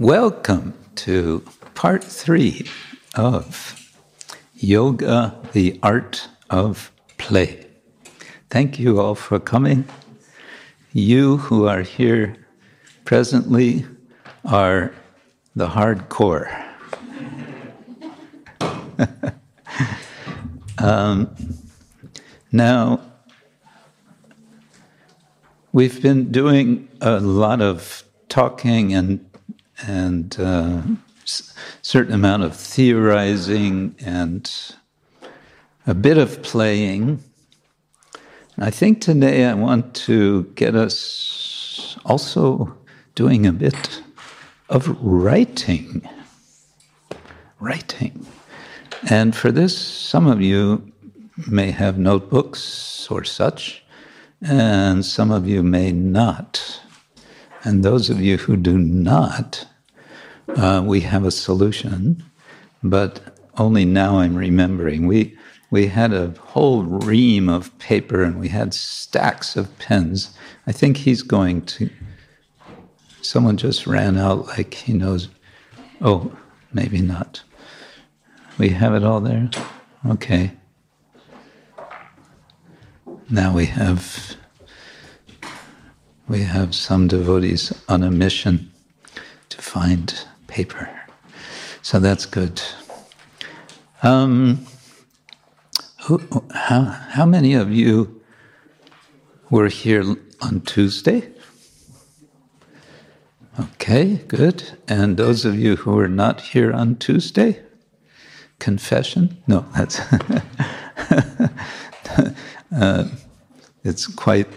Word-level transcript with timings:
Welcome 0.00 0.72
to 0.94 1.44
part 1.74 2.02
three 2.02 2.66
of 3.14 3.92
Yoga, 4.54 5.38
the 5.52 5.78
Art 5.82 6.26
of 6.48 6.90
Play. 7.18 7.66
Thank 8.48 8.78
you 8.78 8.98
all 8.98 9.14
for 9.14 9.38
coming. 9.38 9.84
You 10.94 11.36
who 11.36 11.68
are 11.68 11.82
here 11.82 12.34
presently 13.04 13.84
are 14.46 14.94
the 15.54 15.68
hardcore. 15.68 16.48
um, 20.78 21.36
now, 22.50 23.02
we've 25.72 26.00
been 26.00 26.32
doing 26.32 26.88
a 27.02 27.20
lot 27.20 27.60
of 27.60 28.04
talking 28.30 28.94
and 28.94 29.29
and 29.86 30.36
uh, 30.38 30.82
certain 31.82 32.14
amount 32.14 32.42
of 32.42 32.56
theorizing 32.56 33.94
and 34.00 34.50
a 35.86 35.94
bit 35.94 36.18
of 36.18 36.42
playing. 36.42 37.22
I 38.58 38.70
think 38.70 39.00
today 39.00 39.46
I 39.46 39.54
want 39.54 39.94
to 40.06 40.44
get 40.54 40.74
us 40.74 41.96
also 42.04 42.76
doing 43.14 43.46
a 43.46 43.52
bit 43.52 44.02
of 44.68 44.88
writing. 45.02 46.08
Writing. 47.58 48.26
And 49.08 49.34
for 49.34 49.50
this, 49.50 49.76
some 49.76 50.26
of 50.26 50.42
you 50.42 50.92
may 51.48 51.70
have 51.70 51.98
notebooks 51.98 53.08
or 53.10 53.24
such, 53.24 53.82
and 54.42 55.04
some 55.04 55.30
of 55.30 55.48
you 55.48 55.62
may 55.62 55.92
not. 55.92 56.80
And 57.64 57.82
those 57.82 58.10
of 58.10 58.20
you 58.20 58.38
who 58.38 58.56
do 58.56 58.78
not, 58.78 59.66
uh, 60.56 60.82
we 60.84 61.00
have 61.00 61.24
a 61.24 61.30
solution, 61.30 62.22
but 62.82 63.20
only 63.58 63.84
now 63.84 64.18
I'm 64.18 64.34
remembering. 64.34 65.06
We 65.06 65.36
we 65.70 65.86
had 65.86 66.12
a 66.12 66.30
whole 66.30 66.82
ream 66.82 67.48
of 67.48 67.76
paper 67.78 68.22
and 68.22 68.40
we 68.40 68.48
had 68.48 68.74
stacks 68.74 69.56
of 69.56 69.78
pens. 69.78 70.36
I 70.66 70.72
think 70.72 70.96
he's 70.96 71.22
going 71.22 71.62
to. 71.62 71.88
Someone 73.22 73.56
just 73.56 73.86
ran 73.86 74.18
out 74.18 74.48
like 74.48 74.74
he 74.74 74.92
knows. 74.92 75.28
Oh, 76.00 76.36
maybe 76.72 77.00
not. 77.00 77.42
We 78.58 78.70
have 78.70 78.94
it 78.94 79.04
all 79.04 79.20
there? 79.20 79.48
Okay. 80.08 80.52
Now 83.28 83.54
we 83.54 83.66
have 83.66 84.36
we 86.26 86.42
have 86.42 86.74
some 86.74 87.06
devotees 87.06 87.72
on 87.88 88.02
a 88.02 88.10
mission 88.10 88.72
to 89.50 89.62
find 89.62 90.24
paper. 90.50 90.90
So 91.82 91.98
that's 91.98 92.26
good. 92.26 92.60
Um, 94.02 94.66
who, 96.02 96.20
how, 96.52 96.82
how 96.84 97.24
many 97.26 97.54
of 97.54 97.72
you 97.72 98.20
were 99.50 99.68
here 99.68 100.04
on 100.40 100.60
Tuesday? 100.62 101.28
Okay, 103.58 104.16
good. 104.28 104.78
And 104.88 105.16
those 105.16 105.44
of 105.44 105.58
you 105.58 105.76
who 105.76 105.92
were 105.92 106.08
not 106.08 106.40
here 106.40 106.72
on 106.72 106.96
Tuesday? 106.96 107.60
Confession? 108.58 109.36
No, 109.46 109.66
that's. 109.74 110.00
uh, 112.74 113.08
it's 113.84 114.06
quite 114.06 114.48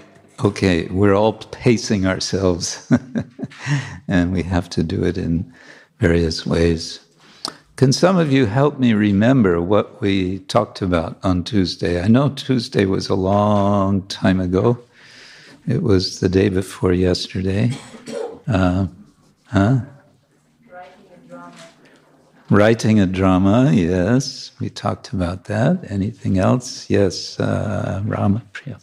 okay. 0.43 0.87
We're 0.87 1.15
all 1.15 1.33
pacing 1.33 2.05
ourselves, 2.05 2.91
and 4.07 4.31
we 4.31 4.43
have 4.43 4.69
to 4.71 4.83
do 4.83 5.03
it 5.03 5.17
in 5.17 5.53
various 6.03 6.45
ways. 6.45 6.99
Can 7.77 7.93
some 7.93 8.17
of 8.17 8.29
you 8.29 8.45
help 8.45 8.77
me 8.77 8.93
remember 8.93 9.61
what 9.61 10.01
we 10.01 10.39
talked 10.55 10.81
about 10.81 11.17
on 11.23 11.45
Tuesday? 11.45 12.03
I 12.03 12.09
know 12.09 12.27
Tuesday 12.27 12.83
was 12.83 13.07
a 13.07 13.15
long 13.15 14.05
time 14.07 14.41
ago. 14.41 14.77
It 15.65 15.81
was 15.81 16.19
the 16.19 16.27
day 16.27 16.49
before 16.49 16.91
yesterday. 16.91 17.71
Uh, 18.45 18.87
huh? 19.45 19.79
Writing 20.69 21.05
a 21.15 21.27
drama. 21.29 21.55
Writing 22.49 22.99
a 22.99 23.05
drama, 23.05 23.71
yes. 23.71 24.51
We 24.59 24.69
talked 24.69 25.13
about 25.13 25.45
that. 25.45 25.89
Anything 25.89 26.37
else? 26.37 26.89
Yes, 26.89 27.39
uh, 27.39 28.01
Rama 28.05 28.43
Priya. 28.51 28.77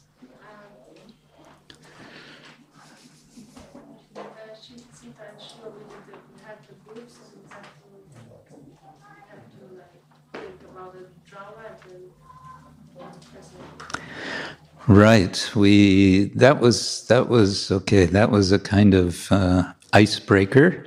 Right. 14.91 15.49
We 15.55 16.31
that 16.35 16.59
was 16.59 17.07
that 17.07 17.29
was 17.29 17.71
okay. 17.71 18.07
That 18.07 18.33
was 18.33 18.51
a 18.51 18.59
kind 18.59 18.93
of 18.93 19.31
uh, 19.31 19.73
icebreaker, 19.93 20.85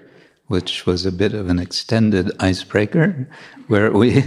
which 0.48 0.86
was 0.86 1.06
a 1.06 1.12
bit 1.12 1.34
of 1.34 1.48
an 1.48 1.58
extended 1.58 2.30
icebreaker, 2.42 3.30
where 3.68 3.94
we 3.94 4.26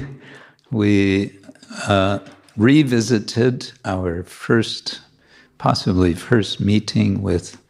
we 0.71 1.39
uh, 1.87 2.21
revisited 2.57 3.71
our 3.85 4.23
first, 4.23 5.03
possibly 5.59 6.15
first 6.15 6.59
meeting 6.59 7.21
with 7.21 7.63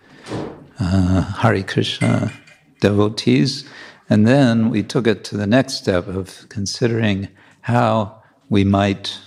uh, 0.79 1.23
Hare 1.23 1.65
Krishna 1.65 2.33
devotees, 2.81 3.69
and 4.09 4.29
then 4.29 4.71
we 4.71 4.85
took 4.85 5.09
it 5.09 5.25
to 5.25 5.37
the 5.37 5.47
next 5.49 5.75
step 5.75 6.07
of 6.07 6.47
considering 6.51 7.27
how 7.63 8.23
we 8.49 8.63
might 8.63 9.19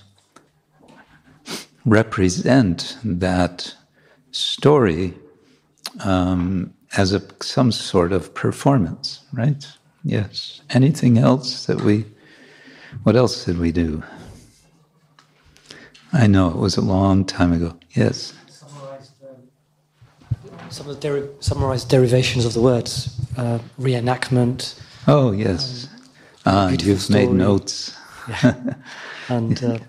represent 1.90 2.98
that 3.04 3.76
story 4.32 5.14
um, 6.04 6.74
as 6.98 7.14
a, 7.14 7.22
some 7.42 7.72
sort 7.72 8.12
of 8.12 8.34
performance, 8.34 9.22
right? 9.34 9.68
Yes. 10.04 10.62
Anything 10.70 11.18
else 11.18 11.66
that 11.66 11.82
we, 11.82 12.06
what 13.04 13.16
else 13.16 13.46
did 13.46 13.58
we 13.60 13.72
do? 13.72 14.04
I 16.14 16.28
know 16.28 16.50
it 16.50 16.58
was 16.58 16.78
a 16.78 16.82
long 16.82 17.26
time 17.26 17.52
ago. 17.54 17.78
Yes. 17.92 18.34
Some 20.70 20.88
of 20.88 20.96
the 20.96 21.02
deri- 21.02 21.30
summarized 21.40 21.90
derivations 21.90 22.46
of 22.46 22.54
the 22.54 22.62
words, 22.62 23.20
uh, 23.38 23.58
reenactment. 23.80 24.80
Oh, 25.08 25.32
yes. 25.32 25.88
Um, 26.46 26.56
uh, 26.56 26.70
you've 26.80 27.02
story. 27.02 27.26
made 27.26 27.34
notes. 27.34 27.98
Yeah. 28.28 28.76
And 29.30 29.64
uh, 29.64 29.80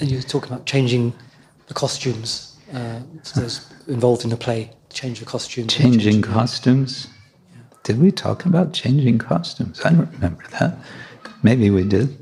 and 0.00 0.10
you 0.10 0.16
were 0.16 0.22
talking 0.22 0.52
about 0.52 0.66
changing 0.66 1.12
the 1.68 1.74
costumes. 1.74 2.56
Uh, 2.72 3.00
so 3.22 3.46
involved 3.88 4.24
in 4.24 4.30
the 4.30 4.36
play, 4.36 4.70
change 4.90 5.20
the 5.20 5.26
costumes. 5.26 5.72
Changing, 5.72 6.00
changing 6.00 6.22
costumes. 6.22 7.08
Yeah. 7.52 7.62
Did 7.82 8.00
we 8.00 8.10
talk 8.10 8.44
about 8.44 8.72
changing 8.72 9.18
costumes? 9.18 9.80
I 9.84 9.90
don't 9.90 10.10
remember 10.12 10.44
that. 10.58 10.76
Maybe 11.42 11.70
we 11.70 11.84
did. 11.84 12.16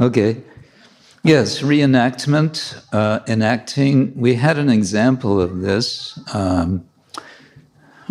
Okay. 0.00 0.42
Yes, 1.22 1.60
reenactment, 1.60 2.80
uh, 2.92 3.20
enacting. 3.26 4.12
We 4.16 4.34
had 4.34 4.58
an 4.58 4.70
example 4.70 5.40
of 5.40 5.60
this, 5.60 6.18
um, 6.34 6.84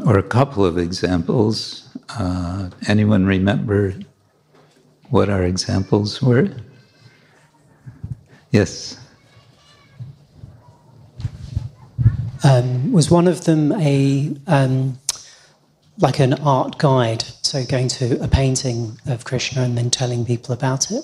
or 0.05 0.17
a 0.17 0.23
couple 0.23 0.65
of 0.65 0.77
examples. 0.77 1.87
Uh, 2.09 2.69
anyone 2.87 3.25
remember 3.25 3.93
what 5.09 5.29
our 5.29 5.43
examples 5.43 6.21
were? 6.21 6.49
Yes. 8.55 8.97
Um, 12.41 12.93
was 12.93 13.11
one 13.11 13.27
of 13.27 13.43
them 13.43 13.73
a 13.73 14.33
um, 14.47 14.97
like 15.97 16.19
an 16.19 16.35
art 16.35 16.77
guide? 16.77 17.23
So 17.41 17.65
going 17.65 17.89
to 17.99 18.23
a 18.23 18.29
painting 18.29 18.97
of 19.07 19.25
Krishna 19.25 19.63
and 19.63 19.77
then 19.77 19.89
telling 19.89 20.25
people 20.25 20.53
about 20.53 20.89
it. 20.89 21.03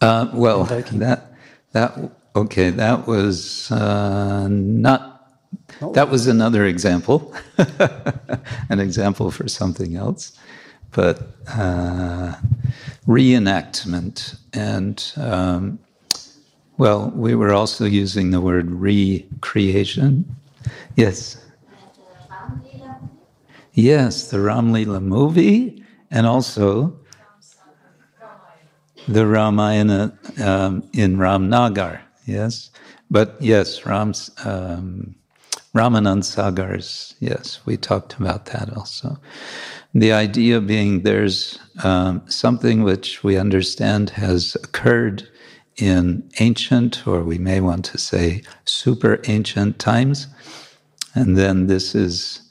Uh, 0.00 0.30
well, 0.32 0.62
Invoking. 0.62 1.00
that 1.00 1.34
that 1.72 1.92
okay. 2.34 2.70
That 2.70 3.06
was 3.06 3.70
uh, 3.70 4.48
not. 4.48 5.28
That 5.92 6.08
was 6.08 6.26
another 6.26 6.64
example, 6.64 7.34
an 8.70 8.80
example 8.80 9.30
for 9.30 9.46
something 9.46 9.94
else, 9.96 10.32
but 10.92 11.20
uh, 11.48 12.36
reenactment 13.06 14.38
and 14.54 15.12
um, 15.18 15.78
well, 16.78 17.10
we 17.14 17.34
were 17.34 17.52
also 17.52 17.84
using 17.84 18.30
the 18.30 18.40
word 18.40 18.70
recreation. 18.70 20.36
Yes. 20.96 21.36
Yes, 23.74 24.30
the 24.30 24.38
Ramlila 24.38 25.02
movie, 25.02 25.84
and 26.10 26.26
also 26.26 26.96
the 29.08 29.26
Ramayana 29.26 30.16
um, 30.42 30.88
in 30.92 31.16
Ramnagar. 31.16 32.00
Yes, 32.26 32.70
but 33.10 33.36
yes, 33.40 33.84
Ram's 33.84 34.30
um, 34.44 35.14
Ramanand 35.74 36.22
Sagars, 36.22 37.14
yes, 37.18 37.60
we 37.66 37.76
talked 37.76 38.14
about 38.14 38.46
that 38.46 38.74
also. 38.76 39.18
The 39.92 40.12
idea 40.12 40.60
being 40.60 41.02
there's 41.02 41.58
um, 41.82 42.22
something 42.28 42.84
which 42.84 43.24
we 43.24 43.36
understand 43.36 44.10
has 44.10 44.56
occurred 44.62 45.28
in 45.76 46.28
ancient, 46.38 47.06
or 47.06 47.22
we 47.22 47.38
may 47.38 47.60
want 47.60 47.84
to 47.86 47.98
say 47.98 48.42
super 48.64 49.20
ancient 49.26 49.78
times, 49.78 50.28
and 51.14 51.36
then 51.36 51.66
this 51.66 51.94
is 51.94 52.42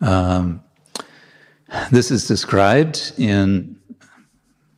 um, 0.00 0.62
this 1.90 2.10
is 2.10 2.26
described 2.26 3.12
in 3.16 3.76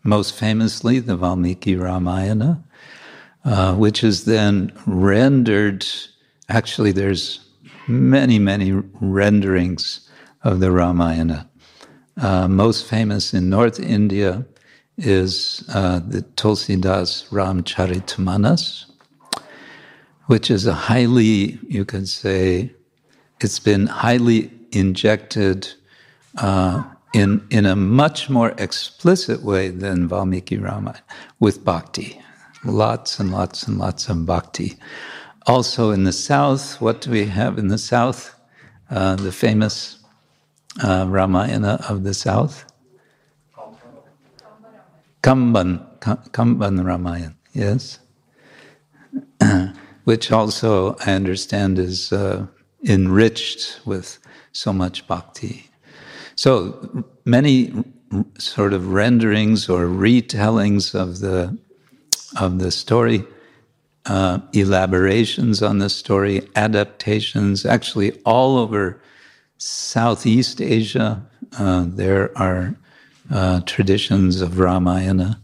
most 0.03 0.35
famously 0.35 1.01
the 1.01 1.17
Valmiki 1.17 1.77
Ramayana, 1.77 2.63
uh, 3.45 3.75
which 3.75 4.05
is 4.05 4.25
then 4.25 4.73
rendered. 4.87 5.85
Actually, 6.49 6.93
there's 6.93 7.41
many, 7.89 8.39
many 8.39 8.73
renderings 9.01 10.09
of 10.43 10.61
the 10.61 10.71
Ramayana. 10.71 11.49
Uh, 12.17 12.47
most 12.47 12.87
famous 12.87 13.35
in 13.35 13.49
North 13.49 13.81
India 13.81 14.47
is 14.97 15.65
uh, 15.73 16.01
the 16.01 16.23
Tulsidas 16.37 17.29
Ramcharitmanas, 17.31 18.87
which 20.27 20.51
is 20.51 20.67
a 20.67 20.75
highly, 20.75 21.59
you 21.69 21.85
could 21.85 22.09
say, 22.09 22.73
it's 23.41 23.59
been 23.59 23.87
highly 23.87 24.51
injected 24.73 25.69
uh, 26.39 26.85
in, 27.13 27.47
in 27.51 27.67
a 27.67 27.77
much 27.77 28.31
more 28.31 28.55
explicit 28.59 29.43
way 29.43 29.69
than 29.69 30.09
Valmiki 30.09 30.57
Ramayana 30.57 31.03
with 31.41 31.65
bhakti. 31.65 32.21
Lots 32.65 33.21
and 33.21 33.31
lots 33.31 33.69
and 33.69 33.79
lots 33.79 34.09
of 34.09 34.25
bhakti. 34.25 34.77
Also 35.47 35.91
in 35.91 36.05
the 36.05 36.13
south, 36.13 36.81
what 36.81 37.03
do 37.03 37.11
we 37.11 37.27
have 37.27 37.59
in 37.59 37.69
the 37.69 37.79
south? 37.79 38.35
Uh, 38.91 39.17
the 39.17 39.33
famous 39.33 39.99
uh, 40.83 41.07
Ramayana 41.09 41.85
of 41.89 42.05
the 42.05 42.15
south? 42.15 42.65
Kamban, 45.25 45.81
Kamban 46.01 46.85
Ramayana, 46.85 47.35
yes. 47.55 47.99
Which 50.05 50.31
also, 50.31 50.97
I 51.07 51.13
understand, 51.13 51.79
is 51.79 52.13
uh, 52.13 52.47
enriched 52.87 53.81
with 53.87 54.19
so 54.53 54.71
much 54.71 55.07
bhakti. 55.07 55.71
So 56.37 57.07
many 57.25 57.73
sort 58.37 58.75
of 58.75 58.93
renderings 58.93 59.67
or 59.71 59.87
retellings 59.87 60.95
of 60.95 61.21
the 61.21 61.59
of 62.39 62.59
the 62.59 62.71
story, 62.71 63.25
uh, 64.05 64.41
elaborations 64.53 65.63
on 65.63 65.79
the 65.79 65.89
story, 65.89 66.43
adaptations. 66.55 67.65
Actually, 67.65 68.13
all 68.27 68.59
over 68.59 69.01
Southeast 69.57 70.61
Asia, 70.61 71.25
uh, 71.59 71.87
there 71.89 72.37
are 72.37 72.77
uh, 73.31 73.61
traditions 73.67 74.41
of 74.41 74.59
Ramayana. 74.59 75.41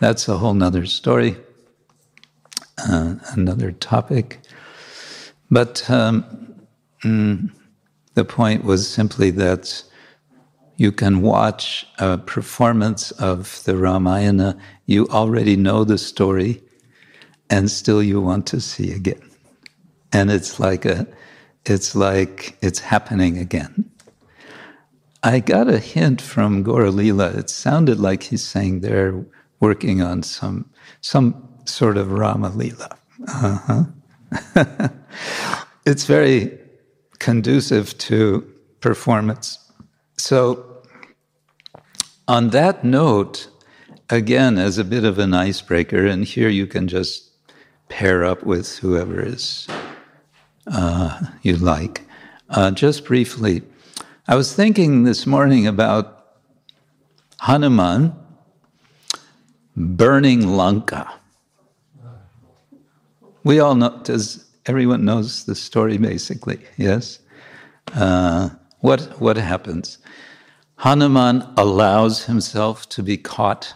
That's 0.00 0.28
a 0.28 0.38
whole 0.38 0.54
nother 0.54 0.86
story, 0.86 1.36
uh, 2.78 3.16
another 3.32 3.72
topic. 3.72 4.40
But 5.50 5.88
um, 5.90 6.24
mm, 7.02 7.50
the 8.14 8.24
point 8.24 8.64
was 8.64 8.88
simply 8.88 9.30
that 9.32 9.82
you 10.76 10.92
can 10.92 11.22
watch 11.22 11.86
a 11.98 12.18
performance 12.18 13.10
of 13.12 13.62
the 13.64 13.76
Ramayana, 13.76 14.56
you 14.86 15.08
already 15.08 15.56
know 15.56 15.82
the 15.82 15.98
story, 15.98 16.62
and 17.50 17.70
still 17.70 18.02
you 18.02 18.20
want 18.20 18.46
to 18.48 18.60
see 18.60 18.92
again. 18.92 19.20
And 20.12 20.30
it's 20.30 20.60
like 20.60 20.84
a 20.84 21.06
it's 21.64 21.94
like 21.94 22.56
it's 22.62 22.78
happening 22.78 23.38
again. 23.38 23.90
I 25.22 25.40
got 25.40 25.68
a 25.68 25.78
hint 25.78 26.20
from 26.20 26.64
Gaura-lila. 26.64 27.30
It 27.30 27.50
sounded 27.50 27.98
like 27.98 28.24
he's 28.24 28.44
saying 28.44 28.80
they're 28.80 29.24
working 29.60 30.00
on 30.00 30.22
some 30.22 30.70
some 31.00 31.48
sort 31.64 31.96
of 31.96 32.12
Rama 32.12 32.50
Lila. 32.50 32.96
Uh-huh. 33.26 33.84
it's 35.86 36.04
very 36.04 36.58
conducive 37.18 37.96
to 37.98 38.46
performance. 38.80 39.58
So, 40.16 40.82
on 42.26 42.50
that 42.50 42.84
note, 42.84 43.48
again, 44.10 44.58
as 44.58 44.78
a 44.78 44.84
bit 44.84 45.04
of 45.04 45.18
an 45.18 45.34
icebreaker, 45.34 46.06
and 46.06 46.24
here 46.24 46.48
you 46.48 46.66
can 46.66 46.88
just 46.88 47.30
pair 47.88 48.24
up 48.24 48.42
with 48.44 48.78
whoever 48.78 49.20
is 49.20 49.66
uh, 50.66 51.20
you 51.42 51.56
like. 51.56 52.02
Uh, 52.50 52.70
just 52.70 53.04
briefly, 53.04 53.62
I 54.30 54.36
was 54.36 54.52
thinking 54.52 55.04
this 55.04 55.26
morning 55.26 55.66
about 55.66 56.36
Hanuman 57.40 58.14
burning 59.74 60.54
Lanka. 60.54 61.10
We 63.42 63.58
all 63.58 63.74
know, 63.74 63.98
does 64.02 64.44
everyone 64.66 65.06
knows 65.06 65.46
the 65.46 65.54
story 65.54 65.96
basically, 65.96 66.58
yes? 66.76 67.20
Uh, 67.94 68.50
what, 68.80 69.18
what 69.18 69.38
happens? 69.38 69.96
Hanuman 70.76 71.42
allows 71.56 72.26
himself 72.26 72.86
to 72.90 73.02
be 73.02 73.16
caught 73.16 73.72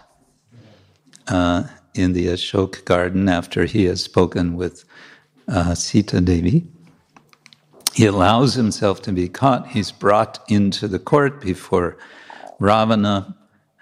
uh, 1.29 1.63
in 1.95 2.13
the 2.13 2.27
Ashok 2.27 2.85
garden 2.85 3.27
after 3.31 3.65
he 3.65 3.85
has 3.85 4.05
spoken 4.05 4.57
with 4.57 4.85
uh, 5.49 5.75
Sita 5.75 6.21
Devi. 6.21 6.67
He 7.95 8.07
allows 8.07 8.55
himself 8.55 9.03
to 9.03 9.13
be 9.13 9.29
caught. 9.29 9.69
He's 9.69 9.93
brought 9.93 10.39
into 10.49 10.89
the 10.89 10.99
court 10.99 11.41
before 11.41 11.99
Ravana, 12.59 13.37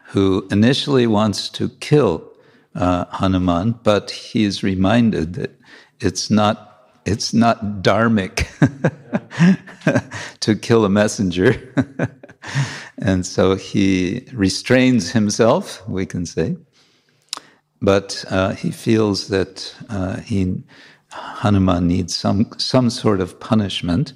who 0.07 0.47
initially 0.51 1.07
wants 1.07 1.49
to 1.51 1.69
kill 1.81 2.29
uh, 2.75 3.05
Hanuman, 3.11 3.79
but 3.83 4.11
he's 4.11 4.63
reminded 4.63 5.35
that 5.35 5.59
it's 6.01 6.31
not 6.31 6.67
it's 7.07 7.33
not 7.33 7.83
dharmic 7.83 8.47
to 10.41 10.55
kill 10.55 10.85
a 10.85 10.91
messenger. 10.91 11.75
and 12.99 13.25
so 13.25 13.55
he 13.57 14.27
restrains 14.33 15.11
himself, 15.11 15.87
we 15.89 16.05
can 16.05 16.27
say. 16.27 16.57
But 17.83 18.25
uh, 18.29 18.53
he 18.55 18.71
feels 18.71 19.29
that 19.29 19.75
uh, 19.89 20.21
he, 20.21 20.63
Hanuman 21.13 21.87
needs 21.89 22.15
some, 22.17 22.51
some 22.59 22.91
sort 22.91 23.21
of 23.21 23.41
punishment. 23.41 24.13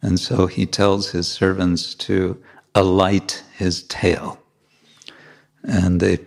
And 0.00 0.18
so 0.18 0.46
he 0.46 0.66
tells 0.66 1.10
his 1.10 1.28
servants 1.28 1.94
to 1.94 2.42
alight 2.74 3.42
his 3.56 3.84
tail. 3.84 4.38
And 5.62 6.00
they, 6.00 6.18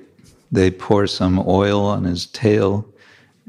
they 0.52 0.72
pour 0.72 1.08
some 1.08 1.44
oil 1.46 1.86
on 1.86 2.04
his 2.04 2.28
tail 2.28 2.88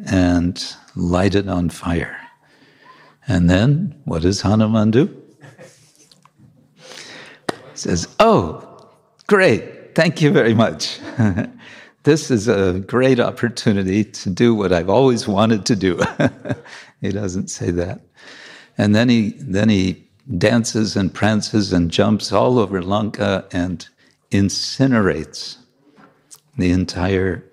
and 0.06 0.62
light 0.94 1.34
it 1.34 1.48
on 1.48 1.70
fire. 1.70 2.18
And 3.28 3.50
then 3.50 4.00
what 4.04 4.22
does 4.22 4.40
Hanuman 4.40 4.90
do? 4.90 5.22
He 7.48 7.54
says, 7.74 8.08
Oh, 8.18 8.88
great, 9.26 9.94
thank 9.94 10.22
you 10.22 10.30
very 10.30 10.54
much. 10.54 10.98
this 12.06 12.30
is 12.30 12.46
a 12.46 12.78
great 12.86 13.18
opportunity 13.18 14.04
to 14.04 14.30
do 14.30 14.54
what 14.54 14.72
I've 14.72 14.88
always 14.88 15.26
wanted 15.26 15.66
to 15.66 15.74
do. 15.74 16.00
he 17.00 17.10
doesn't 17.10 17.48
say 17.48 17.72
that. 17.72 18.00
And 18.78 18.94
then 18.94 19.08
he 19.08 19.30
then 19.40 19.68
he 19.68 20.04
dances 20.38 20.96
and 20.96 21.12
prances 21.12 21.72
and 21.72 21.90
jumps 21.90 22.30
all 22.30 22.60
over 22.60 22.80
Lanka 22.80 23.44
and 23.50 23.88
incinerates 24.30 25.56
the 26.56 26.70
entire 26.70 27.44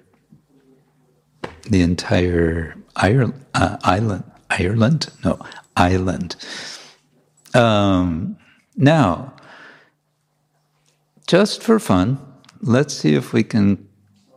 the 1.64 1.82
entire 1.82 2.76
uh, 2.96 3.78
island. 3.84 4.24
Ireland? 4.52 5.10
No, 5.26 5.40
island. 5.76 6.36
Um, 7.56 8.38
now, 8.76 9.34
just 11.26 11.64
for 11.64 11.80
fun, 11.80 12.20
let's 12.62 12.94
see 12.94 13.16
if 13.16 13.34
we 13.34 13.44
can 13.44 13.88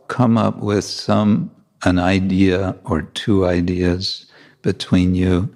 come 0.07 0.37
up 0.37 0.57
with 0.57 0.83
some 0.83 1.51
an 1.83 1.99
idea 1.99 2.75
or 2.85 3.03
two 3.03 3.45
ideas 3.45 4.25
between 4.61 5.15
you 5.15 5.53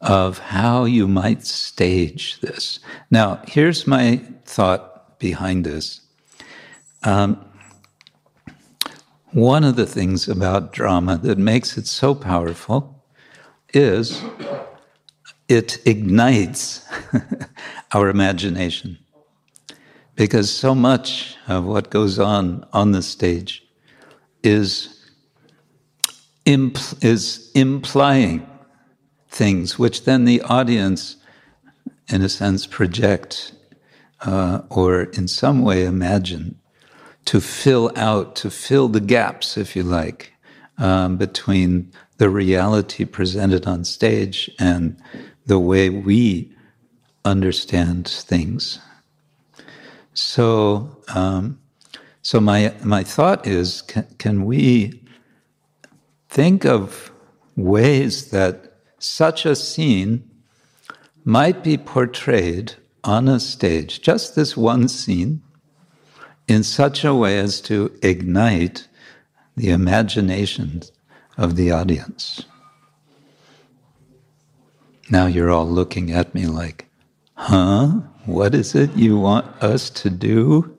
of 0.00 0.38
how 0.38 0.84
you 0.84 1.08
might 1.08 1.44
stage 1.44 2.40
this. 2.40 2.78
Now, 3.10 3.40
here's 3.46 3.86
my 3.86 4.20
thought 4.44 5.18
behind 5.18 5.64
this. 5.64 6.00
Um, 7.02 7.44
one 9.32 9.64
of 9.64 9.76
the 9.76 9.86
things 9.86 10.28
about 10.28 10.72
drama 10.72 11.18
that 11.18 11.38
makes 11.38 11.76
it 11.76 11.86
so 11.86 12.14
powerful 12.14 13.04
is 13.74 14.22
it 15.48 15.84
ignites 15.86 16.86
our 17.92 18.08
imagination. 18.08 18.98
Because 20.14 20.50
so 20.50 20.74
much 20.74 21.36
of 21.46 21.64
what 21.64 21.90
goes 21.90 22.18
on 22.18 22.66
on 22.72 22.92
the 22.92 23.02
stage 23.02 23.65
is, 24.46 25.04
impl- 26.46 27.04
is 27.04 27.50
implying 27.54 28.46
things, 29.28 29.78
which 29.78 30.04
then 30.04 30.24
the 30.24 30.40
audience, 30.42 31.16
in 32.08 32.22
a 32.22 32.28
sense, 32.28 32.66
project 32.66 33.52
uh, 34.22 34.62
or 34.70 35.02
in 35.02 35.28
some 35.28 35.62
way 35.62 35.84
imagine 35.84 36.58
to 37.26 37.40
fill 37.40 37.90
out, 37.96 38.36
to 38.36 38.50
fill 38.50 38.88
the 38.88 39.00
gaps, 39.00 39.58
if 39.58 39.76
you 39.76 39.82
like, 39.82 40.32
um, 40.78 41.16
between 41.16 41.92
the 42.18 42.30
reality 42.30 43.04
presented 43.04 43.66
on 43.66 43.84
stage 43.84 44.50
and 44.58 44.96
the 45.46 45.58
way 45.58 45.90
we 45.90 46.54
understand 47.24 48.08
things. 48.08 48.78
So, 50.14 50.96
um, 51.08 51.58
so 52.26 52.40
my 52.40 52.74
my 52.82 53.04
thought 53.04 53.46
is, 53.46 53.82
can, 53.82 54.04
can 54.18 54.46
we 54.46 55.00
think 56.28 56.64
of 56.64 57.12
ways 57.54 58.32
that 58.32 58.78
such 58.98 59.46
a 59.46 59.54
scene 59.54 60.28
might 61.24 61.62
be 61.62 61.78
portrayed 61.78 62.74
on 63.04 63.28
a 63.28 63.38
stage, 63.38 64.02
just 64.02 64.34
this 64.34 64.56
one 64.56 64.88
scene, 64.88 65.40
in 66.48 66.64
such 66.64 67.04
a 67.04 67.14
way 67.14 67.38
as 67.38 67.60
to 67.60 67.96
ignite 68.02 68.88
the 69.54 69.70
imaginations 69.70 70.90
of 71.38 71.54
the 71.54 71.70
audience. 71.70 72.44
Now 75.10 75.26
you're 75.26 75.52
all 75.52 75.68
looking 75.68 76.10
at 76.10 76.34
me 76.34 76.46
like, 76.46 76.86
huh? 77.34 78.00
What 78.24 78.52
is 78.52 78.74
it 78.74 78.96
you 78.96 79.16
want 79.16 79.46
us 79.62 79.90
to 79.90 80.10
do? 80.10 80.75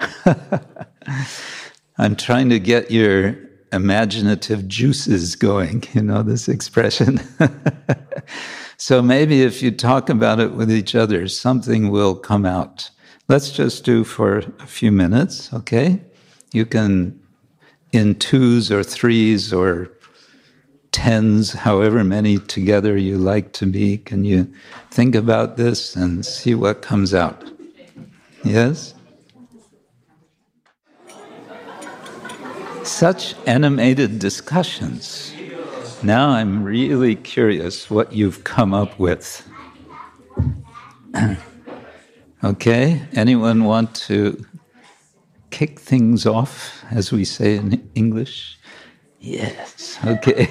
I'm 1.98 2.16
trying 2.16 2.48
to 2.50 2.58
get 2.58 2.90
your 2.90 3.36
imaginative 3.72 4.66
juices 4.68 5.36
going, 5.36 5.84
you 5.92 6.02
know, 6.02 6.22
this 6.22 6.48
expression. 6.48 7.20
so 8.76 9.02
maybe 9.02 9.42
if 9.42 9.62
you 9.62 9.70
talk 9.70 10.08
about 10.08 10.40
it 10.40 10.52
with 10.52 10.70
each 10.70 10.94
other, 10.94 11.28
something 11.28 11.90
will 11.90 12.14
come 12.14 12.46
out. 12.46 12.90
Let's 13.28 13.50
just 13.50 13.84
do 13.84 14.04
for 14.04 14.38
a 14.60 14.66
few 14.66 14.92
minutes, 14.92 15.52
okay? 15.52 16.00
You 16.52 16.66
can, 16.66 17.20
in 17.92 18.16
twos 18.16 18.70
or 18.70 18.82
threes 18.82 19.52
or 19.52 19.90
tens, 20.92 21.52
however 21.52 22.04
many 22.04 22.38
together 22.38 22.96
you 22.96 23.18
like 23.18 23.52
to 23.54 23.66
be, 23.66 23.98
can 23.98 24.24
you 24.24 24.52
think 24.90 25.14
about 25.14 25.56
this 25.56 25.96
and 25.96 26.24
see 26.24 26.54
what 26.54 26.82
comes 26.82 27.12
out? 27.12 27.50
Yes? 28.44 28.93
Such 32.84 33.34
animated 33.46 34.18
discussions. 34.18 35.34
Now 36.02 36.28
I'm 36.28 36.62
really 36.62 37.16
curious 37.16 37.90
what 37.90 38.12
you've 38.12 38.44
come 38.44 38.74
up 38.74 38.98
with. 38.98 39.48
okay, 42.44 43.02
anyone 43.14 43.64
want 43.64 43.94
to 43.94 44.44
kick 45.50 45.80
things 45.80 46.26
off, 46.26 46.84
as 46.90 47.10
we 47.10 47.24
say 47.24 47.56
in 47.56 47.90
English? 47.94 48.58
Yes, 49.18 49.98
okay. 50.04 50.48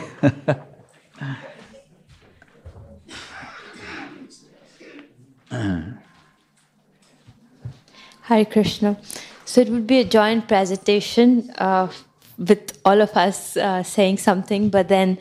Hare 8.22 8.46
Krishna. 8.46 8.98
So 9.46 9.62
it 9.62 9.70
would 9.70 9.86
be 9.86 10.00
a 10.00 10.04
joint 10.04 10.48
presentation 10.48 11.52
uh, 11.60 11.90
with 12.38 12.80
all 12.86 13.02
of 13.02 13.12
us 13.16 13.58
uh, 13.58 13.84
saying 13.84 14.18
something, 14.18 14.70
but 14.70 14.88
then, 14.88 15.18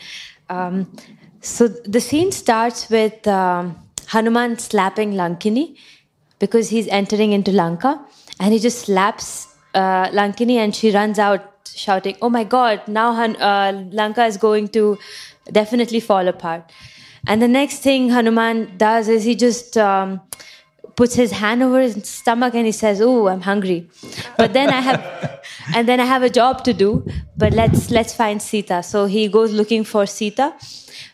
um, 0.48 0.90
so 1.40 1.68
the 1.68 2.00
scene 2.00 2.32
starts 2.32 2.88
with 2.88 3.26
um, 3.26 3.76
Hanuman 4.08 4.58
slapping 4.58 5.12
Lankini 5.12 5.76
because 6.38 6.68
he's 6.70 6.88
entering 6.88 7.32
into 7.32 7.52
Lanka, 7.52 8.00
and 8.40 8.52
he 8.52 8.58
just 8.58 8.80
slaps 8.80 9.48
uh, 9.74 10.08
Lankini, 10.08 10.56
and 10.56 10.74
she 10.74 10.90
runs 10.92 11.18
out 11.18 11.68
shouting, 11.74 12.16
"Oh 12.22 12.28
my 12.28 12.44
God! 12.44 12.86
Now 12.88 13.12
Han- 13.12 13.36
uh, 13.36 13.88
Lanka 13.92 14.24
is 14.24 14.36
going 14.36 14.68
to 14.68 14.98
definitely 15.50 16.00
fall 16.00 16.28
apart." 16.28 16.70
And 17.26 17.40
the 17.40 17.48
next 17.48 17.78
thing 17.78 18.10
Hanuman 18.10 18.76
does 18.76 19.08
is 19.08 19.24
he 19.24 19.34
just 19.34 19.76
um, 19.78 20.20
puts 20.96 21.14
his 21.14 21.32
hand 21.32 21.62
over 21.62 21.80
his 21.80 22.08
stomach 22.08 22.54
and 22.54 22.66
he 22.66 22.72
says, 22.72 23.00
"Oh, 23.00 23.28
I'm 23.28 23.42
hungry," 23.42 23.88
but 24.36 24.52
then 24.52 24.70
I 24.70 24.80
have, 24.80 25.40
and 25.74 25.88
then 25.88 26.00
I 26.00 26.04
have 26.04 26.22
a 26.22 26.30
job 26.30 26.64
to 26.64 26.72
do. 26.72 27.06
But 27.36 27.52
let's 27.52 27.90
let's 27.90 28.14
find 28.14 28.40
Sita. 28.40 28.82
So 28.82 29.06
he 29.06 29.28
goes 29.28 29.52
looking 29.52 29.84
for 29.84 30.06
Sita. 30.06 30.54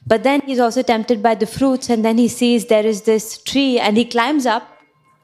But 0.06 0.22
then 0.22 0.40
he's 0.42 0.58
also 0.58 0.82
tempted 0.82 1.22
by 1.22 1.34
the 1.34 1.46
fruits, 1.46 1.90
and 1.90 2.04
then 2.04 2.18
he 2.18 2.28
sees 2.28 2.66
there 2.66 2.86
is 2.86 3.02
this 3.02 3.38
tree, 3.42 3.78
and 3.78 3.96
he 3.96 4.04
climbs 4.04 4.46
up 4.46 4.78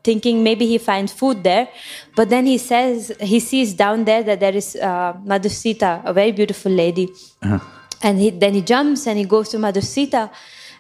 thinking 0.04 0.44
maybe 0.44 0.66
he 0.66 0.78
finds 0.78 1.12
food 1.12 1.42
there. 1.42 1.68
But 2.14 2.28
then 2.28 2.46
he 2.46 2.58
says, 2.58 3.10
he 3.20 3.40
sees 3.40 3.72
down 3.72 4.04
there 4.04 4.22
that 4.22 4.38
there 4.38 4.54
is 4.54 4.76
uh, 4.76 5.14
Madhusita, 5.24 6.02
a 6.04 6.12
very 6.12 6.30
beautiful 6.30 6.70
lady. 6.70 7.08
Uh-huh. 7.42 7.58
And 8.02 8.18
he, 8.18 8.30
then 8.30 8.52
he 8.52 8.60
jumps 8.60 9.06
and 9.06 9.18
he 9.18 9.24
goes 9.24 9.48
to 9.48 9.56
Madhusita. 9.56 10.30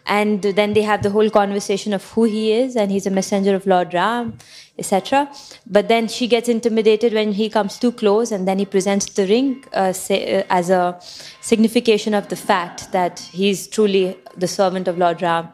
And 0.06 0.42
then 0.42 0.74
they 0.74 0.82
have 0.82 1.02
the 1.02 1.10
whole 1.10 1.30
conversation 1.30 1.94
of 1.94 2.04
who 2.12 2.24
he 2.24 2.52
is, 2.52 2.76
and 2.76 2.90
he's 2.90 3.06
a 3.06 3.10
messenger 3.10 3.54
of 3.54 3.66
Lord 3.66 3.94
Ram, 3.94 4.36
etc. 4.78 5.30
But 5.66 5.88
then 5.88 6.08
she 6.08 6.26
gets 6.26 6.48
intimidated 6.48 7.14
when 7.14 7.32
he 7.32 7.48
comes 7.48 7.78
too 7.78 7.92
close, 7.92 8.30
and 8.30 8.46
then 8.46 8.58
he 8.58 8.66
presents 8.66 9.06
the 9.06 9.26
ring 9.26 9.64
uh, 9.72 9.92
say, 9.92 10.40
uh, 10.40 10.44
as 10.50 10.68
a 10.68 10.98
signification 11.40 12.12
of 12.12 12.28
the 12.28 12.36
fact 12.36 12.92
that 12.92 13.20
he's 13.32 13.66
truly 13.66 14.18
the 14.36 14.48
servant 14.48 14.88
of 14.88 14.98
Lord 14.98 15.22
Ram. 15.22 15.48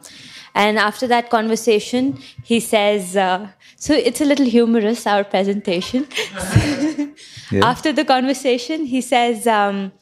And 0.53 0.77
after 0.77 1.07
that 1.07 1.29
conversation, 1.29 2.19
he 2.43 2.59
says, 2.59 3.15
uh, 3.15 3.47
so 3.77 3.93
it's 3.93 4.21
a 4.21 4.25
little 4.25 4.45
humorous, 4.45 5.07
our 5.07 5.23
presentation. 5.23 6.07
yeah. 7.51 7.65
After 7.65 7.93
the 7.93 8.03
conversation, 8.03 8.85
he 8.85 9.01
says, 9.01 9.47
um, 9.47 9.93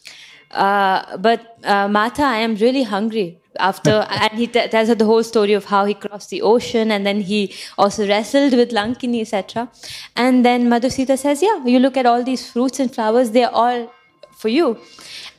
uh, 0.51 1.18
but 1.18 1.60
uh, 1.63 1.88
Mata, 1.88 2.24
I 2.24 2.38
am 2.38 2.56
really 2.56 2.84
hungry. 2.84 3.38
After 3.58 4.06
and 4.10 4.34
he 4.34 4.48
t- 4.48 4.68
tells 4.68 4.89
her 4.89 4.96
the 4.96 5.06
whole 5.06 5.24
story 5.24 5.53
of 5.53 5.65
how 5.65 5.86
he 5.86 5.94
crossed 5.94 6.29
the 6.29 6.41
ocean 6.41 6.91
and 6.91 7.06
then 7.06 7.22
he 7.22 7.53
also 7.77 8.08
wrestled 8.08 8.53
with 8.53 8.72
Lankini, 8.72 9.22
etc. 9.22 9.70
And 10.15 10.46
then 10.46 10.70
Madhusita 10.70 11.18
says, 11.18 11.41
"Yeah, 11.41 11.65
you 11.65 11.79
look 11.79 11.98
at 11.98 12.06
all 12.06 12.24
these 12.24 12.50
fruits 12.50 12.79
and 12.79 12.94
flowers; 12.94 13.32
they 13.32 13.44
are 13.44 13.51
all 13.51 13.91
for 14.38 14.50
you." 14.50 14.77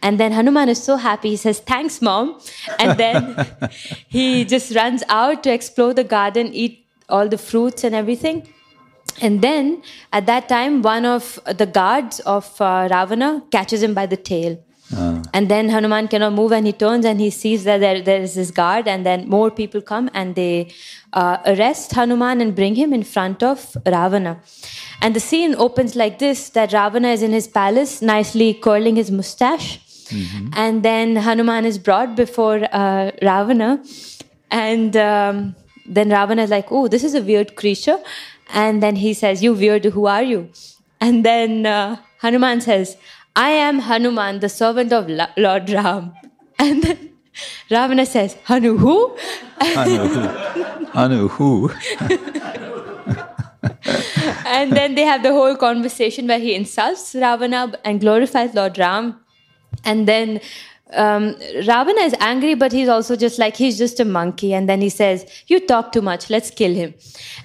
And 0.02 0.18
then 0.18 0.32
Hanuman 0.32 0.68
is 0.68 0.82
so 0.82 0.96
happy. 0.96 1.30
He 1.30 1.36
says, 1.36 1.60
"Thanks, 1.60 2.02
mom." 2.02 2.40
And 2.78 2.98
then 2.98 3.46
he 4.08 4.44
just 4.44 4.74
runs 4.74 5.04
out 5.08 5.44
to 5.44 5.52
explore 5.52 5.94
the 5.94 6.04
garden, 6.04 6.52
eat 6.52 6.84
all 7.08 7.28
the 7.28 7.38
fruits 7.38 7.84
and 7.84 7.94
everything. 7.94 8.48
And 9.20 9.42
then 9.42 9.82
at 10.12 10.26
that 10.26 10.48
time, 10.48 10.82
one 10.82 11.04
of 11.04 11.38
the 11.46 11.66
guards 11.66 12.20
of 12.20 12.60
uh, 12.60 12.88
Ravana 12.90 13.42
catches 13.50 13.82
him 13.82 13.94
by 13.94 14.06
the 14.06 14.16
tail. 14.16 14.58
Uh. 14.96 15.22
And 15.32 15.48
then 15.48 15.68
Hanuman 15.68 16.08
cannot 16.08 16.32
move 16.32 16.52
and 16.52 16.66
he 16.66 16.72
turns 16.72 17.04
and 17.04 17.20
he 17.20 17.30
sees 17.30 17.64
that 17.64 17.78
there, 17.78 18.02
there 18.02 18.20
is 18.20 18.34
this 18.34 18.50
guard, 18.50 18.88
and 18.88 19.06
then 19.06 19.28
more 19.28 19.50
people 19.50 19.80
come 19.80 20.10
and 20.14 20.34
they 20.34 20.72
uh, 21.12 21.38
arrest 21.46 21.92
Hanuman 21.92 22.40
and 22.40 22.54
bring 22.54 22.74
him 22.74 22.92
in 22.92 23.04
front 23.04 23.42
of 23.42 23.76
Ravana. 23.86 24.40
And 25.00 25.14
the 25.14 25.20
scene 25.20 25.54
opens 25.54 25.94
like 25.96 26.18
this 26.18 26.50
that 26.50 26.72
Ravana 26.72 27.08
is 27.08 27.22
in 27.22 27.32
his 27.32 27.46
palace, 27.46 28.02
nicely 28.02 28.54
curling 28.54 28.96
his 28.96 29.10
mustache. 29.10 29.78
Mm-hmm. 30.08 30.48
And 30.54 30.82
then 30.82 31.16
Hanuman 31.16 31.64
is 31.64 31.78
brought 31.78 32.16
before 32.16 32.66
uh, 32.72 33.12
Ravana. 33.22 33.82
And 34.50 34.96
um, 34.96 35.54
then 35.86 36.10
Ravana 36.10 36.42
is 36.42 36.50
like, 36.50 36.72
oh, 36.72 36.88
this 36.88 37.04
is 37.04 37.14
a 37.14 37.22
weird 37.22 37.54
creature. 37.54 37.98
And 38.52 38.82
then 38.82 38.96
he 38.96 39.14
says, 39.14 39.42
you 39.42 39.54
weird, 39.54 39.84
who 39.84 40.06
are 40.06 40.22
you? 40.22 40.50
And 41.00 41.24
then 41.24 41.64
uh, 41.64 41.96
Hanuman 42.18 42.60
says, 42.60 42.96
I 43.36 43.50
am 43.50 43.78
Hanuman, 43.80 44.40
the 44.40 44.48
servant 44.48 44.92
of 44.92 45.08
La- 45.08 45.30
Lord 45.36 45.70
Ram. 45.70 46.12
And 46.58 46.82
then 46.82 47.10
Ravana 47.70 48.04
says, 48.04 48.36
Hanu 48.44 48.76
who? 48.76 49.16
Hanu 49.60 50.08
who? 50.08 50.20
Hanu 50.86 51.28
who? 51.28 51.70
and 54.46 54.72
then 54.72 54.94
they 54.94 55.02
have 55.02 55.22
the 55.22 55.32
whole 55.32 55.56
conversation 55.56 56.26
where 56.26 56.38
he 56.38 56.54
insults 56.54 57.14
Ravana 57.14 57.72
and 57.84 58.00
glorifies 58.00 58.54
Lord 58.54 58.76
Ram. 58.78 59.20
And 59.84 60.06
then 60.06 60.40
um, 60.92 61.36
Ravana 61.66 62.00
is 62.00 62.14
angry, 62.20 62.54
but 62.54 62.72
he's 62.72 62.88
also 62.88 63.16
just 63.16 63.38
like, 63.38 63.56
he's 63.56 63.78
just 63.78 64.00
a 64.00 64.04
monkey. 64.04 64.54
And 64.54 64.68
then 64.68 64.80
he 64.80 64.88
says, 64.88 65.26
You 65.46 65.60
talk 65.60 65.92
too 65.92 66.02
much, 66.02 66.30
let's 66.30 66.50
kill 66.50 66.74
him. 66.74 66.94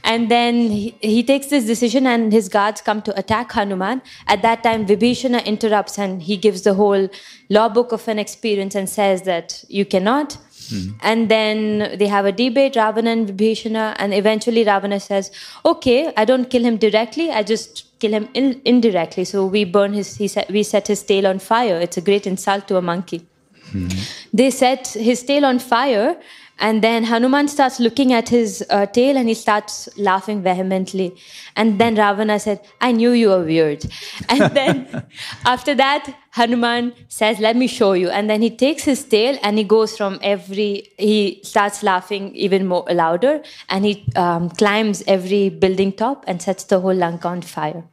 And 0.04 0.30
then 0.30 0.70
he, 0.70 0.96
he 1.02 1.24
takes 1.24 1.48
this 1.48 1.66
decision, 1.66 2.08
and 2.08 2.32
his 2.32 2.50
guards 2.50 2.82
come 2.82 3.02
to 3.04 3.18
attack 3.18 3.52
Hanuman. 3.52 4.02
At 4.28 4.42
that 4.42 4.64
time, 4.64 4.86
Vibhishana 4.86 5.46
interrupts 5.46 5.98
and 5.98 6.22
he 6.22 6.38
gives 6.38 6.64
the 6.64 6.74
whole 6.74 7.10
law 7.50 7.70
book 7.70 7.92
of 7.92 8.08
an 8.08 8.20
experience 8.20 8.76
and 8.76 8.90
says 8.90 9.24
that 9.24 9.64
you 9.68 9.86
cannot. 9.86 10.38
Mm-hmm. 10.70 10.98
And 11.02 11.30
then 11.30 11.98
they 12.00 12.08
have 12.08 12.26
a 12.26 12.32
debate, 12.32 12.76
Ravana 12.76 13.12
and 13.12 13.28
Vibhishana, 13.30 13.96
and 14.00 14.14
eventually 14.14 14.64
Ravana 14.64 15.00
says, 15.00 15.32
Okay, 15.64 16.12
I 16.18 16.26
don't 16.26 16.50
kill 16.50 16.64
him 16.64 16.78
directly, 16.78 17.32
I 17.32 17.44
just 17.44 17.86
kill 18.00 18.12
him 18.12 18.30
in- 18.34 18.62
indirectly. 18.66 19.26
So 19.26 19.46
we 19.46 19.64
burn 19.64 19.94
his, 19.94 20.16
he 20.18 20.28
set, 20.28 20.50
we 20.50 20.64
set 20.64 20.88
his 20.88 21.04
tail 21.04 21.28
on 21.28 21.40
fire. 21.40 21.80
It's 21.80 21.98
a 21.98 22.02
great 22.02 22.26
insult 22.26 22.68
to 22.70 22.78
a 22.78 22.82
monkey. 22.82 23.28
Mm-hmm. 23.72 24.00
They 24.34 24.52
set 24.52 24.88
his 24.88 25.24
tail 25.24 25.46
on 25.46 25.60
fire, 25.60 26.18
And 26.58 26.82
then 26.82 27.04
Hanuman 27.04 27.50
starts 27.50 27.82
looking 27.82 28.14
at 28.14 28.30
his 28.30 28.64
uh, 28.70 28.86
tail 28.86 29.18
and 29.18 29.28
he 29.28 29.34
starts 29.34 29.90
laughing 29.98 30.42
vehemently. 30.42 31.14
And 31.58 31.80
then 31.80 31.96
Ravana 31.96 32.40
said, 32.40 32.62
I 32.80 32.94
knew 32.94 33.12
you 33.12 33.30
were 33.30 33.44
weird. 33.44 33.86
And 34.30 34.56
then 34.56 35.06
after 35.46 35.76
that, 35.76 36.16
Hanuman 36.32 36.94
says, 37.10 37.40
Let 37.40 37.58
me 37.58 37.68
show 37.68 37.92
you. 37.94 38.10
And 38.10 38.30
then 38.30 38.42
he 38.42 38.50
takes 38.50 38.84
his 38.84 39.04
tail 39.04 39.38
and 39.44 39.58
he 39.58 39.66
goes 39.66 39.98
from 39.98 40.18
every, 40.22 40.88
he 40.98 41.42
starts 41.44 41.84
laughing 41.84 42.34
even 42.36 42.66
more 42.66 42.86
louder 42.90 43.44
and 43.70 43.84
he 43.84 44.06
um, 44.16 44.50
climbs 44.50 45.04
every 45.08 45.50
building 45.50 45.92
top 45.92 46.24
and 46.26 46.42
sets 46.42 46.64
the 46.64 46.80
whole 46.80 46.94
Lanka 46.94 47.28
on 47.28 47.42
fire. 47.42 47.84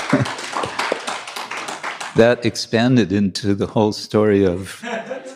That 2.16 2.45
expanded 2.45 3.12
into 3.12 3.54
the 3.54 3.66
whole 3.66 3.92
story 3.92 4.45
of 4.45 4.83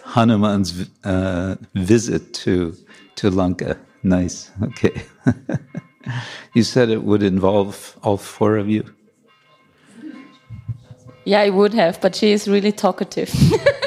Hanuman's 0.04 0.88
uh, 1.04 1.56
visit 1.74 2.34
to 2.34 2.74
to 3.16 3.30
Lanka. 3.30 3.78
Nice. 4.02 4.50
Okay. 4.62 5.02
you 6.54 6.62
said 6.62 6.90
it 6.90 7.02
would 7.02 7.22
involve 7.22 7.96
all 8.02 8.18
four 8.18 8.56
of 8.56 8.68
you. 8.68 8.84
Yeah, 11.24 11.40
I 11.40 11.50
would 11.50 11.74
have, 11.74 12.00
but 12.00 12.14
she 12.14 12.30
is 12.32 12.46
really 12.46 12.72
talkative. 12.72 13.32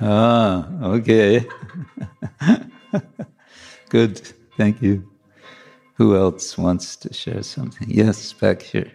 Ah, 0.00 0.68
okay. 0.82 1.46
Good. 3.88 4.20
Thank 4.58 4.82
you. 4.82 5.10
Who 5.94 6.16
else 6.16 6.58
wants 6.58 6.96
to 6.96 7.14
share 7.14 7.42
something? 7.42 7.88
Yes, 7.90 8.34
back 8.34 8.60
here 8.60 8.92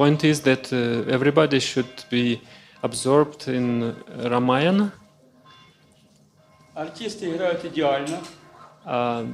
Point 0.00 0.24
is 0.24 0.40
that 0.42 0.72
uh, 0.72 1.10
everybody 1.10 1.58
should 1.60 2.04
be 2.10 2.40
absorbed 2.82 3.48
in 3.48 3.82
uh, 3.82 4.28
Ramayana. 4.28 4.92
Артисты 6.74 7.30
играют 7.34 7.64
идеально. 7.64 8.18
Uh, 8.84 9.24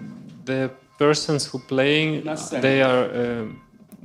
the 0.44 0.70
persons 0.98 1.46
who 1.46 1.58
playing, 1.58 2.24
На 2.24 2.36
сцене. 2.36 2.60
they 2.62 2.80
are 2.82 3.04
uh, 3.12 3.48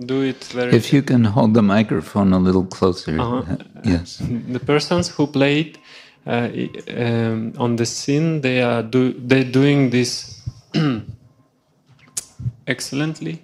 do 0.06 0.22
it 0.24 0.44
very. 0.54 0.76
If 0.76 0.92
you 0.92 1.04
can 1.04 1.24
hold 1.24 1.54
the 1.54 1.62
microphone 1.62 2.34
a 2.34 2.40
little 2.40 2.66
closer. 2.66 3.20
Uh-huh. 3.20 3.44
uh, 3.54 3.58
yes. 3.84 4.18
the 4.20 4.60
persons 4.60 5.08
who 5.10 5.28
played 5.28 5.78
uh, 6.26 6.50
i- 6.52 6.72
um, 6.98 7.54
on 7.58 7.76
the 7.76 7.86
scene, 7.86 8.42
they 8.42 8.62
are 8.62 8.82
do 8.82 9.14
they 9.14 9.44
doing 9.44 9.92
this 9.92 10.42
excellently. 12.66 13.40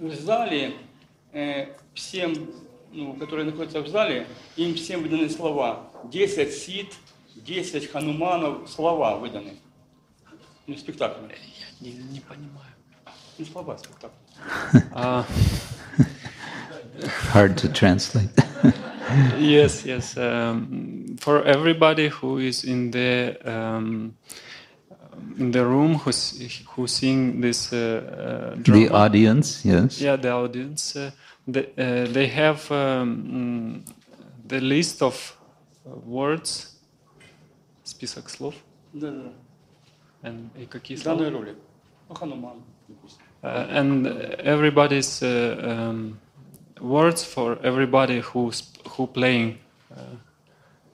В 0.00 0.12
зале 0.14 0.74
э, 1.32 1.68
всем, 1.93 2.33
ну, 2.91 3.13
которые 3.13 3.45
находятся 3.45 3.81
в 3.81 3.87
зале, 3.87 4.27
им 4.55 4.75
всем 4.75 5.03
выданы 5.03 5.29
слова. 5.29 5.89
10 6.05 6.53
сит, 6.53 6.93
10 7.35 7.91
хануманов, 7.91 8.69
слова 8.69 9.17
выданы. 9.17 9.57
Ну, 10.67 10.77
спектакль. 10.77 11.21
Я 11.81 11.87
не, 11.87 11.93
не 11.93 12.19
понимаю. 12.19 12.73
Ну, 13.37 13.45
слова 13.45 13.77
спектакля. 13.77 14.11
Uh, 14.93 15.25
Hard 17.33 17.57
to 17.57 17.67
translate. 17.69 18.29
yes, 19.39 19.85
yes. 19.85 20.17
Um, 20.17 21.17
for 21.19 21.43
everybody 21.43 22.09
who 22.09 22.37
is 22.37 22.63
in 22.63 22.91
the 22.91 23.37
um, 23.45 24.15
in 25.38 25.50
the 25.50 25.64
room 25.64 25.94
who's 25.96 26.62
who 26.74 26.86
seeing 26.86 27.40
this 27.40 27.72
uh, 27.72 27.76
uh, 27.76 28.54
drama, 28.62 28.88
the 28.88 28.94
audience, 28.94 29.64
yes. 29.64 30.00
yeah, 30.00 30.16
the 30.16 30.30
audience, 30.30 30.96
uh, 30.96 31.10
the, 31.46 31.60
uh, 31.78 32.12
they 32.12 32.26
have 32.26 32.70
um, 32.70 33.82
mm, 33.86 33.92
the 34.48 34.60
list 34.60 35.02
of 35.02 35.36
uh, 35.86 35.90
words, 36.06 36.74
список 37.84 38.28
слов, 38.30 38.54
Да, 38.94 39.10
да. 39.10 39.32
and 40.22 40.50
и 40.58 40.66
какие 40.66 40.96
В 40.96 41.02
слова? 41.02 41.18
данной 41.18 41.30
роли. 41.32 41.56
Ну, 42.08 42.14
хануман, 42.14 42.62
допустим. 42.88 43.20
Uh, 43.42 43.66
and 43.70 44.06
everybody's 44.40 45.22
uh, 45.22 45.58
um, 45.62 46.18
words 46.80 47.22
for 47.24 47.58
everybody 47.62 48.20
who's 48.20 48.62
who 48.96 49.06
playing. 49.06 49.58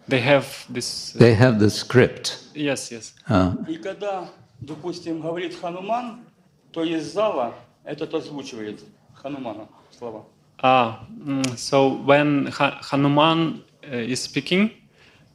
Uh, 0.07 0.11
they 0.11 0.21
have 0.21 0.47
this. 0.69 1.15
uh, 1.15 1.19
They 1.19 1.35
have 1.35 1.59
the 1.59 1.71
script. 1.71 2.39
yes, 2.55 2.91
yes. 2.91 3.15
Uh, 3.29 3.55
И 3.69 3.77
когда, 3.79 4.29
допустим, 4.61 5.21
говорит 5.21 5.55
хануман, 5.61 6.21
то 6.73 6.83
из 6.85 7.13
зала 7.13 7.55
этот 7.85 8.15
озвучивает 8.15 8.81
ханумана 9.15 9.69
слова. 9.97 10.25
Ah, 10.65 11.05
mm, 11.11 11.57
so 11.57 11.89
when 12.05 12.47
ha- 12.47 12.79
Hanuman 12.91 13.63
uh, 13.83 13.97
is 13.97 14.21
speaking, 14.23 14.71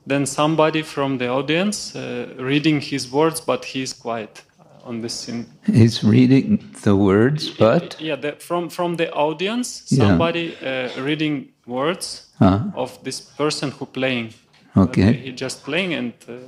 then 0.06 0.26
somebody 0.26 0.82
from 0.84 1.18
the 1.18 1.28
audience 1.28 1.94
uh, 1.96 2.28
reading 2.40 2.80
his 2.80 3.12
words, 3.12 3.42
but 3.42 3.66
he's 3.66 3.92
quiet 3.94 4.44
uh, 4.60 4.88
on 4.88 5.02
the 5.02 5.10
scene. 5.10 5.46
he's 5.66 6.02
reading 6.02 6.60
the 6.84 6.96
words, 6.96 7.50
but 7.50 7.98
yeah, 8.00 8.16
the, 8.16 8.34
from 8.40 8.70
from 8.70 8.96
the 8.96 9.12
audience, 9.12 9.84
Yeah. 9.90 10.08
somebody 10.08 10.56
uh, 10.64 10.90
reading 11.04 11.50
words 11.66 12.28
uh, 12.40 12.62
of 12.74 12.98
this 13.04 13.20
person 13.20 13.72
who 13.72 13.86
playing. 13.86 14.34
Okay. 14.76 15.14
he 15.14 15.32
just 15.32 15.64
playing 15.64 15.94
and. 15.94 16.14
Uh, 16.28 16.40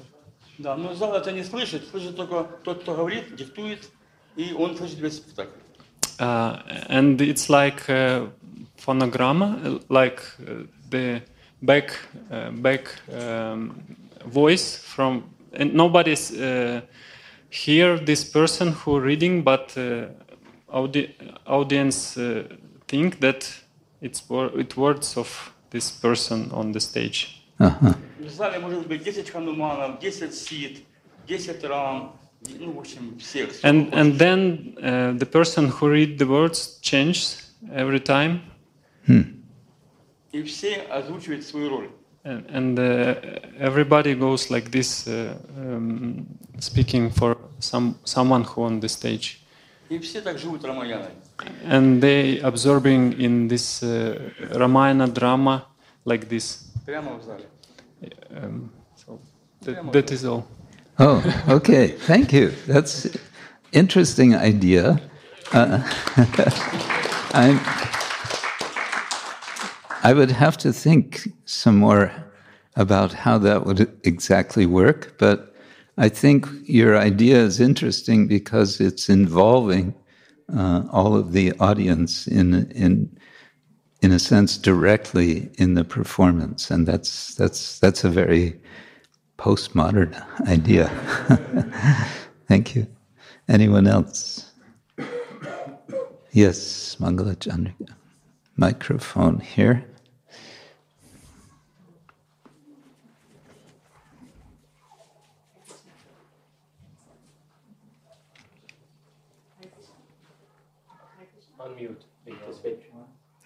Да, 0.57 0.75
но 0.75 0.93
зал 0.93 1.15
это 1.15 1.31
не 1.31 1.43
слышит, 1.43 1.87
слышит 1.89 2.17
только 2.17 2.43
тот, 2.65 2.81
кто 2.81 2.93
говорит, 2.93 3.33
диктует, 3.33 3.89
и 4.35 4.51
он 4.53 4.75
слышит 4.75 4.99
весь 4.99 5.15
спектакль. 5.15 5.51
uh, 6.19 6.61
and 6.89 7.21
it's 7.21 7.49
like 7.49 7.89
uh, 7.89 8.27
phonogramma, 8.77 9.57
uh, 9.65 9.79
like 9.87 10.21
uh, 10.45 10.65
the 10.89 11.21
back 11.61 11.91
uh, 12.29 12.51
back 12.51 12.89
um, 13.13 13.73
voice 14.25 14.75
from, 14.77 15.23
and 15.53 15.73
nobody's 15.73 16.31
uh, 16.37 16.81
hear 17.49 17.97
this 17.97 18.23
person 18.25 18.73
who 18.73 18.99
reading, 18.99 19.43
but 19.43 19.77
uh, 19.77 20.07
audi- 20.73 21.15
audience 21.47 22.17
uh, 22.17 22.43
think 22.87 23.19
that 23.21 23.49
it's 24.01 24.29
wor- 24.29 24.51
it 24.59 24.75
words 24.75 25.15
of 25.17 25.53
this 25.71 25.89
person 25.89 26.51
on 26.51 26.73
the 26.73 26.79
stage. 26.79 27.41
uh-huh. 27.59 27.93
В 28.23 28.29
зале 28.29 28.59
может 28.59 28.87
быть 28.87 29.03
10 29.03 29.29
хануманов, 29.29 29.99
10 29.99 30.33
сит, 30.33 30.83
10 31.27 31.63
рам, 31.63 32.15
ну, 32.59 32.71
в 32.73 32.79
общем, 32.79 33.17
всех. 33.19 33.51
сколько 33.53 33.67
And 33.67 33.85
хочешь. 33.85 33.99
and 33.99 34.17
then 34.19 34.75
uh, 34.81 35.17
the 35.17 35.25
person 35.25 35.67
who 35.69 35.89
read 35.89 36.17
the 36.17 36.27
words 36.27 36.79
changes 36.81 37.51
every 37.73 37.99
time. 37.99 38.41
И 40.31 40.43
все 40.43 40.75
озвучивают 40.89 41.43
свою 41.45 41.69
роль. 41.69 41.89
And, 42.23 42.45
and 42.49 42.77
uh, 42.77 43.15
everybody 43.57 44.13
goes 44.13 44.51
like 44.51 44.69
this, 44.71 45.07
uh, 45.07 45.37
um, 45.57 46.27
speaking 46.59 47.09
for 47.09 47.37
some 47.59 47.95
someone 48.03 48.43
who 48.43 48.63
on 48.63 48.79
the 48.81 48.89
stage, 48.89 49.39
И 49.89 49.97
все 49.99 50.21
так 50.21 50.37
живут 50.37 50.63
Рамаяной. 50.63 51.09
and 51.65 52.01
they 52.01 52.39
absorbing 52.41 53.13
in 53.19 53.47
this 53.47 53.81
uh, 53.81 54.19
Ramayana 54.53 55.07
drama 55.07 55.65
like 56.05 56.27
this. 56.29 56.69
Прямо 56.85 57.17
в 57.17 57.23
зале. 57.23 57.45
Um, 58.34 58.70
so 58.96 59.20
that, 59.62 59.92
that 59.92 60.12
is 60.12 60.24
all. 60.24 60.46
Oh, 60.98 61.44
okay. 61.48 61.88
Thank 61.88 62.32
you. 62.32 62.50
That's 62.66 63.08
interesting 63.72 64.34
idea. 64.34 65.00
Uh, 65.52 65.82
I'm, 67.32 67.60
I 70.02 70.12
would 70.14 70.30
have 70.30 70.56
to 70.58 70.72
think 70.72 71.28
some 71.44 71.78
more 71.78 72.12
about 72.76 73.12
how 73.12 73.38
that 73.38 73.64
would 73.66 73.80
exactly 74.04 74.66
work, 74.66 75.16
but 75.18 75.54
I 75.96 76.08
think 76.08 76.46
your 76.64 76.96
idea 76.96 77.38
is 77.38 77.60
interesting 77.60 78.26
because 78.26 78.80
it's 78.80 79.08
involving 79.08 79.94
uh, 80.52 80.82
all 80.92 81.16
of 81.16 81.32
the 81.32 81.52
audience 81.60 82.26
in 82.26 82.70
in 82.72 83.16
in 84.02 84.12
a 84.12 84.18
sense 84.18 84.58
directly 84.58 85.50
in 85.58 85.74
the 85.74 85.84
performance, 85.84 86.70
and 86.70 86.86
that's 86.86 87.34
that's 87.34 87.78
that's 87.78 88.04
a 88.04 88.10
very 88.10 88.60
postmodern 89.38 90.12
idea. 90.48 90.88
Thank 92.48 92.74
you. 92.74 92.86
Anyone 93.48 93.86
else? 93.86 94.50
Yes, 96.32 96.96
Mangala. 97.00 97.72
Microphone 98.56 99.40
here. 99.40 99.84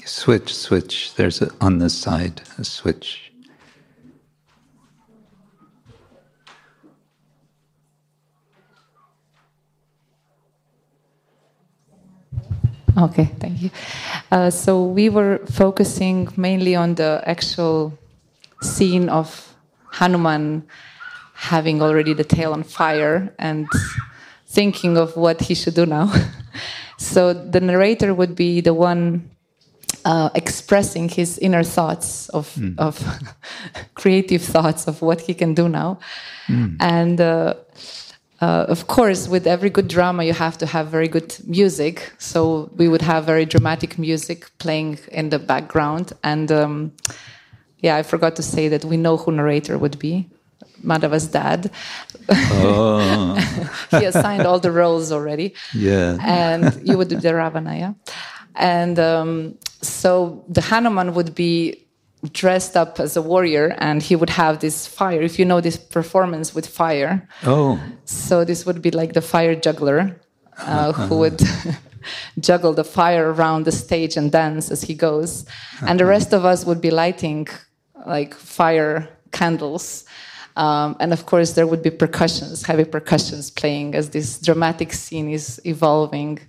Switch, 0.08 0.54
switch. 0.54 1.14
There's 1.16 1.42
a, 1.42 1.50
on 1.60 1.80
the 1.80 1.90
side 1.90 2.40
a 2.56 2.64
switch. 2.64 3.30
Okay, 12.96 13.26
thank 13.38 13.60
you. 13.60 13.70
Uh, 14.32 14.48
so 14.48 14.82
we 14.82 15.10
were 15.10 15.40
focusing 15.44 16.28
mainly 16.38 16.74
on 16.74 16.94
the 16.94 17.22
actual 17.26 17.92
scene 18.62 19.10
of 19.10 19.54
Hanuman 19.92 20.66
having 21.34 21.82
already 21.82 22.14
the 22.14 22.24
tail 22.24 22.54
on 22.54 22.62
fire 22.62 23.34
and 23.38 23.68
thinking 24.46 24.96
of 24.96 25.14
what 25.18 25.42
he 25.42 25.54
should 25.54 25.74
do 25.74 25.84
now. 25.84 26.10
so 26.96 27.34
the 27.34 27.60
narrator 27.60 28.14
would 28.14 28.34
be 28.34 28.62
the 28.62 28.72
one 28.72 29.30
uh, 30.04 30.30
expressing 30.34 31.08
his 31.08 31.38
inner 31.38 31.64
thoughts 31.64 32.28
of, 32.30 32.54
Hmm. 32.54 32.74
of 32.78 33.02
creative 33.94 34.42
thoughts 34.42 34.86
of 34.88 35.02
what 35.02 35.20
he 35.20 35.34
can 35.34 35.54
do 35.54 35.68
now. 35.68 35.98
Hmm. 36.46 36.76
And 36.80 37.20
uh, 37.20 37.54
uh, 38.40 38.66
of 38.68 38.86
course, 38.86 39.28
with 39.28 39.46
every 39.46 39.70
good 39.70 39.88
drama, 39.88 40.22
you 40.24 40.32
have 40.32 40.56
to 40.58 40.66
have 40.66 40.88
very 40.88 41.08
good 41.08 41.36
music. 41.46 42.12
So 42.18 42.70
we 42.76 42.88
would 42.88 43.02
have 43.02 43.24
very 43.24 43.44
dramatic 43.44 43.98
music 43.98 44.50
playing 44.58 44.98
in 45.10 45.30
the 45.30 45.38
background. 45.38 46.12
And 46.22 46.50
um, 46.52 46.92
yeah, 47.80 47.96
I 47.96 48.02
forgot 48.02 48.36
to 48.36 48.42
say 48.42 48.68
that 48.68 48.84
we 48.84 48.96
know 48.96 49.16
who 49.16 49.32
narrator 49.32 49.76
would 49.78 49.98
be. 49.98 50.28
Madhava's 50.84 51.26
dad. 51.26 51.70
Oh, 52.30 53.34
he 53.90 54.04
assigned 54.04 54.46
all 54.46 54.60
the 54.60 54.70
roles 54.70 55.10
already 55.10 55.54
yeah. 55.74 56.16
and 56.20 56.80
you 56.88 56.96
would 56.96 57.08
do 57.08 57.16
the 57.16 57.34
Ravana, 57.34 57.76
yeah. 57.76 57.92
And 58.54 58.98
um, 58.98 59.58
so 59.82 60.44
the 60.48 60.60
Hanuman 60.60 61.14
would 61.14 61.34
be 61.34 61.84
dressed 62.32 62.76
up 62.76 62.98
as 62.98 63.16
a 63.16 63.22
warrior, 63.22 63.74
and 63.78 64.02
he 64.02 64.16
would 64.16 64.30
have 64.30 64.58
this 64.58 64.86
fire. 64.86 65.20
If 65.22 65.38
you 65.38 65.44
know 65.44 65.60
this 65.60 65.76
performance 65.76 66.54
with 66.54 66.66
fire, 66.66 67.28
Oh, 67.44 67.80
so 68.04 68.44
this 68.44 68.66
would 68.66 68.82
be 68.82 68.90
like 68.90 69.12
the 69.12 69.22
fire 69.22 69.54
juggler, 69.54 70.20
uh, 70.58 70.92
who 70.92 71.18
would 71.18 71.40
juggle 72.40 72.72
the 72.72 72.84
fire 72.84 73.32
around 73.32 73.64
the 73.64 73.72
stage 73.72 74.16
and 74.16 74.32
dance 74.32 74.70
as 74.70 74.82
he 74.82 74.94
goes, 74.94 75.44
and 75.86 75.98
the 76.00 76.06
rest 76.06 76.32
of 76.32 76.44
us 76.44 76.64
would 76.64 76.80
be 76.80 76.90
lighting 76.90 77.46
like 78.06 78.34
fire 78.34 79.08
candles. 79.32 80.04
Um, 80.56 80.96
and 80.98 81.12
of 81.12 81.24
course, 81.24 81.52
there 81.52 81.68
would 81.68 81.82
be 81.82 81.90
percussions, 81.90 82.64
heavy 82.64 82.84
percussions 82.84 83.48
playing 83.50 83.94
as 83.94 84.10
this 84.10 84.40
dramatic 84.40 84.92
scene 84.92 85.30
is 85.30 85.60
evolving. 85.64 86.40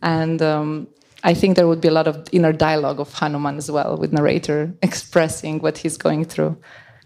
And 0.00 0.40
um, 0.42 0.86
I 1.24 1.34
think 1.34 1.56
there 1.56 1.66
would 1.66 1.80
be 1.80 1.88
a 1.88 1.92
lot 1.92 2.06
of 2.06 2.28
inner 2.32 2.52
dialogue 2.52 3.00
of 3.00 3.12
Hanuman 3.12 3.56
as 3.56 3.68
well, 3.70 3.96
with 3.96 4.12
narrator 4.12 4.72
expressing 4.82 5.60
what 5.60 5.78
he's 5.78 5.96
going 5.96 6.24
through. 6.24 6.56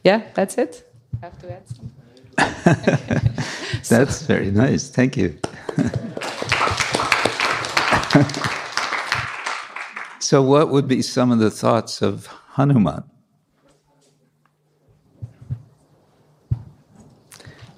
Yeah, 0.05 0.23
that's 0.35 0.59
it. 0.59 0.89
Have 1.23 1.39
to 1.41 1.53
add 1.53 1.63
something. 1.69 1.91
that's 3.89 4.23
very 4.23 4.51
nice. 4.51 4.89
Thank 4.89 5.17
you. 5.17 5.39
so, 10.19 10.43
what 10.43 10.71
would 10.71 10.89
be 10.89 11.03
some 11.03 11.31
of 11.31 11.39
the 11.39 11.51
thoughts 11.51 12.03
of 12.03 12.27
Hanuman? 12.57 13.05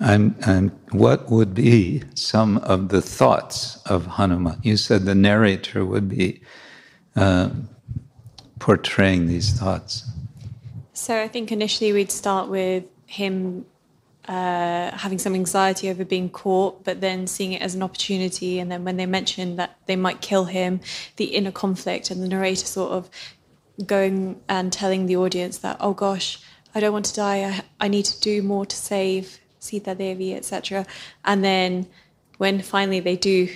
I'm, 0.05 0.69
what 0.91 1.31
would 1.31 1.55
be 1.55 2.03
some 2.15 2.59
of 2.59 2.91
the 2.91 3.01
thoughts 3.01 3.77
of 3.87 4.07
Hanuman? 4.07 4.61
You 4.63 4.77
said 4.77 5.05
the 5.05 5.15
narrator 5.15 5.85
would 5.85 6.11
be 6.11 6.43
um, 7.17 7.71
portraying 8.59 9.27
these 9.27 9.59
thoughts. 9.59 10.05
So 10.93 11.21
I 11.21 11.29
think 11.29 11.51
initially 11.51 11.93
we'd 11.93 12.13
start 12.13 12.49
with 12.49 12.85
him 13.07 13.65
uh, 14.29 14.91
having 14.97 15.19
some 15.19 15.35
anxiety 15.35 15.89
over 15.89 16.05
being 16.05 16.29
caught, 16.29 16.85
but 16.85 17.01
then 17.01 17.27
seeing 17.27 17.53
it 17.53 17.63
as 17.63 17.75
an 17.75 17.83
opportunity. 17.83 18.59
And 18.59 18.71
then 18.71 18.85
when 18.85 18.99
they 18.99 19.07
mentioned 19.07 19.59
that 19.59 19.79
they 19.87 19.97
might 19.97 20.21
kill 20.21 20.45
him, 20.45 20.81
the 21.17 21.27
inner 21.27 21.53
conflict 21.53 22.11
and 22.11 22.23
the 22.23 22.29
narrator 22.29 22.67
sort 22.67 22.93
of 22.93 23.09
going 23.87 24.41
and 24.49 24.71
telling 24.73 25.07
the 25.07 25.17
audience 25.17 25.59
that, 25.59 25.79
oh 25.81 25.95
gosh, 25.95 26.39
I 26.75 26.81
don't 26.81 26.93
want 26.93 27.07
to 27.07 27.15
die. 27.15 27.39
I, 27.45 27.63
I 27.87 27.89
need 27.89 28.05
to 28.05 28.21
do 28.21 28.43
more 28.43 28.67
to 28.67 28.77
save 28.77 29.41
Sita 29.65 29.95
Devi, 29.95 30.35
etc. 30.35 30.87
And 31.25 31.45
then 31.45 31.87
when 32.39 32.61
finally 32.61 33.01
they 33.01 33.17
do 33.17 33.49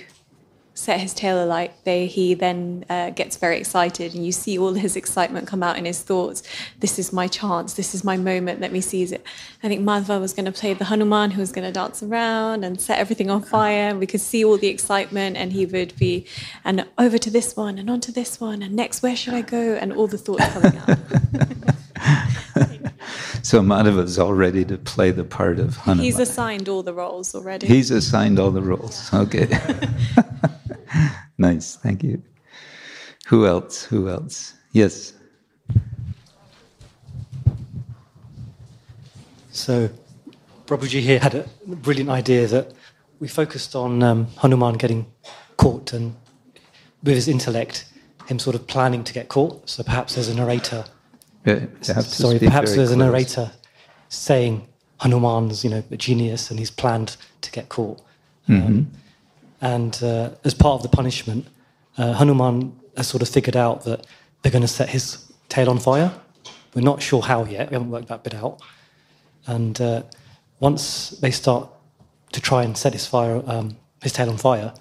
set 0.79 1.01
his 1.01 1.13
tail 1.13 1.43
alight, 1.43 1.73
they, 1.83 2.07
he 2.07 2.33
then 2.33 2.85
uh, 2.89 3.09
gets 3.09 3.35
very 3.35 3.57
excited, 3.57 4.15
and 4.15 4.25
you 4.25 4.31
see 4.31 4.57
all 4.57 4.73
his 4.73 4.95
excitement 4.95 5.45
come 5.45 5.61
out 5.61 5.77
in 5.77 5.83
his 5.83 6.01
thoughts. 6.01 6.41
This 6.79 6.97
is 6.97 7.11
my 7.11 7.27
chance. 7.27 7.73
This 7.73 7.93
is 7.93 8.05
my 8.05 8.15
moment. 8.15 8.61
Let 8.61 8.71
me 8.71 8.79
seize 8.79 9.11
it. 9.11 9.21
I 9.61 9.67
think 9.67 9.81
Madhava 9.81 10.21
was 10.21 10.33
going 10.33 10.45
to 10.45 10.53
play 10.53 10.73
the 10.73 10.85
Hanuman, 10.85 11.31
who 11.31 11.41
was 11.41 11.51
going 11.51 11.67
to 11.67 11.73
dance 11.73 12.01
around 12.01 12.63
and 12.63 12.79
set 12.79 12.97
everything 12.97 13.29
on 13.29 13.41
fire. 13.41 13.93
We 13.93 14.07
could 14.07 14.21
see 14.21 14.45
all 14.45 14.57
the 14.57 14.67
excitement, 14.67 15.35
and 15.35 15.51
he 15.51 15.65
would 15.65 15.95
be, 15.97 16.25
and 16.63 16.85
over 16.97 17.17
to 17.17 17.29
this 17.29 17.57
one, 17.57 17.77
and 17.77 17.89
onto 17.89 18.13
this 18.13 18.39
one, 18.39 18.61
and 18.61 18.73
next, 18.73 19.03
where 19.03 19.17
should 19.17 19.33
I 19.33 19.41
go? 19.41 19.73
And 19.75 19.91
all 19.91 20.07
the 20.07 20.17
thoughts 20.17 20.47
coming 20.47 20.77
out. 20.77 20.97
So 23.49 23.61
Madhava's 23.61 24.19
all 24.19 24.35
ready 24.35 24.63
to 24.65 24.77
play 24.77 25.09
the 25.09 25.23
part 25.23 25.57
of 25.57 25.75
Hanuman. 25.75 26.05
He's 26.05 26.19
assigned 26.19 26.69
all 26.69 26.83
the 26.83 26.93
roles 26.93 27.33
already. 27.33 27.65
He's 27.65 27.89
assigned 27.89 28.37
all 28.37 28.51
the 28.51 28.61
roles. 28.61 29.11
Okay. 29.11 29.47
nice. 31.39 31.75
Thank 31.77 32.03
you. 32.03 32.21
Who 33.25 33.47
else? 33.47 33.85
Who 33.85 34.07
else? 34.07 34.53
Yes. 34.71 35.13
So, 39.49 39.89
Prabhuji 40.67 41.01
here 41.01 41.17
had 41.17 41.33
a 41.33 41.49
brilliant 41.65 42.11
idea 42.11 42.45
that 42.45 42.71
we 43.19 43.27
focused 43.27 43.75
on 43.75 44.03
um, 44.03 44.27
Hanuman 44.43 44.75
getting 44.75 45.11
caught 45.57 45.91
and 45.91 46.15
with 47.01 47.15
his 47.15 47.27
intellect, 47.27 47.91
him 48.27 48.37
sort 48.37 48.55
of 48.55 48.67
planning 48.67 49.03
to 49.05 49.11
get 49.11 49.27
caught. 49.27 49.67
So 49.67 49.81
perhaps 49.81 50.13
there's 50.13 50.29
a 50.29 50.35
narrator. 50.35 50.85
Yeah, 51.49 51.67
you 51.87 51.93
have 51.93 52.05
to 52.05 52.09
Sorry, 52.09 52.39
perhaps 52.39 52.75
there's 52.75 52.91
a 52.91 52.97
narrator 52.97 53.51
saying 54.09 54.67
Hanuman's, 54.99 55.63
you 55.63 55.69
know, 55.69 55.83
a 55.91 55.97
genius 55.97 56.49
and 56.49 56.59
he's 56.59 56.71
planned 56.71 57.17
to 57.41 57.51
get 57.51 57.69
caught. 57.69 58.01
Mm-hmm. 58.47 58.67
Um, 58.67 58.91
and 59.61 60.03
uh, 60.03 60.31
as 60.43 60.53
part 60.53 60.75
of 60.75 60.83
the 60.83 60.89
punishment, 60.89 61.47
uh, 61.97 62.13
Hanuman 62.13 62.77
has 62.95 63.07
sort 63.07 63.21
of 63.21 63.29
figured 63.29 63.55
out 63.55 63.83
that 63.85 64.05
they're 64.41 64.51
going 64.51 64.61
to 64.61 64.67
set 64.67 64.89
his 64.89 65.31
tail 65.49 65.69
on 65.69 65.79
fire. 65.79 66.11
We're 66.73 66.81
not 66.81 67.01
sure 67.01 67.21
how 67.21 67.45
yet. 67.45 67.69
We 67.69 67.75
haven't 67.75 67.89
worked 67.89 68.07
that 68.07 68.23
bit 68.23 68.35
out. 68.35 68.61
And 69.47 69.79
uh, 69.81 70.03
once 70.59 71.09
they 71.21 71.31
start 71.31 71.69
to 72.31 72.41
try 72.41 72.63
and 72.63 72.77
set 72.77 72.93
his 72.93 73.07
fire, 73.07 73.41
um, 73.47 73.77
his 74.01 74.13
tail 74.13 74.29
on 74.29 74.37
fire, 74.37 74.73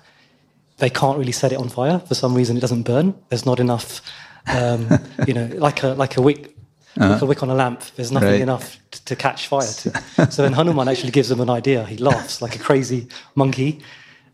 they 0.78 0.90
can't 0.90 1.18
really 1.18 1.32
set 1.32 1.52
it 1.52 1.58
on 1.58 1.68
fire 1.68 1.98
for 1.98 2.14
some 2.14 2.34
reason. 2.34 2.56
It 2.56 2.60
doesn't 2.60 2.82
burn. 2.82 3.14
There's 3.28 3.46
not 3.46 3.60
enough, 3.60 4.00
um, 4.46 4.88
you 5.26 5.34
know, 5.34 5.46
like 5.54 5.82
a 5.82 5.88
like 5.88 6.16
a 6.16 6.22
wick, 6.22 6.54
Uh-huh. 6.98 7.12
like 7.12 7.22
a 7.22 7.26
wick 7.26 7.42
on 7.42 7.50
a 7.50 7.54
lamp. 7.54 7.82
There's 7.96 8.10
nothing 8.12 8.30
Right. 8.30 8.40
enough 8.40 8.78
t- 8.90 9.00
to 9.04 9.14
catch 9.16 9.46
fire. 9.46 9.66
To. 9.66 10.30
so 10.30 10.42
then 10.42 10.52
Hanuman 10.52 10.88
actually 10.88 11.12
gives 11.12 11.28
them 11.28 11.40
an 11.40 11.50
idea. 11.50 11.84
He 11.84 11.96
laughs 11.96 12.40
like 12.42 12.56
a 12.56 12.58
crazy 12.58 13.06
monkey, 13.34 13.80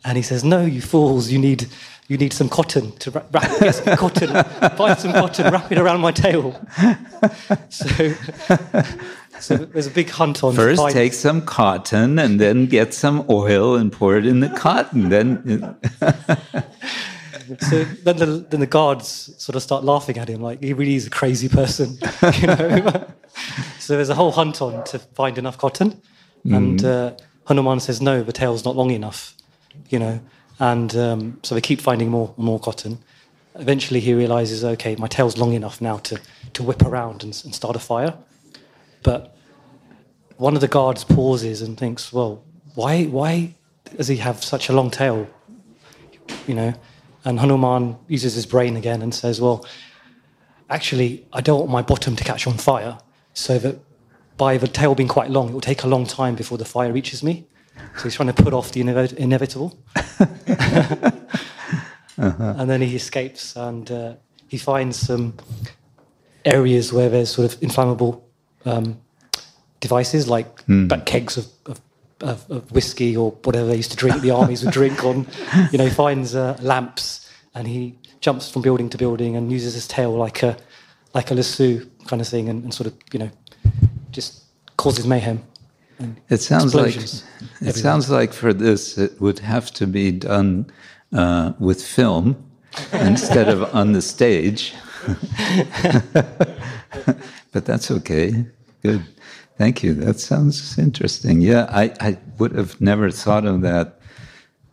and 0.04 0.16
he 0.16 0.22
says, 0.22 0.42
"No, 0.44 0.64
you 0.64 0.80
fools! 0.82 1.30
You 1.30 1.38
need." 1.38 1.66
You 2.06 2.18
need 2.18 2.34
some 2.34 2.50
cotton 2.50 2.92
to 2.98 3.10
wrap, 3.12 3.28
wrap 3.32 3.44
yes, 3.62 3.80
cotton. 3.80 4.30
Buy 4.76 4.94
some 4.94 5.12
cotton, 5.14 5.50
wrap 5.50 5.72
it 5.72 5.78
around 5.78 6.00
my 6.02 6.12
tail. 6.12 6.52
So, 7.70 8.14
so 9.40 9.56
there's 9.56 9.86
a 9.86 9.90
big 9.90 10.10
hunt 10.10 10.44
on. 10.44 10.50
to 10.52 10.56
First, 10.56 10.82
find- 10.82 10.92
take 10.92 11.14
some 11.14 11.40
cotton 11.40 12.18
and 12.18 12.38
then 12.38 12.66
get 12.66 12.92
some 12.92 13.24
oil 13.30 13.74
and 13.76 13.90
pour 13.90 14.18
it 14.18 14.26
in 14.26 14.40
the 14.40 14.50
cotton. 14.50 15.08
Then, 15.08 15.76
So 17.60 17.84
then 17.84 18.16
the, 18.16 18.26
then 18.48 18.60
the 18.60 18.66
guards 18.66 19.34
sort 19.38 19.56
of 19.56 19.62
start 19.62 19.84
laughing 19.84 20.18
at 20.18 20.28
him, 20.28 20.40
like 20.40 20.62
he 20.62 20.72
really 20.72 20.94
is 20.94 21.06
a 21.06 21.10
crazy 21.10 21.48
person, 21.48 21.98
you 22.40 22.46
know. 22.46 23.06
so 23.78 23.96
there's 23.96 24.08
a 24.10 24.14
whole 24.14 24.32
hunt 24.32 24.62
on 24.62 24.84
to 24.84 24.98
find 24.98 25.38
enough 25.38 25.58
cotton, 25.58 26.00
and 26.44 26.84
uh, 26.84 27.14
Hanuman 27.46 27.80
says 27.80 28.00
no, 28.00 28.22
the 28.22 28.32
tail's 28.32 28.64
not 28.64 28.76
long 28.76 28.90
enough, 28.90 29.34
you 29.88 29.98
know, 29.98 30.20
and 30.58 30.94
um, 30.96 31.40
so 31.42 31.54
they 31.54 31.60
keep 31.60 31.80
finding 31.80 32.10
more 32.10 32.32
and 32.36 32.44
more 32.44 32.60
cotton. 32.60 32.98
Eventually, 33.56 34.00
he 34.00 34.14
realizes, 34.14 34.64
okay, 34.64 34.96
my 34.96 35.06
tail's 35.06 35.38
long 35.38 35.52
enough 35.52 35.80
now 35.80 35.98
to 35.98 36.20
to 36.54 36.62
whip 36.62 36.82
around 36.82 37.22
and, 37.24 37.40
and 37.44 37.54
start 37.54 37.76
a 37.76 37.80
fire, 37.80 38.14
but 39.02 39.36
one 40.36 40.54
of 40.54 40.60
the 40.60 40.68
guards 40.68 41.04
pauses 41.04 41.62
and 41.62 41.78
thinks, 41.78 42.12
well, 42.12 42.44
why 42.74 43.04
why 43.04 43.54
does 43.96 44.08
he 44.08 44.16
have 44.16 44.42
such 44.42 44.68
a 44.68 44.72
long 44.72 44.90
tail? 44.90 45.28
you 46.46 46.54
know. 46.54 46.74
And 47.24 47.40
Hanuman 47.40 47.96
uses 48.08 48.34
his 48.34 48.46
brain 48.46 48.76
again 48.76 49.00
and 49.02 49.14
says, 49.14 49.40
Well, 49.40 49.66
actually, 50.68 51.26
I 51.32 51.40
don't 51.40 51.60
want 51.60 51.70
my 51.70 51.82
bottom 51.82 52.16
to 52.16 52.24
catch 52.24 52.46
on 52.46 52.54
fire, 52.54 52.98
so 53.32 53.58
that 53.58 53.78
by 54.36 54.58
the 54.58 54.68
tail 54.68 54.94
being 54.94 55.08
quite 55.08 55.30
long, 55.30 55.48
it 55.48 55.52
will 55.52 55.60
take 55.60 55.84
a 55.84 55.86
long 55.86 56.06
time 56.06 56.34
before 56.34 56.58
the 56.58 56.64
fire 56.64 56.92
reaches 56.92 57.22
me. 57.22 57.46
So 57.96 58.04
he's 58.04 58.14
trying 58.14 58.32
to 58.32 58.42
put 58.42 58.52
off 58.52 58.72
the 58.72 58.82
inevit- 58.82 59.14
inevitable. 59.14 59.78
And 62.16 62.70
then 62.70 62.80
he 62.80 62.94
escapes 62.94 63.56
and 63.56 63.90
uh, 63.90 64.14
he 64.48 64.58
finds 64.58 64.96
some 64.96 65.34
areas 66.44 66.92
where 66.92 67.08
there's 67.08 67.30
sort 67.30 67.52
of 67.52 67.62
inflammable 67.62 68.24
um, 68.64 69.00
devices 69.80 70.28
like 70.28 70.46
like 70.68 71.06
kegs 71.06 71.36
of, 71.36 71.46
of, 71.66 71.80
of, 72.20 72.50
of 72.50 72.70
whiskey 72.72 73.16
or 73.16 73.32
whatever 73.42 73.66
they 73.66 73.76
used 73.76 73.90
to 73.90 73.96
drink, 73.96 74.20
the 74.22 74.30
armies 74.40 74.64
would 74.64 74.72
drink 74.72 75.04
on. 75.04 75.26
You 75.72 75.78
know, 75.78 75.84
he 75.84 75.90
finds 75.90 76.34
uh, 76.34 76.56
lamps 76.60 77.30
and 77.54 77.66
he 77.66 77.96
jumps 78.20 78.50
from 78.50 78.62
building 78.62 78.88
to 78.90 78.98
building 78.98 79.36
and 79.36 79.52
uses 79.52 79.74
his 79.74 79.86
tail 79.86 80.12
like 80.12 80.42
a 80.42 80.56
like 81.12 81.30
a 81.30 81.34
lasso 81.34 81.80
kind 82.06 82.20
of 82.20 82.28
thing 82.28 82.48
and, 82.48 82.64
and 82.64 82.74
sort 82.74 82.86
of 82.88 82.94
you 83.12 83.18
know 83.18 83.30
just 84.10 84.44
causes 84.76 85.06
mayhem. 85.06 85.42
It 86.28 86.40
sounds 86.40 86.74
like 86.74 86.96
it 86.96 87.24
everywhere. 87.60 87.72
sounds 87.74 88.10
like 88.10 88.32
for 88.32 88.52
this 88.52 88.98
it 88.98 89.20
would 89.20 89.38
have 89.38 89.70
to 89.72 89.86
be 89.86 90.10
done 90.10 90.66
uh, 91.12 91.52
with 91.58 91.84
film 91.84 92.36
instead 92.92 93.48
of 93.48 93.74
on 93.74 93.92
the 93.92 94.02
stage. 94.02 94.74
but 97.52 97.64
that's 97.64 97.90
okay. 97.90 98.46
Good. 98.82 99.04
Thank 99.56 99.82
you. 99.82 99.94
That 99.94 100.18
sounds 100.18 100.78
interesting. 100.78 101.40
Yeah, 101.40 101.66
I, 101.70 101.94
I 102.00 102.18
would 102.38 102.52
have 102.52 102.80
never 102.80 103.10
thought 103.10 103.46
of 103.46 103.60
that. 103.62 104.00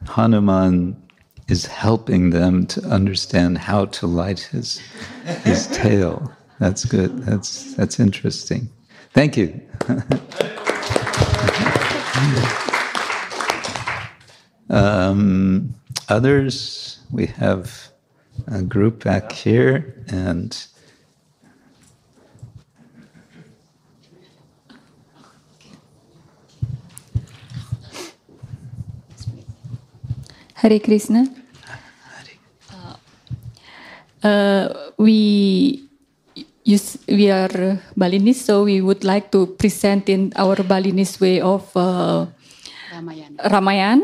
Hanuman 0.08 1.02
is 1.48 1.66
helping 1.66 2.32
them 2.32 2.66
to 2.68 2.82
understand 2.88 3.60
how 3.60 3.86
to 3.86 4.08
light 4.08 4.40
his 4.40 4.80
his 5.44 5.68
tail. 5.72 6.32
That's 6.60 6.86
good. 6.86 7.20
That's 7.20 7.76
that's 7.76 8.00
interesting. 8.00 8.70
Thank 9.14 9.38
you. 9.38 9.62
Um, 14.72 15.76
others, 16.08 17.00
we 17.12 17.26
have 17.26 17.90
a 18.48 18.62
group 18.62 19.04
back 19.04 19.34
here, 19.34 19.94
and 20.08 20.58
Hare 30.62 30.80
Krishna. 30.80 31.26
Uh, 34.22 34.70
we 35.02 35.82
use 36.64 36.98
we 37.10 37.32
are 37.34 37.82
Balinese, 37.98 38.46
so 38.46 38.64
we 38.70 38.78
would 38.82 39.04
like 39.04 39.32
to 39.34 39.48
present 39.58 40.10
in 40.10 40.32
our 40.38 40.62
Balinese 40.62 41.18
way 41.20 41.42
of 41.42 41.66
uh, 41.76 42.28
Ramayan, 43.50 44.02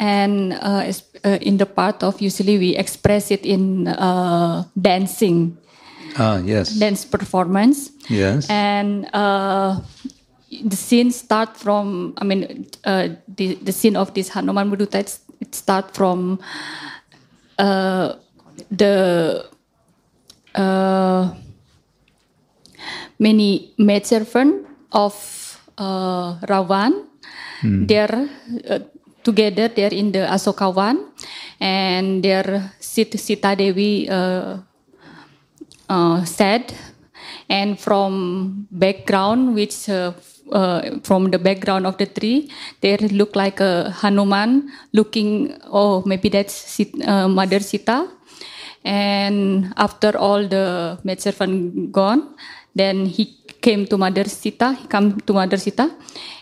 and 0.00 0.54
uh, 0.56 0.88
uh, 0.88 1.36
in 1.44 1.58
the 1.60 1.66
part 1.66 2.00
of 2.02 2.16
usually 2.24 2.56
we 2.56 2.76
express 2.80 3.28
it 3.30 3.44
in 3.44 3.88
uh, 3.88 4.64
dancing, 4.72 5.58
ah, 6.16 6.40
yes, 6.40 6.72
dance 6.80 7.04
performance. 7.04 7.92
yes, 8.08 8.48
and 8.48 9.04
uh, 9.12 9.76
the 10.48 10.76
scene 10.80 11.12
start 11.12 11.60
from 11.60 12.16
i 12.16 12.24
mean 12.24 12.64
uh, 12.88 13.08
the, 13.36 13.60
the 13.60 13.72
scene 13.72 13.96
of 14.00 14.14
this 14.16 14.32
hanuman 14.32 14.70
Buduta, 14.72 14.96
it's- 15.04 15.20
it 15.27 15.27
start 15.50 15.94
from 15.94 16.38
uh, 17.58 18.14
the 18.70 19.44
uh, 20.54 21.34
many 23.18 23.74
maidservant 23.78 24.66
of 24.92 25.14
uh, 25.78 26.38
ravan 26.46 27.04
they're 27.62 28.28
uh, 28.70 28.78
together 29.22 29.68
they're 29.68 29.94
in 29.94 30.12
the 30.12 30.26
asokawan 30.26 31.10
and 31.60 32.22
they're 32.22 32.72
sit 32.78 33.18
sita 33.18 33.54
devi 33.56 34.08
uh, 34.08 34.58
uh, 35.88 36.24
said. 36.24 36.72
And 37.48 37.80
from 37.80 38.66
background 38.70 39.54
which 39.54 39.88
uh, 39.88 40.12
uh, 40.52 40.98
from 41.02 41.30
the 41.30 41.38
background 41.38 41.86
of 41.86 41.96
the 41.98 42.06
tree 42.06 42.50
there 42.80 42.98
look 43.20 43.34
like 43.36 43.60
a 43.60 43.90
hanuman 44.00 44.70
looking 44.92 45.30
oh 45.66 46.02
maybe 46.06 46.28
that's 46.28 46.80
uh, 47.04 47.28
mother 47.28 47.60
sita 47.60 48.08
and 48.84 49.72
after 49.76 50.16
all 50.16 50.46
the 50.46 50.98
maidservant 51.04 51.92
gone 51.92 52.34
then 52.74 53.06
he 53.06 53.24
came 53.60 53.86
to 53.86 53.96
mother 53.98 54.24
sita 54.24 54.74
he 54.80 54.86
come 54.86 55.20
to 55.20 55.32
mother 55.32 55.56
sita 55.56 55.90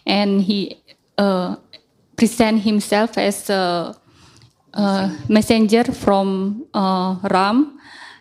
and 0.07 0.43
he 0.43 0.83
uh, 1.19 1.57
present 2.17 2.63
himself 2.63 3.19
as 3.19 3.51
a, 3.51 3.95
a 4.75 5.17
messenger 5.29 5.85
from 5.85 6.67
uh, 6.75 7.17
ram 7.31 7.79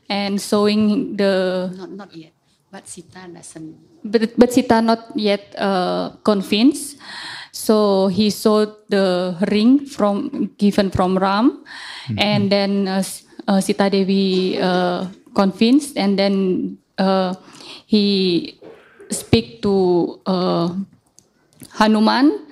and 0.10 0.40
showing 0.40 1.16
the 1.18 1.74
Not, 1.76 1.90
not 1.92 2.16
yet. 2.16 2.35
But 2.76 2.92
Sita 2.92 3.24
doesn't. 3.32 4.04
but, 4.04 4.36
but 4.36 4.52
Sita 4.52 4.82
not 4.82 5.16
yet 5.16 5.56
uh, 5.56 6.10
convinced. 6.28 7.00
So 7.56 8.08
he 8.12 8.30
saw 8.30 8.68
the 8.90 9.38
ring 9.48 9.88
from 9.88 10.52
given 10.58 10.92
from 10.92 11.16
Ram, 11.18 11.64
and 12.20 12.52
then 12.52 12.84
uh, 12.88 13.00
uh, 13.48 13.62
Sita 13.62 13.88
Devi 13.90 14.60
uh, 14.60 15.08
convinced, 15.34 15.96
and 15.96 16.20
then 16.20 16.78
uh, 16.98 17.34
he 17.88 18.60
speak 19.10 19.62
to 19.64 20.20
uh, 20.26 20.76
Hanuman 21.80 22.44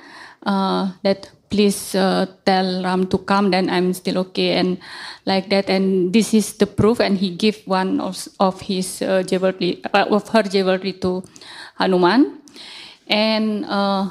uh, 0.47 0.95
that 1.03 1.27
please 1.53 1.93
uh, 1.93 2.25
tell 2.49 2.81
Ram 2.81 3.05
to 3.13 3.19
come, 3.19 3.51
then 3.51 3.69
I'm 3.69 3.93
still 3.93 4.17
okay, 4.25 4.57
and 4.57 4.79
like 5.25 5.49
that. 5.49 5.69
And 5.69 6.11
this 6.11 6.33
is 6.33 6.57
the 6.57 6.65
proof. 6.65 6.99
And 6.99 7.15
he 7.15 7.29
gave 7.29 7.61
one 7.65 8.01
of, 8.01 8.17
of 8.39 8.59
his 8.61 9.03
uh, 9.03 9.21
jewelry, 9.21 9.79
uh, 9.93 10.09
of 10.09 10.27
her 10.29 10.41
jewelry 10.41 10.93
to 11.05 11.21
Hanuman. 11.77 12.41
And 13.07 13.65
uh, 13.65 14.09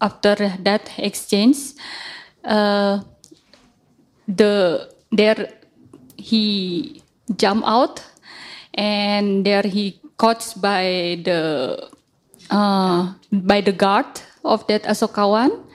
after 0.00 0.34
that 0.66 0.90
exchange, 0.98 1.78
uh, 2.44 2.98
the 4.26 4.90
there 5.12 5.54
he 6.16 7.02
jump 7.36 7.62
out, 7.64 8.02
and 8.74 9.46
there 9.46 9.62
he 9.62 10.00
caught 10.16 10.54
by 10.56 11.22
the 11.22 11.90
uh, 12.50 13.14
by 13.30 13.60
the 13.60 13.72
guard 13.72 14.20
of 14.44 14.66
that 14.66 14.82
Asokawan 14.82 15.70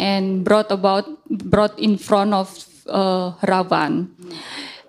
and 0.00 0.44
brought 0.48 0.72
about 0.72 1.04
brought 1.28 1.76
in 1.78 2.00
front 2.00 2.32
of 2.32 2.48
uh, 2.88 3.36
Ravan. 3.44 4.08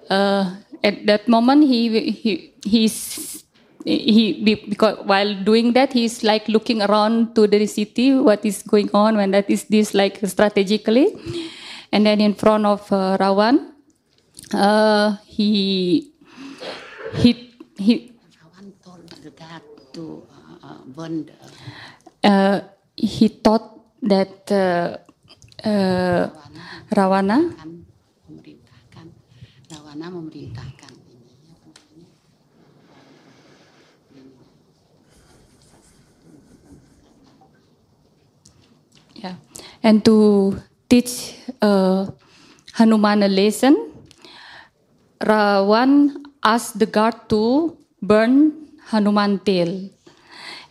Uh, 0.09 0.55
at 0.83 1.05
that 1.05 1.27
moment, 1.27 1.67
he 1.67 2.11
he 2.11 2.31
he's 2.63 3.43
he 3.83 4.39
because 4.69 5.03
while 5.03 5.35
doing 5.43 5.73
that, 5.73 5.91
he's 5.91 6.23
like 6.23 6.47
looking 6.47 6.81
around 6.81 7.35
to 7.35 7.45
the 7.45 7.67
city, 7.67 8.15
what 8.15 8.45
is 8.45 8.63
going 8.63 8.89
on, 8.93 9.17
when 9.17 9.31
that 9.31 9.49
is 9.49 9.65
this 9.65 9.93
like 9.93 10.17
strategically, 10.23 11.11
and 11.91 12.05
then 12.05 12.21
in 12.21 12.33
front 12.33 12.65
of 12.65 12.87
uh, 12.91 13.17
Ravan, 13.19 13.75
uh, 14.53 15.17
he 15.27 16.11
he 17.19 17.51
he 17.77 18.13
Rawan 18.39 18.71
told 18.79 19.07
the 19.19 19.31
guard 19.31 19.63
to 19.93 20.23
uh, 20.31 20.67
uh, 20.67 20.79
burn 20.87 21.27
the 21.27 21.35
uh, 22.23 22.61
he 22.95 23.27
thought 23.27 23.80
that 24.01 24.49
uh, 24.49 24.97
uh, 25.61 26.29
Rawana? 26.89 27.53
Kan 27.53 27.85
memerintahkan. 28.27 29.05
Rawana 29.69 30.05
memerintahkan. 30.09 30.91
Ini 31.07 31.33
yeah, 39.21 39.37
and 39.85 40.01
to 40.03 40.57
teach 40.89 41.37
uh, 41.61 42.09
Hanuman 42.73 43.23
a 43.23 43.29
lesson, 43.29 43.77
Rawan 45.21 46.25
asked 46.41 46.79
the 46.81 46.89
guard 46.89 47.29
to 47.29 47.77
burn 48.01 48.65
Hanuman 48.89 49.37
tail. 49.45 49.93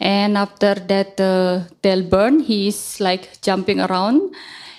And 0.01 0.39
after 0.39 0.75
that 0.75 1.21
uh, 1.21 1.65
burn, 2.03 2.41
he 2.41 2.69
is 2.69 3.01
like 3.01 3.41
jumping 3.43 3.81
around. 3.81 4.35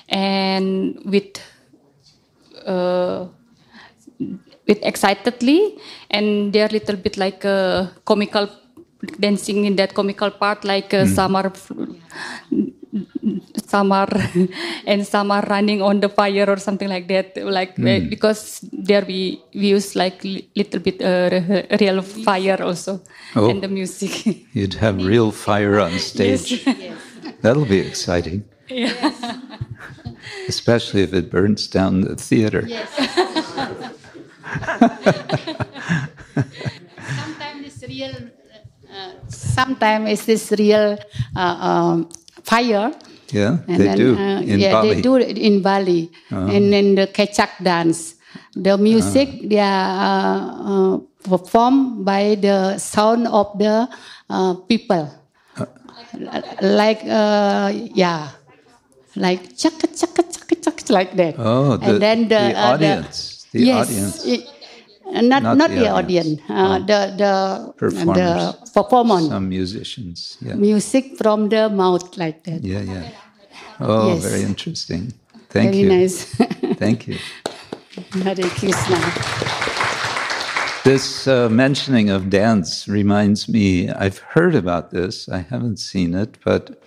And 0.09 0.99
with 1.05 1.39
uh, 2.65 3.27
with 4.67 4.79
excitedly 4.83 5.77
and 6.09 6.53
they're 6.53 6.67
a 6.67 6.71
little 6.71 6.95
bit 6.95 7.17
like 7.17 7.43
uh, 7.45 7.87
comical 8.05 8.49
dancing 9.19 9.65
in 9.65 9.75
that 9.75 9.93
comical 9.93 10.29
part 10.29 10.63
like 10.63 10.93
uh, 10.93 11.05
Samar 13.67 14.07
are 14.11 14.47
and 14.85 15.05
Samar 15.07 15.43
running 15.49 15.81
on 15.81 15.99
the 16.01 16.09
fire 16.09 16.45
or 16.49 16.57
something 16.57 16.89
like 16.89 17.07
that 17.07 17.37
like 17.37 17.79
uh, 17.79 17.99
because 18.09 18.59
there 18.73 19.05
we, 19.07 19.41
we 19.53 19.67
use 19.67 19.95
like 19.95 20.21
little 20.55 20.79
bit 20.81 21.01
uh, 21.01 21.29
real 21.79 22.01
fire 22.01 22.61
also 22.61 23.01
Oh. 23.35 23.49
in 23.49 23.61
the 23.61 23.67
music 23.69 24.25
you'd 24.53 24.73
have 24.75 24.97
real 25.05 25.31
fire 25.31 25.79
on 25.79 25.97
stage. 25.99 26.65
Yes, 26.67 26.91
That'll 27.41 27.65
be 27.65 27.79
exciting, 27.79 28.43
yes. 28.69 29.15
especially 30.47 31.01
if 31.03 31.13
it 31.13 31.31
burns 31.31 31.67
down 31.67 32.01
the 32.01 32.15
theater. 32.15 32.63
yes. 32.67 32.89
sometimes 37.15 37.65
it's 37.65 37.83
real 37.87 38.15
uh, 38.91 39.11
sometimes 39.29 40.09
it's 40.09 40.25
this 40.25 40.51
real 40.59 40.97
uh, 41.35 41.39
um, 41.39 42.09
fire 42.43 42.91
Yeah, 43.31 43.63
And 43.67 43.79
they 43.79 43.87
then, 43.87 43.97
do 43.97 44.09
uh, 44.19 44.41
in 44.43 44.59
yeah, 44.59 44.71
Bali. 44.75 44.95
they 44.95 45.01
do 45.01 45.15
it 45.15 45.37
in 45.39 45.61
Bali, 45.63 46.11
and 46.31 46.67
then 46.73 46.95
the 46.99 47.07
kecak 47.07 47.63
dance. 47.63 48.15
The 48.55 48.75
music 48.75 49.47
they 49.47 49.59
are 49.63 49.71
uh, 49.95 50.67
uh, 50.67 50.93
performed 51.23 52.03
by 52.03 52.35
the 52.35 52.75
sound 52.77 53.27
of 53.31 53.55
the 53.55 53.87
uh, 54.29 54.53
people. 54.67 55.07
like 56.61 57.01
uh, 57.07 57.71
yeah, 57.95 58.35
like 59.15 59.55
chaka 59.55 59.87
chaka 59.87 60.23
chaka 60.27 60.55
chaka 60.59 60.83
like 60.91 61.15
that. 61.15 61.35
Oh, 61.39 61.77
the, 61.77 61.85
and 61.87 62.01
then 62.01 62.19
the, 62.27 62.51
the 62.51 62.59
audience. 62.59 63.47
The, 63.51 63.59
yes, 63.63 63.87
audience. 63.87 64.15
it- 64.25 64.47
not 65.11 65.43
Not 65.43 65.57
not, 65.57 65.69
the 65.69 65.75
the, 65.75 65.89
audience. 65.89 65.89
Oh. 65.89 65.97
audience, 65.97 66.41
uh, 66.49 66.79
the 66.79 67.01
the 67.17 67.73
Performers. 67.77 68.15
the 68.17 68.71
performance 68.73 69.27
Some 69.27 69.49
musicians. 69.49 70.37
Yeah. 70.41 70.55
music 70.55 71.17
from 71.17 71.49
the 71.49 71.69
mouth 71.69 72.17
like 72.17 72.43
that. 72.45 72.63
Yeah, 72.63 72.81
yeah. 72.81 73.09
Oh, 73.79 74.13
Yes. 74.13 74.23
very 74.23 74.43
interesting. 74.43 75.13
Thank 75.49 75.75
you. 75.75 75.87
Very 75.89 75.93
you. 75.95 76.01
nice. 76.01 76.25
Thank 76.83 77.07
you. 77.07 77.17
Hare 78.23 78.35
Krishna. 78.59 78.99
This 80.83 81.27
uh, 81.27 81.49
mentioning 81.49 82.09
of 82.09 82.29
dance 82.29 82.87
reminds 82.87 83.47
me, 83.49 83.89
I've 83.89 84.19
heard 84.19 84.55
about 84.55 84.91
this, 84.91 85.29
I 85.29 85.39
haven't 85.39 85.77
seen 85.77 86.15
it, 86.15 86.37
but 86.43 86.81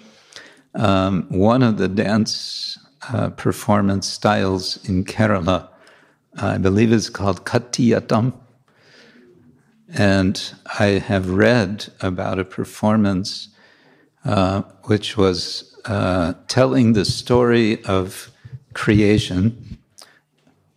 um, 0.74 1.26
one 1.30 1.62
of 1.62 1.76
the 1.78 1.88
dance 1.88 2.78
uh, 3.12 3.30
performance 3.30 4.08
styles 4.08 4.78
in 4.88 5.04
Kerala, 5.04 5.68
I 6.36 6.58
believe 6.58 6.92
it's 6.92 7.10
called 7.10 7.44
Kutiyattam. 7.44 8.32
And 9.96 10.54
I 10.78 10.86
have 10.86 11.30
read 11.30 11.92
about 12.00 12.38
a 12.38 12.44
performance 12.44 13.48
uh, 14.24 14.62
which 14.84 15.16
was 15.16 15.78
uh, 15.84 16.34
telling 16.48 16.94
the 16.94 17.04
story 17.04 17.84
of 17.84 18.32
creation 18.72 19.78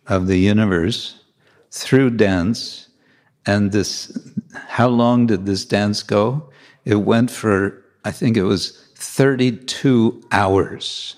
of 0.06 0.26
the 0.26 0.38
universe 0.38 1.20
through 1.70 2.10
dance. 2.10 2.88
And 3.46 3.72
this, 3.72 4.16
how 4.52 4.88
long 4.88 5.26
did 5.26 5.46
this 5.46 5.64
dance 5.64 6.02
go? 6.02 6.50
It 6.84 6.96
went 6.96 7.30
for, 7.30 7.82
I 8.04 8.12
think 8.12 8.36
it 8.36 8.44
was 8.44 8.88
32 8.94 10.22
hours. 10.30 11.16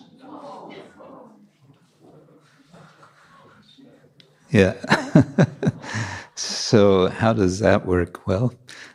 Yeah. 4.51 4.75
so 6.35 7.09
how 7.09 7.33
does 7.33 7.61
that 7.61 7.87
work? 7.87 8.27
Well, 8.27 8.55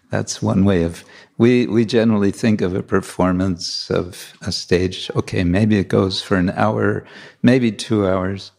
that's 0.09 0.41
one 0.41 0.65
way 0.65 0.83
of 0.83 1.03
we 1.37 1.67
we 1.67 1.85
generally 1.85 2.31
think 2.31 2.61
of 2.61 2.75
a 2.75 2.83
performance 2.83 3.89
of 3.89 4.33
a 4.41 4.51
stage. 4.51 5.09
Okay, 5.15 5.43
maybe 5.43 5.77
it 5.77 5.87
goes 5.87 6.21
for 6.21 6.37
an 6.37 6.49
hour, 6.51 7.05
maybe 7.41 7.71
two 7.71 8.07
hours. 8.07 8.51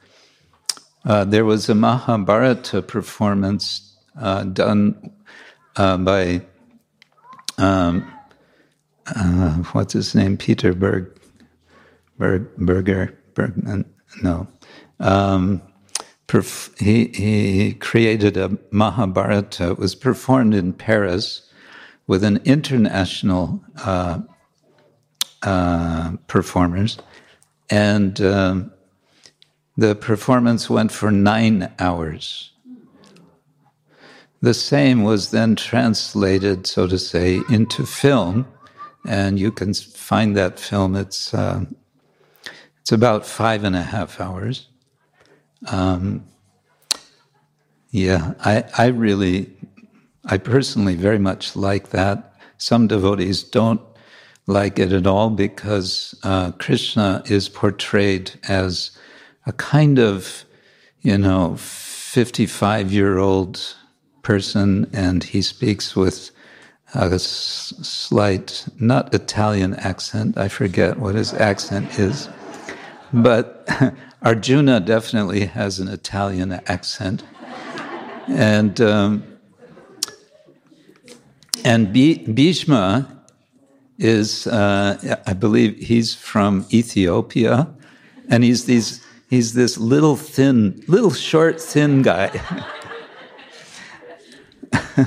Uh, 1.04 1.24
there 1.24 1.44
was 1.44 1.68
a 1.68 1.74
Mahabharata 1.74 2.82
performance 2.82 3.96
uh, 4.20 4.44
done 4.44 5.12
uh, 5.76 5.96
by 5.96 6.42
um, 7.59 8.11
uh, 9.14 9.54
what's 9.72 9.92
his 9.92 10.14
name, 10.14 10.37
Peter 10.37 10.74
Berg, 10.74 11.18
Berg 12.18 12.54
Berger 12.56 13.16
Bergman. 13.35 13.85
No, 14.22 14.48
um, 15.00 15.62
perf- 16.37 16.79
he 16.79 17.09
he 17.09 17.75
created 17.75 18.37
a 18.37 18.59
Mahabharata. 18.70 19.70
It 19.70 19.79
was 19.79 19.94
performed 19.94 20.55
in 20.55 20.72
Paris 20.72 21.42
with 22.07 22.25
an 22.25 22.40
international 22.44 23.62
uh, 23.85 24.20
uh, 25.42 26.12
performers, 26.29 26.99
and. 27.70 28.20
Um, 28.20 28.72
the 29.79 29.94
performance 29.94 30.70
went 30.70 30.90
for 30.90 31.11
nine 31.11 31.70
hours. 31.79 32.53
The 34.40 34.55
same 34.55 35.03
was 35.03 35.31
then 35.33 35.57
translated, 35.57 36.66
so 36.66 36.87
to 36.87 36.99
say, 36.99 37.40
into 37.51 37.85
film, 37.85 38.46
and 39.07 39.38
you 39.38 39.53
can 39.53 39.75
find 39.75 40.37
that 40.37 40.59
film. 40.59 40.96
It's 40.96 41.35
uh, 41.35 41.66
it's 42.81 42.92
about 42.92 43.27
five 43.27 43.64
and 43.64 43.77
a 43.77 43.83
half 43.83 44.20
hours. 44.20 44.68
Um, 45.66 46.25
yeah, 47.90 48.35
I 48.40 48.64
I 48.77 48.87
really, 48.87 49.51
I 50.25 50.38
personally 50.38 50.95
very 50.95 51.19
much 51.19 51.57
like 51.57 51.90
that. 51.90 52.35
Some 52.59 52.87
devotees 52.87 53.42
don't 53.42 53.81
like 54.47 54.79
it 54.79 54.92
at 54.92 55.07
all 55.07 55.31
because 55.31 56.14
uh, 56.23 56.53
Krishna 56.53 57.23
is 57.27 57.49
portrayed 57.49 58.33
as 58.49 58.90
a 59.47 59.53
kind 59.53 59.99
of, 59.99 60.45
you 61.03 61.19
know, 61.19 61.57
55 61.57 62.92
year 62.92 63.19
old 63.19 63.77
person, 64.23 64.88
and 64.92 65.25
he 65.25 65.42
speaks 65.42 65.95
with 65.97 66.31
a 66.95 67.14
s- 67.14 67.75
slight, 67.83 68.66
not 68.79 69.14
Italian 69.14 69.75
accent, 69.75 70.38
I 70.38 70.49
forget 70.49 70.99
what 70.99 71.14
his 71.14 71.35
accent 71.35 71.99
is, 71.99 72.29
but 73.16 73.68
Arjuna 74.22 74.81
definitely 74.81 75.46
has 75.46 75.79
an 75.79 75.88
Italian 75.88 76.52
accent. 76.66 77.22
And, 78.29 78.81
um, 78.81 79.24
and 81.64 81.88
Bhi- 81.88 82.35
Bhishma 82.35 83.22
is, 83.98 84.46
uh, 84.46 85.16
I 85.26 85.33
believe 85.33 85.76
he's 85.76 86.14
from 86.14 86.66
Ethiopia, 86.72 87.68
and 88.29 88.44
he's 88.44 88.64
these 88.66 89.05
he's 89.31 89.55
this 89.55 89.79
little 89.79 90.16
thin, 90.16 90.83
little 90.88 91.12
short, 91.12 91.61
thin 91.61 92.02
guy. 92.02 92.31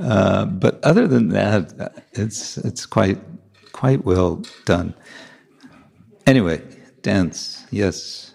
uh, 0.00 0.46
but 0.46 0.82
other 0.84 1.06
than 1.06 1.28
that, 1.28 2.04
it's 2.12 2.58
it's 2.58 2.86
quite 2.86 3.18
quite 3.72 4.04
well 4.04 4.42
done. 4.64 4.94
Anyway, 6.30 6.62
dance, 7.02 7.64
yes, 7.72 8.34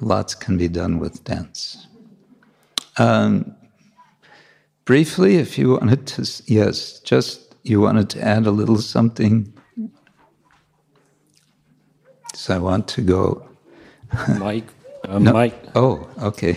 lots 0.00 0.34
can 0.34 0.58
be 0.58 0.66
done 0.66 0.98
with 0.98 1.22
dance. 1.22 1.86
Um, 2.98 3.54
briefly, 4.84 5.36
if 5.36 5.56
you 5.56 5.70
wanted 5.78 6.08
to, 6.08 6.42
yes, 6.46 6.98
just 7.04 7.54
you 7.62 7.80
wanted 7.80 8.10
to 8.10 8.20
add 8.20 8.46
a 8.46 8.50
little 8.50 8.78
something. 8.78 9.52
So 12.34 12.52
I 12.56 12.58
want 12.58 12.88
to 12.88 13.00
go. 13.02 13.46
Mike, 14.40 14.66
uh, 15.08 15.20
No. 15.20 15.32
Mike, 15.32 15.54
Oh, 15.76 16.08
okay. 16.22 16.56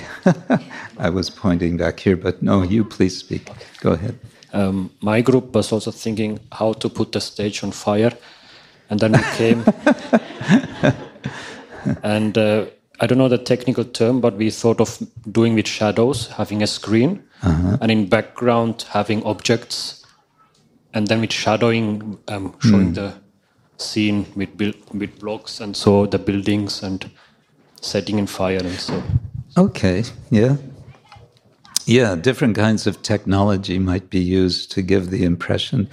I 0.97 1.09
was 1.11 1.29
pointing 1.29 1.77
back 1.77 1.99
here, 1.99 2.17
but 2.17 2.41
no, 2.41 2.63
you 2.63 2.83
please 2.83 3.15
speak. 3.15 3.47
Go 3.79 3.91
ahead. 3.91 4.17
um, 4.53 4.89
my 5.01 5.21
group 5.21 5.53
was 5.53 5.71
also 5.71 5.91
thinking 5.91 6.39
how 6.51 6.73
to 6.73 6.89
put 6.89 7.11
the 7.11 7.21
stage 7.21 7.63
on 7.63 7.71
fire, 7.71 8.13
and 8.89 8.99
then 8.99 9.13
we 9.13 9.23
came, 9.35 9.63
and 12.03 12.37
uh, 12.37 12.65
I 12.99 13.07
don't 13.07 13.17
know 13.17 13.29
the 13.29 13.37
technical 13.37 13.83
term, 13.83 14.21
but 14.21 14.35
we 14.35 14.49
thought 14.49 14.79
of 14.79 15.01
doing 15.31 15.55
with 15.55 15.67
shadows, 15.67 16.27
having 16.27 16.61
a 16.63 16.67
screen, 16.67 17.23
and 17.43 17.91
in 17.91 18.07
background 18.07 18.85
having 18.89 19.23
objects, 19.23 20.05
and 20.93 21.07
then 21.07 21.21
with 21.21 21.33
shadowing, 21.33 22.19
um, 22.27 22.55
showing 22.61 22.93
the 22.93 23.13
scene 23.77 24.25
with 24.35 24.55
build, 24.57 24.75
with 24.93 25.19
blocks 25.19 25.59
and 25.59 25.75
so 25.75 26.05
the 26.05 26.19
buildings 26.19 26.83
and 26.83 27.09
setting 27.81 28.19
in 28.19 28.27
fire 28.27 28.59
and 28.59 28.79
so. 28.79 29.03
Okay, 29.57 30.03
yeah. 30.29 30.57
Yeah, 31.85 32.15
different 32.15 32.55
kinds 32.55 32.87
of 32.87 33.01
technology 33.01 33.77
might 33.77 34.09
be 34.09 34.19
used 34.19 34.71
to 34.71 34.81
give 34.81 35.09
the 35.09 35.25
impression, 35.25 35.89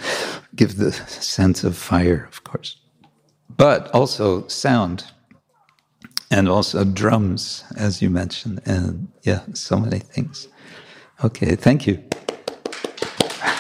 give 0.55 0.77
the 0.77 0.93
sense 0.93 1.65
of 1.65 1.77
fire, 1.77 2.29
of 2.31 2.45
course 2.45 2.77
But 3.58 3.90
also 3.94 4.48
sound, 4.48 5.06
and 6.30 6.50
also 6.50 6.84
drums, 6.84 7.64
as 7.78 8.02
you 8.02 8.10
mentioned, 8.10 8.62
and 8.66 9.08
yeah, 9.24 9.42
so 9.54 9.78
many 9.78 10.00
things. 10.00 10.48
Okay, 11.24 11.56
thank 11.56 11.88
you. 11.88 12.04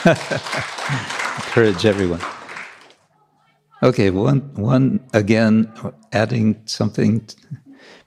Encourage 0.05 1.86
everyone. 1.86 2.19
Okay, 3.82 4.09
one, 4.09 4.41
one 4.55 4.99
again, 5.13 5.71
adding 6.11 6.61
something. 6.65 7.26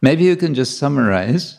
Maybe 0.03 0.25
you 0.25 0.37
can 0.37 0.55
just 0.55 0.79
summarize 0.79 1.59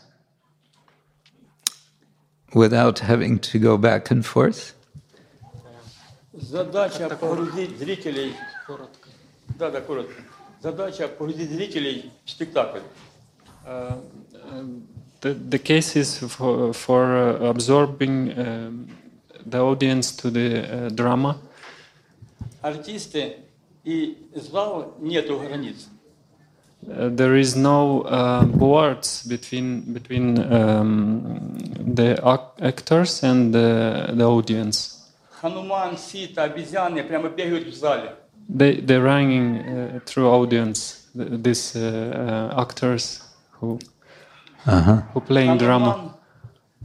without 2.53 2.99
having 2.99 3.39
to 3.39 3.59
go 3.59 3.77
back 3.77 4.11
and 4.11 4.25
forth. 4.25 4.75
Задача 6.33 7.09
погрузить 7.09 7.77
зрителей... 7.77 8.35
Да, 9.58 9.70
да, 9.70 9.80
коротко. 9.80 10.22
Задача 10.60 11.08
погрузить 11.08 11.50
зрителей 11.50 12.10
в 12.24 12.30
спектакль. 12.30 12.80
Uh, 13.66 13.98
um, 14.50 14.82
the, 15.20 15.34
the 15.34 15.58
case 15.58 15.96
is 15.96 16.18
for, 16.18 16.72
for 16.74 17.16
uh, 17.16 17.48
absorbing 17.48 18.38
um, 18.38 18.88
the 19.46 19.58
audience 19.60 20.12
to 20.12 20.30
the 20.30 20.64
uh, 20.64 20.90
drama. 20.90 21.36
Артисты 22.62 23.36
и 23.84 24.16
зал 24.34 24.94
нету 25.00 25.38
границ. 25.38 25.88
Uh, 26.86 27.08
there 27.08 27.36
is 27.36 27.56
no 27.56 28.02
uh, 28.02 28.44
words 28.56 29.22
between 29.26 29.80
between 29.92 30.38
um, 30.52 31.56
the 31.94 32.18
ac- 32.22 32.60
actors 32.60 33.22
and 33.22 33.54
the, 33.54 34.12
the 34.14 34.24
audience. 34.24 35.10
Хануман, 35.40 35.96
Сита, 35.98 36.44
обезьяны 36.44 37.02
прямо 37.04 37.28
бегают 37.28 37.68
в 37.68 37.74
зале. 37.74 38.16
They 38.49 38.81
they're 38.81 39.03
running 39.03 39.57
uh, 39.59 39.99
through 40.05 40.27
audience. 40.27 41.07
th- 41.15 41.41
These 41.43 41.75
uh, 41.75 42.51
uh, 42.55 42.61
actors 42.61 43.21
who 43.59 43.79
who 45.13 45.21
playing 45.21 45.57
drama. 45.57 45.93
Хануман, 45.93 46.15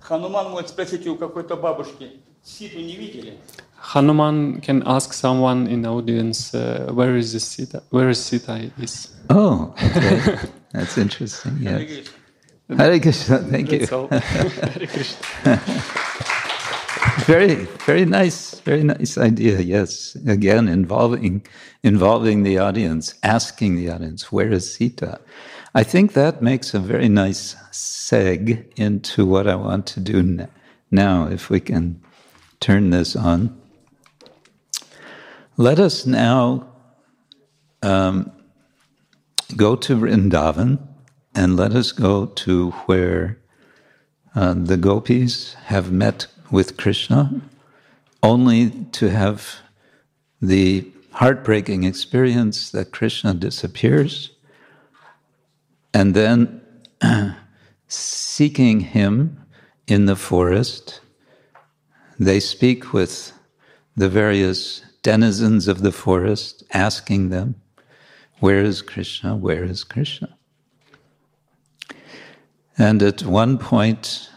Хануман 0.01 0.51
может 0.51 0.69
спросить 0.69 1.07
у 1.07 1.17
какой-то 1.17 1.57
бабушки, 1.57 2.21
Ситу 2.43 2.79
не 2.79 2.97
видели? 2.97 3.39
Hanuman 3.95 4.61
can 4.63 4.83
ask 4.87 5.13
someone 5.13 5.67
in 5.67 5.85
audience 5.87 6.55
uh, 6.55 6.91
where 6.93 7.17
is 7.17 7.33
the 7.33 7.41
Sita? 7.41 7.83
Where 7.91 8.09
is 8.11 8.19
Sita? 8.23 8.71
Is 8.79 9.09
Oh, 9.31 9.75
okay. 9.83 10.39
That's 10.73 10.97
interesting. 10.99 11.59
Yes. 11.61 12.09
Hare 12.69 12.99
Krishna. 13.01 13.39
Thank 13.39 13.73
you. 13.73 13.79
That's 13.81 13.93
all. 13.93 14.09
Hare 14.09 14.87
Krishna. 14.87 15.61
very, 17.26 17.56
very 17.86 18.06
nice, 18.06 18.60
very 18.62 18.84
nice 18.84 19.18
idea. 19.18 19.60
Yes, 19.60 20.16
again, 20.28 20.68
involving 20.68 21.46
involving 21.84 22.44
the 22.44 22.58
audience, 22.58 23.16
asking 23.24 23.76
the 23.76 23.90
audience, 23.90 24.32
"Where 24.32 24.52
is 24.52 24.74
Sita?" 24.74 25.20
I 25.74 25.84
think 25.84 26.14
that 26.14 26.42
makes 26.42 26.74
a 26.74 26.80
very 26.80 27.10
nice 27.10 27.56
seg 27.72 28.66
into 28.76 29.26
what 29.26 29.48
I 29.48 29.56
want 29.56 29.86
to 29.88 30.00
do 30.00 30.48
now. 30.92 31.28
If 31.28 31.50
we 31.50 31.60
can 31.60 32.02
turn 32.60 32.90
this 32.90 33.16
on, 33.16 33.56
let 35.58 35.80
us 35.80 36.06
now 36.06 36.68
um, 37.82 38.32
go 39.56 39.76
to 39.76 39.96
Vrindavan 39.96 40.80
and 41.36 41.56
let 41.56 41.74
us 41.74 41.92
go 41.92 42.26
to 42.26 42.72
where 42.88 43.38
uh, 44.36 44.54
the 44.56 44.78
gopis 44.78 45.54
have 45.66 45.92
met 45.92 46.28
with 46.52 46.78
Krishna, 46.78 47.42
only 48.24 48.72
to 48.92 49.10
have 49.10 49.60
the 50.42 50.86
heartbreaking 51.12 51.84
experience 51.84 52.72
that 52.72 52.92
Krishna 52.92 53.34
disappears, 53.34 54.32
and 55.94 56.14
then 56.14 56.62
seeking 57.88 58.80
him 58.82 59.44
in 59.88 60.06
the 60.06 60.16
forest, 60.16 61.02
they 62.20 62.40
speak 62.40 62.94
with 62.94 63.34
the 63.96 64.10
various 64.10 64.82
denizens 65.02 65.68
of 65.68 65.82
the 65.82 65.92
forest, 65.92 66.64
asking 66.74 67.30
them, 67.30 67.56
Where 68.40 68.62
is 68.62 68.82
Krishna? 68.82 69.36
Where 69.36 69.64
is 69.64 69.84
Krishna? 69.84 70.38
And 72.78 73.02
at 73.04 73.24
one 73.24 73.58
point, 73.58 74.29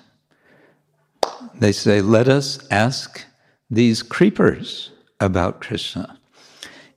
they 1.62 1.72
say, 1.72 2.00
Let 2.00 2.28
us 2.28 2.58
ask 2.70 3.24
these 3.70 4.02
creepers 4.02 4.90
about 5.20 5.60
Krishna. 5.60 6.18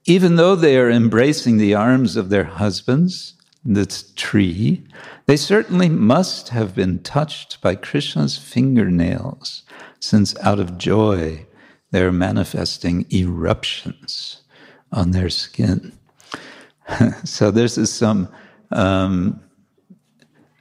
Even 0.06 0.36
though 0.36 0.56
they 0.56 0.78
are 0.78 0.90
embracing 0.90 1.58
the 1.58 1.74
arms 1.74 2.16
of 2.16 2.30
their 2.30 2.44
husbands, 2.44 3.34
this 3.64 4.12
tree, 4.16 4.86
they 5.26 5.36
certainly 5.36 5.90
must 5.90 6.50
have 6.50 6.76
been 6.76 7.00
touched 7.00 7.60
by 7.62 7.76
Krishna's 7.76 8.38
fingernails, 8.38 9.64
since 10.00 10.38
out 10.40 10.60
of 10.60 10.78
joy 10.78 11.46
they 11.92 12.04
are 12.04 12.12
manifesting 12.12 13.06
eruptions 13.12 14.44
on 14.92 15.12
their 15.12 15.30
skin. 15.30 15.98
so 17.24 17.50
this 17.50 17.78
is 17.78 17.92
some 17.92 18.30
um, 18.72 19.42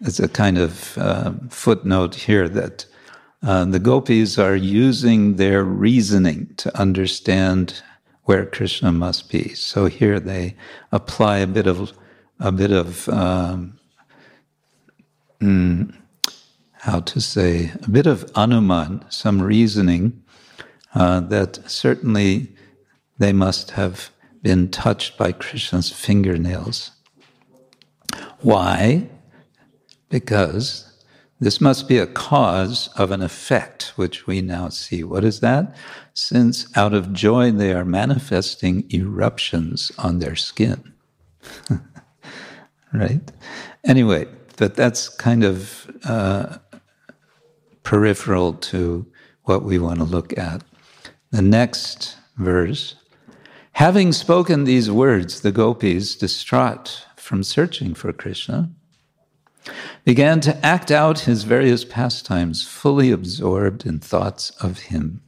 it's 0.00 0.20
a 0.20 0.28
kind 0.28 0.58
of 0.58 0.98
uh, 0.98 1.32
footnote 1.48 2.14
here 2.14 2.48
that 2.48 2.86
uh, 3.44 3.64
the 3.66 3.78
gopis 3.78 4.38
are 4.38 4.56
using 4.56 5.36
their 5.36 5.62
reasoning 5.62 6.54
to 6.56 6.76
understand 6.78 7.82
where 8.22 8.46
Krishna 8.46 8.90
must 8.90 9.30
be. 9.30 9.50
So 9.50 9.86
here 9.86 10.18
they 10.18 10.56
apply 10.92 11.38
a 11.38 11.46
bit 11.46 11.66
of 11.66 11.92
a 12.40 12.50
bit 12.50 12.72
of 12.72 13.08
um, 13.10 13.78
mm, 15.40 15.94
how 16.72 17.00
to 17.00 17.20
say 17.20 17.70
a 17.82 17.90
bit 17.90 18.06
of 18.06 18.24
anuman, 18.32 19.12
some 19.12 19.42
reasoning 19.42 20.22
uh, 20.94 21.20
that 21.20 21.70
certainly 21.70 22.48
they 23.18 23.32
must 23.32 23.72
have 23.72 24.10
been 24.42 24.70
touched 24.70 25.18
by 25.18 25.32
Krishna's 25.32 25.90
fingernails. 25.90 26.92
Why? 28.40 29.08
Because 30.08 30.93
this 31.40 31.60
must 31.60 31.88
be 31.88 31.98
a 31.98 32.06
cause 32.06 32.88
of 32.96 33.10
an 33.10 33.22
effect, 33.22 33.92
which 33.96 34.26
we 34.26 34.40
now 34.40 34.68
see. 34.68 35.02
What 35.04 35.24
is 35.24 35.40
that? 35.40 35.74
Since 36.14 36.66
out 36.76 36.94
of 36.94 37.12
joy 37.12 37.50
they 37.50 37.72
are 37.72 37.84
manifesting 37.84 38.88
eruptions 38.92 39.90
on 39.98 40.20
their 40.20 40.36
skin. 40.36 40.94
right? 42.92 43.20
Anyway, 43.84 44.26
but 44.56 44.76
that's 44.76 45.08
kind 45.08 45.44
of 45.44 45.90
uh, 46.04 46.58
peripheral 47.82 48.54
to 48.54 49.06
what 49.42 49.64
we 49.64 49.78
want 49.78 49.98
to 49.98 50.04
look 50.04 50.36
at. 50.38 50.62
The 51.30 51.42
next 51.42 52.16
verse 52.36 52.94
Having 53.78 54.12
spoken 54.12 54.62
these 54.62 54.88
words, 54.88 55.40
the 55.40 55.50
gopis, 55.50 56.14
distraught 56.14 57.06
from 57.16 57.42
searching 57.42 57.92
for 57.92 58.12
Krishna, 58.12 58.70
began 60.04 60.40
to 60.40 60.64
act 60.64 60.90
out 60.90 61.20
his 61.20 61.44
various 61.44 61.84
pastimes, 61.84 62.66
fully 62.66 63.10
absorbed 63.10 63.86
in 63.86 63.98
thoughts 63.98 64.50
of 64.62 64.78
him. 64.90 65.22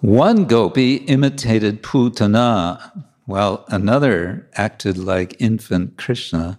One 0.00 0.46
gopi 0.46 0.96
imitated 0.96 1.82
Putana, 1.82 3.04
while 3.26 3.64
another 3.68 4.48
acted 4.54 4.96
like 4.96 5.36
infant 5.38 5.96
Krishna 5.96 6.58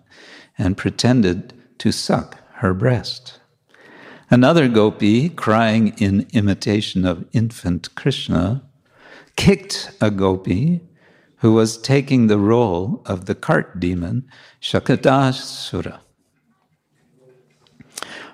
and 0.58 0.78
pretended 0.78 1.54
to 1.80 1.92
suck 1.92 2.38
her 2.58 2.74
breast. 2.74 3.40
Another 4.30 4.68
gopi, 4.68 5.28
crying 5.30 5.90
in 5.98 6.28
imitation 6.32 7.04
of 7.04 7.26
infant 7.34 7.94
Krishna, 7.96 8.64
kicked 9.36 9.92
a 10.00 10.12
gopi 10.12 10.82
who 11.42 11.54
was 11.54 11.78
taking 11.78 12.28
the 12.28 12.38
role 12.38 13.02
of 13.06 13.26
the 13.26 13.34
cart 13.34 13.80
demon, 13.80 14.28
Shakatasura. 14.62 16.00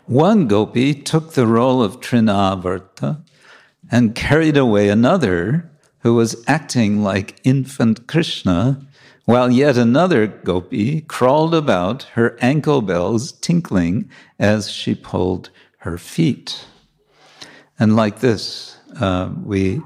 One 0.06 0.48
gopi 0.48 0.94
took 0.94 1.34
the 1.34 1.48
role 1.48 1.82
of 1.82 2.02
Trinavarta 2.02 3.24
and 3.90 4.14
carried 4.14 4.58
away 4.58 4.90
another 4.90 5.72
who 6.00 6.16
was 6.16 6.44
acting 6.48 7.02
like 7.02 7.40
infant 7.46 8.08
Krishna, 8.08 8.86
while 9.24 9.52
yet 9.52 9.78
another 9.78 10.28
gopi 10.28 11.02
crawled 11.02 11.56
about, 11.56 12.04
her 12.14 12.38
ankle 12.42 12.82
bells 12.82 13.32
tinkling 13.32 14.10
as 14.38 14.70
she 14.70 14.94
pulled 14.96 15.50
her 15.80 15.98
feet. 15.98 16.66
And 17.80 17.96
like 17.96 18.20
this, 18.20 18.78
uh, 19.00 19.30
we 19.44 19.82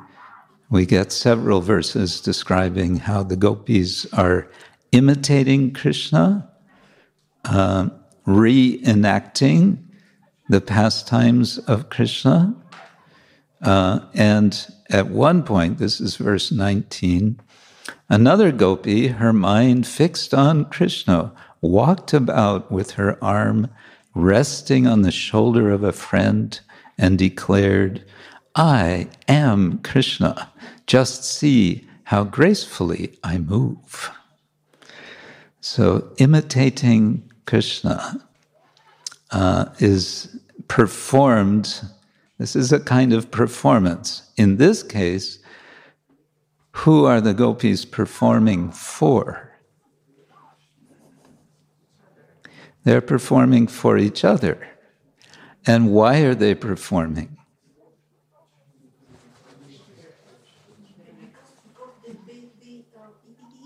we 0.72 0.86
get 0.86 1.12
several 1.12 1.60
verses 1.60 2.22
describing 2.22 2.96
how 2.96 3.22
the 3.22 3.36
gopis 3.36 4.12
are 4.14 4.48
imitating 4.94 5.74
Krishna, 5.74 6.50
uh, 7.44 7.90
reenacting 8.26 9.78
the 10.48 10.62
pastimes 10.62 11.58
of 11.58 11.90
Krishna. 11.90 12.56
Uh, 13.62 14.00
and 14.14 14.66
at 14.90 15.08
one 15.10 15.44
point, 15.44 15.78
this 15.78 16.00
is 16.00 16.16
verse 16.16 16.54
19, 16.54 17.40
another 18.10 18.52
gopi, 18.54 19.10
her 19.10 19.34
mind 19.34 19.86
fixed 19.86 20.34
on 20.34 20.66
Krishna, 20.66 21.34
walked 21.60 22.14
about 22.14 22.72
with 22.72 22.92
her 22.92 23.22
arm 23.24 23.70
resting 24.16 24.88
on 24.88 25.02
the 25.02 25.12
shoulder 25.12 25.70
of 25.70 25.84
a 25.84 25.92
friend 25.92 26.60
and 26.98 27.18
declared, 27.18 28.06
I 28.56 29.08
am 29.28 29.80
Krishna. 29.80 30.52
Just 30.86 31.24
see 31.24 31.88
how 32.06 32.24
gracefully 32.24 33.18
I 33.24 33.38
move. 33.38 34.12
So, 35.62 36.12
imitating 36.18 37.32
Krishna 37.46 38.28
uh, 39.32 39.66
is 39.80 40.38
performed. 40.68 41.82
This 42.40 42.56
is 42.56 42.74
a 42.74 42.80
kind 42.80 43.14
of 43.14 43.32
performance. 43.32 44.30
In 44.36 44.58
this 44.58 44.84
case, 44.84 45.40
who 46.72 47.06
are 47.06 47.22
the 47.22 47.34
gopis 47.34 47.86
performing 47.86 48.72
for? 48.72 49.52
They're 52.84 53.02
performing 53.02 53.68
for 53.68 53.98
each 53.98 54.26
other. 54.26 54.68
And 55.68 55.92
why 55.94 56.22
are 56.22 56.34
they 56.34 56.56
performing? 56.56 57.38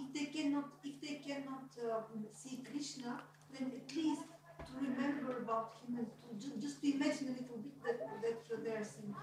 if 0.06 0.14
they 0.14 0.26
cannot, 0.26 0.66
if 0.84 1.02
they 1.02 1.16
cannot 1.26 1.70
uh, 1.82 2.02
see 2.34 2.62
Krishna, 2.70 3.22
then 3.54 3.72
at 3.76 3.96
least 3.96 4.22
to 4.68 4.74
remember 4.82 5.38
about 5.40 5.76
him 5.82 5.98
and 5.98 6.08
to 6.08 6.48
ju- 6.48 6.60
just 6.60 6.82
to 6.82 6.94
imagine 6.94 7.28
a 7.30 7.42
little 7.42 7.58
bit 7.58 8.00
that, 8.00 8.22
that's 8.22 8.50
what 8.50 8.64
they're 8.64 8.84
saying. 8.84 9.16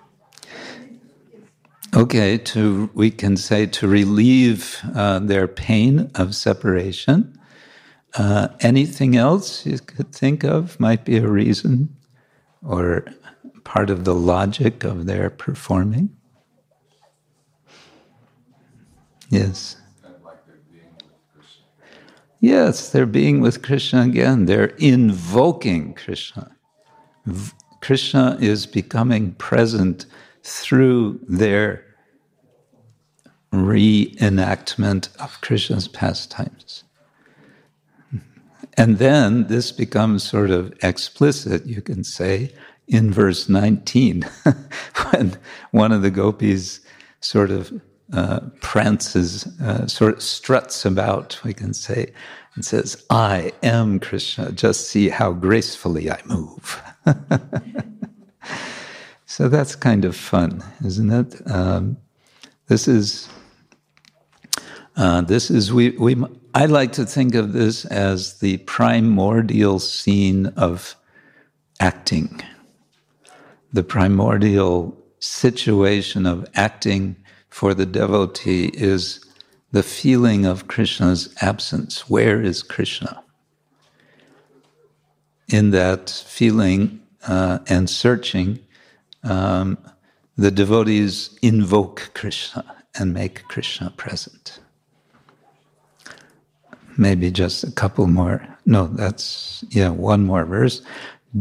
Okay, 1.95 2.39
to 2.39 2.91
we 2.95 3.11
can 3.11 3.37
say 3.37 3.67
to 3.67 3.87
relieve 3.87 4.81
uh, 4.95 5.19
their 5.19 5.47
pain 5.47 6.11
of 6.15 6.35
separation. 6.35 7.39
Uh, 8.15 8.49
anything 8.61 9.15
else 9.17 9.67
you 9.67 9.79
could 9.79 10.11
think 10.13 10.43
of 10.43 10.81
might 10.81 11.05
be 11.05 11.19
a 11.19 11.29
reason 11.29 11.95
or 12.67 13.05
part 13.65 13.91
of 13.91 14.05
the 14.05 14.15
logic 14.15 14.85
of 14.85 15.05
their 15.05 15.29
performing. 15.29 16.09
Yes. 19.29 19.77
Yes, 22.41 22.89
they're 22.91 23.07
being 23.07 23.41
with 23.41 23.63
Krishna 23.63 24.03
again. 24.03 24.47
They're 24.47 24.75
invoking 24.79 25.95
Krishna. 25.95 26.57
V- 27.27 27.53
Krishna 27.81 28.37
is 28.41 28.67
becoming 28.67 29.33
present 29.35 30.07
through 30.43 31.21
their 31.29 31.85
reenactment 33.53 35.15
of 35.19 35.41
Krishna's 35.41 35.89
pastimes. 35.89 36.85
And 38.77 38.99
then 38.99 39.49
this 39.49 39.71
becomes 39.71 40.23
sort 40.23 40.51
of 40.51 40.73
explicit, 40.83 41.67
you 41.67 41.83
can 41.83 42.05
say, 42.05 42.53
in 42.89 43.13
verse 43.13 43.49
19, 43.49 44.23
when 45.11 45.39
one 45.71 45.93
of 45.93 46.03
the 46.03 46.11
gopis 46.11 46.81
sort 47.21 47.51
of 47.51 47.73
uh, 48.13 48.41
prances, 48.61 49.47
uh, 49.61 49.87
sort 49.87 50.15
of 50.15 50.23
struts 50.23 50.85
about, 50.85 51.39
we 51.45 51.53
can 51.55 51.75
say, 51.75 52.13
and 52.55 52.65
says, 52.65 53.05
I 53.11 53.53
am 53.63 54.01
Krishna, 54.01 54.53
just 54.53 54.89
see 54.89 55.09
how 55.09 55.33
gracefully 55.33 56.11
I 56.11 56.21
move. 56.27 56.83
so 59.33 59.49
that's 59.49 59.75
kind 59.75 60.05
of 60.05 60.15
fun, 60.15 60.63
isn't 60.85 61.11
it? 61.11 61.51
Um, 61.51 61.97
this 62.67 62.87
is, 62.87 63.31
uh, 64.95 65.23
this 65.23 65.51
is, 65.51 65.73
we, 65.73 65.93
we, 65.93 66.23
I 66.53 66.67
like 66.67 66.93
to 66.93 67.07
think 67.07 67.35
of 67.35 67.55
this 67.55 67.87
as 67.87 68.41
the 68.41 68.59
primordial 68.59 69.79
scene 69.79 70.49
of 70.49 70.97
acting, 71.81 72.43
the 73.73 73.83
primordial 73.83 75.03
situation 75.19 76.27
of 76.27 76.47
acting 76.55 77.17
for 77.49 77.73
the 77.73 77.87
devotee 77.87 78.71
is 78.75 79.25
the 79.71 79.83
feeling 79.83 80.45
of 80.45 80.69
Krishna's 80.69 81.35
absence. 81.41 82.07
Where 82.07 82.43
is 82.43 82.63
Krishna? 82.63 83.25
In 85.49 85.71
that 85.71 86.11
feeling 86.11 87.01
uh, 87.27 87.61
and 87.67 87.89
searching, 87.89 88.59
um, 89.25 89.79
the 90.37 90.51
devotees 90.51 91.39
invoke 91.43 92.11
Krishna 92.15 92.65
and 92.99 93.13
make 93.13 93.45
Krishna 93.49 93.93
present. 93.97 94.61
Maybe 96.97 97.31
just 97.31 97.65
a 97.65 97.73
couple 97.73 98.07
more. 98.07 98.47
No, 98.67 98.87
that's, 98.87 99.65
yeah, 99.71 99.89
one 99.89 100.25
more 100.27 100.45
verse. 100.45 100.83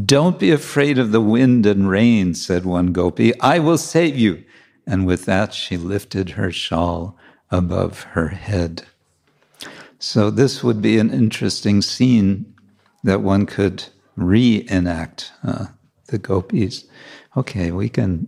Don't 0.05 0.39
be 0.39 0.51
afraid 0.51 0.97
of 0.97 1.11
the 1.11 1.21
wind 1.21 1.65
and 1.65 1.89
rain, 1.89 2.34
said 2.34 2.65
one 2.65 2.93
gopi. 2.93 3.38
I 3.41 3.59
will 3.59 3.77
save 3.77 4.17
you. 4.17 4.43
And 4.88 5.05
with 5.05 5.25
that, 5.25 5.53
she 5.53 5.77
lifted 5.77 6.32
her 6.32 6.51
shawl 6.51 7.17
above 7.49 8.03
her 8.03 8.29
head. 8.29 8.84
So, 9.99 10.32
this 10.32 10.63
would 10.63 10.82
be 10.82 10.97
an 10.97 11.11
interesting 11.11 11.82
scene 11.82 12.55
that 13.03 13.21
one 13.21 13.45
could 13.45 13.84
reenact 14.15 15.32
uh, 15.43 15.67
the 16.07 16.17
gopis. 16.17 16.86
Okay, 17.38 17.71
we 17.71 17.88
can 17.88 18.27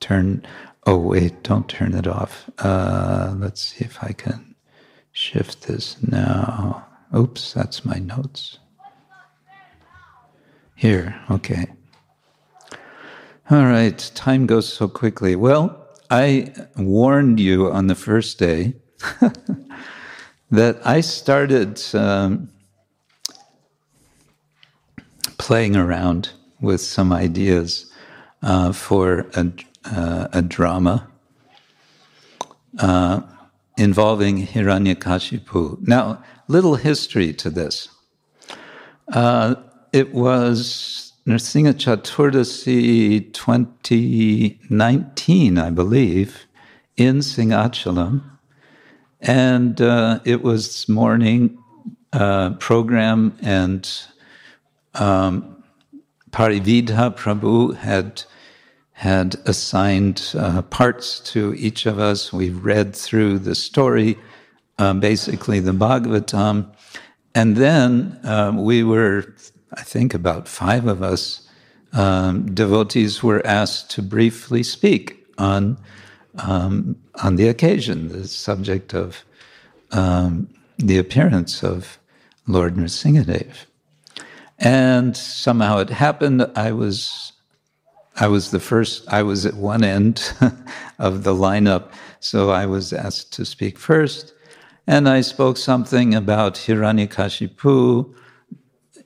turn. 0.00 0.46
Oh, 0.86 0.98
wait, 0.98 1.42
don't 1.42 1.68
turn 1.68 1.94
it 1.94 2.06
off. 2.06 2.50
Uh, 2.58 3.34
let's 3.38 3.62
see 3.62 3.84
if 3.84 4.02
I 4.02 4.12
can 4.12 4.54
shift 5.12 5.62
this 5.62 5.96
now. 6.02 6.86
Oops, 7.16 7.52
that's 7.52 7.84
my 7.84 7.98
notes. 7.98 8.58
Here, 10.74 11.18
okay. 11.30 11.66
All 13.50 13.64
right, 13.64 13.98
time 14.14 14.46
goes 14.46 14.70
so 14.70 14.88
quickly. 14.88 15.36
Well, 15.36 15.88
I 16.10 16.52
warned 16.76 17.40
you 17.40 17.70
on 17.70 17.86
the 17.86 17.94
first 17.94 18.38
day 18.38 18.74
that 20.50 20.86
I 20.86 21.00
started 21.00 21.80
um, 21.94 22.50
playing 25.38 25.76
around 25.76 26.32
with 26.60 26.80
some 26.80 27.12
ideas 27.12 27.91
uh, 28.42 28.72
for 28.72 29.26
a, 29.34 29.52
uh, 29.84 30.28
a 30.32 30.42
drama 30.42 31.08
uh, 32.78 33.20
involving 33.76 34.46
Hiranyakashipu. 34.46 35.86
Now, 35.86 36.22
little 36.48 36.76
history 36.76 37.34
to 37.34 37.50
this. 37.50 37.88
Uh, 39.12 39.56
it 39.92 40.14
was 40.14 41.12
Nrsimha 41.26 41.74
Chaturdasi 41.74 43.32
2019, 43.32 45.58
I 45.58 45.70
believe, 45.70 46.46
in 46.96 47.18
Singhachalam. 47.18 48.22
And 49.20 49.80
uh, 49.80 50.18
it 50.24 50.42
was 50.42 50.88
morning 50.88 51.58
uh, 52.12 52.50
program, 52.54 53.36
and 53.40 53.88
um, 54.94 55.51
Parividha 56.32 57.14
Prabhu 57.14 57.76
had 57.76 58.24
had 58.94 59.36
assigned 59.46 60.32
uh, 60.36 60.62
parts 60.62 61.18
to 61.18 61.54
each 61.54 61.86
of 61.86 61.98
us. 61.98 62.32
We 62.32 62.50
read 62.50 62.94
through 62.94 63.40
the 63.40 63.54
story, 63.54 64.16
uh, 64.78 64.94
basically 64.94 65.60
the 65.60 65.72
Bhagavatam, 65.72 66.72
and 67.34 67.56
then 67.56 68.20
um, 68.24 68.64
we 68.64 68.82
were 68.82 69.34
I 69.74 69.82
think 69.82 70.14
about 70.14 70.48
five 70.48 70.86
of 70.86 71.02
us 71.02 71.48
um, 71.92 72.54
devotees 72.54 73.22
were 73.22 73.46
asked 73.46 73.90
to 73.92 74.02
briefly 74.02 74.62
speak 74.62 75.26
on 75.38 75.78
um, 76.38 76.96
on 77.16 77.36
the 77.36 77.48
occasion, 77.48 78.08
the 78.08 78.26
subject 78.26 78.94
of 78.94 79.24
um, 79.90 80.48
the 80.78 80.96
appearance 80.96 81.62
of 81.62 81.98
Lord 82.46 82.76
Nrsingadev. 82.76 83.66
And 84.62 85.16
somehow 85.16 85.78
it 85.78 85.90
happened. 85.90 86.46
I 86.54 86.72
was 86.72 87.32
I 88.16 88.28
was 88.28 88.50
the 88.50 88.60
first. 88.60 89.04
I 89.08 89.22
was 89.22 89.46
at 89.46 89.54
one 89.54 89.82
end 89.82 90.32
of 90.98 91.24
the 91.24 91.34
lineup, 91.34 91.90
so 92.20 92.50
I 92.50 92.66
was 92.66 92.92
asked 92.92 93.32
to 93.34 93.44
speak 93.44 93.78
first, 93.78 94.34
and 94.86 95.08
I 95.08 95.22
spoke 95.22 95.56
something 95.56 96.14
about 96.14 96.54
Hiranyakashipu 96.54 98.14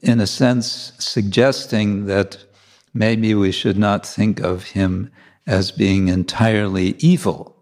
in 0.03 0.21
a 0.21 0.27
sense, 0.27 0.93
suggesting 0.99 2.07
that 2.07 2.45
maybe 2.93 3.35
we 3.35 3.53
should 3.53 3.79
not 3.79 4.07
think 4.07 4.41
of 4.41 4.65
him 4.65 5.11
as 5.47 5.73
being 5.73 6.09
entirely 6.09 6.97
evil. 6.99 7.57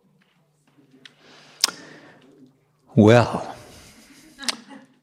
Well, 2.96 3.54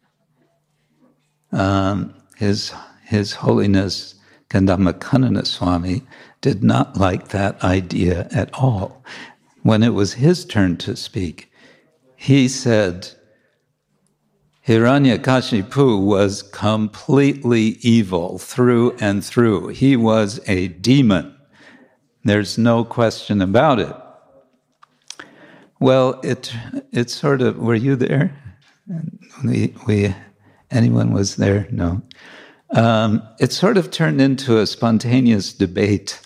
um, 1.51 2.13
his, 2.41 2.73
his 3.05 3.33
Holiness 3.33 4.15
Kadamba 4.49 4.93
Kanana 4.93 5.45
Swami 5.45 6.01
did 6.41 6.63
not 6.63 6.97
like 6.97 7.27
that 7.27 7.63
idea 7.63 8.27
at 8.31 8.51
all. 8.55 9.03
When 9.61 9.83
it 9.83 9.93
was 9.93 10.13
his 10.13 10.43
turn 10.43 10.77
to 10.77 10.95
speak, 10.95 11.51
he 12.15 12.47
said, 12.47 13.09
Hiranyakashipu 14.67 16.03
was 16.03 16.41
completely 16.41 17.77
evil 17.81 18.39
through 18.39 18.97
and 18.99 19.23
through. 19.23 19.67
He 19.67 19.95
was 19.95 20.39
a 20.47 20.69
demon. 20.69 21.35
There's 22.23 22.57
no 22.57 22.83
question 22.83 23.43
about 23.43 23.79
it. 23.79 23.95
Well, 25.79 26.19
it 26.23 26.51
it 26.91 27.11
sort 27.11 27.43
of 27.43 27.59
were 27.59 27.75
you 27.75 27.95
there? 27.95 28.35
We 29.43 29.75
we 29.87 30.15
anyone 30.71 31.13
was 31.13 31.35
there? 31.35 31.67
No. 31.71 32.01
Um, 32.71 33.21
it 33.39 33.51
sort 33.51 33.77
of 33.77 33.91
turned 33.91 34.21
into 34.21 34.59
a 34.59 34.65
spontaneous 34.65 35.53
debate, 35.53 36.19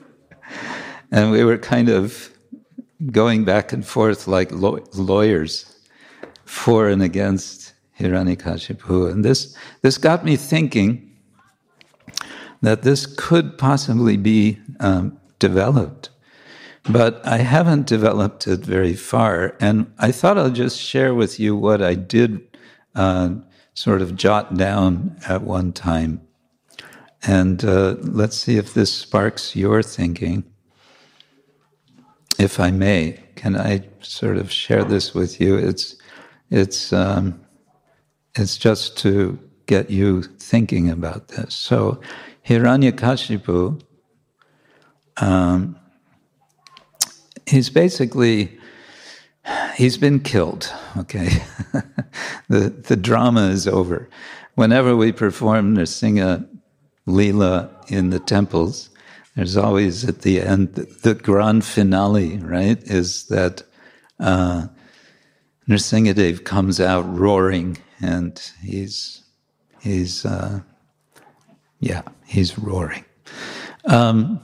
and 1.10 1.30
we 1.30 1.44
were 1.44 1.58
kind 1.58 1.88
of 1.88 2.30
going 3.10 3.44
back 3.44 3.72
and 3.72 3.84
forth 3.84 4.28
like 4.28 4.52
law- 4.52 4.84
lawyers 4.94 5.74
for 6.44 6.88
and 6.88 7.02
against 7.02 7.72
Hiranyakashipu. 7.98 9.10
And 9.10 9.24
this, 9.24 9.56
this 9.82 9.98
got 9.98 10.24
me 10.24 10.36
thinking 10.36 11.10
that 12.60 12.82
this 12.82 13.06
could 13.06 13.56
possibly 13.56 14.16
be 14.16 14.58
um, 14.80 15.18
developed. 15.38 16.10
But 16.88 17.24
I 17.26 17.38
haven't 17.38 17.86
developed 17.86 18.46
it 18.46 18.60
very 18.60 18.94
far. 18.94 19.56
And 19.60 19.92
I 19.98 20.12
thought 20.12 20.38
I'll 20.38 20.50
just 20.50 20.78
share 20.78 21.14
with 21.14 21.38
you 21.38 21.54
what 21.54 21.82
I 21.82 21.94
did 21.94 22.49
uh, 22.94 23.30
sort 23.74 24.02
of 24.02 24.16
jot 24.16 24.54
down 24.56 25.16
at 25.28 25.42
one 25.42 25.72
time. 25.72 26.20
and 27.22 27.64
uh, 27.64 27.96
let's 28.00 28.36
see 28.36 28.56
if 28.56 28.72
this 28.74 28.92
sparks 28.92 29.54
your 29.54 29.82
thinking. 29.82 30.44
If 32.38 32.58
I 32.58 32.70
may, 32.70 33.22
can 33.36 33.56
I 33.56 33.86
sort 34.00 34.38
of 34.38 34.50
share 34.50 34.84
this 34.84 35.12
with 35.14 35.40
you? 35.40 35.56
It's, 35.56 35.96
it's, 36.50 36.92
um, 36.92 37.40
it's 38.34 38.56
just 38.56 38.96
to 38.98 39.38
get 39.66 39.90
you 39.90 40.22
thinking 40.22 40.90
about 40.90 41.28
this. 41.28 41.54
So, 41.54 42.00
Hiranyakashipu, 42.46 43.82
um, 45.18 45.78
he's 47.46 47.68
basically 47.68 48.58
he's 49.76 49.96
been 49.96 50.20
killed. 50.20 50.72
Okay, 50.96 51.28
the 52.48 52.70
the 52.70 52.96
drama 52.96 53.48
is 53.48 53.66
over. 53.66 54.08
Whenever 54.54 54.96
we 54.96 55.12
perform 55.12 55.76
Nrsinga 55.76 56.46
Leela 57.06 57.70
in 57.90 58.10
the 58.10 58.20
temples, 58.20 58.90
there's 59.36 59.56
always 59.56 60.04
at 60.04 60.22
the 60.22 60.40
end 60.40 60.74
the, 60.74 60.82
the 61.02 61.14
grand 61.14 61.64
finale. 61.64 62.38
Right, 62.38 62.82
is 62.84 63.26
that 63.26 63.62
uh, 64.18 64.66
Nrsingadev 65.68 66.44
comes 66.44 66.80
out 66.80 67.02
roaring, 67.16 67.78
and 68.00 68.40
he's 68.62 69.22
he's 69.80 70.24
uh, 70.26 70.60
yeah 71.78 72.02
he's 72.26 72.58
roaring. 72.58 73.04
Um, 73.86 74.40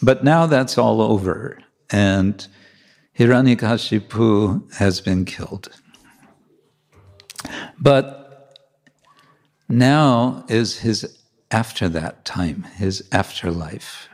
but 0.00 0.22
now 0.22 0.46
that's 0.46 0.78
all 0.78 1.02
over, 1.02 1.58
and 1.90 2.46
Hiranyakashipu 3.18 4.72
has 4.74 5.00
been 5.00 5.24
killed. 5.24 5.68
But 7.80 8.56
now 9.68 10.44
is 10.48 10.78
his 10.78 11.18
after 11.50 11.88
that 11.88 12.24
time, 12.24 12.62
his 12.76 13.08
afterlife. 13.10 14.08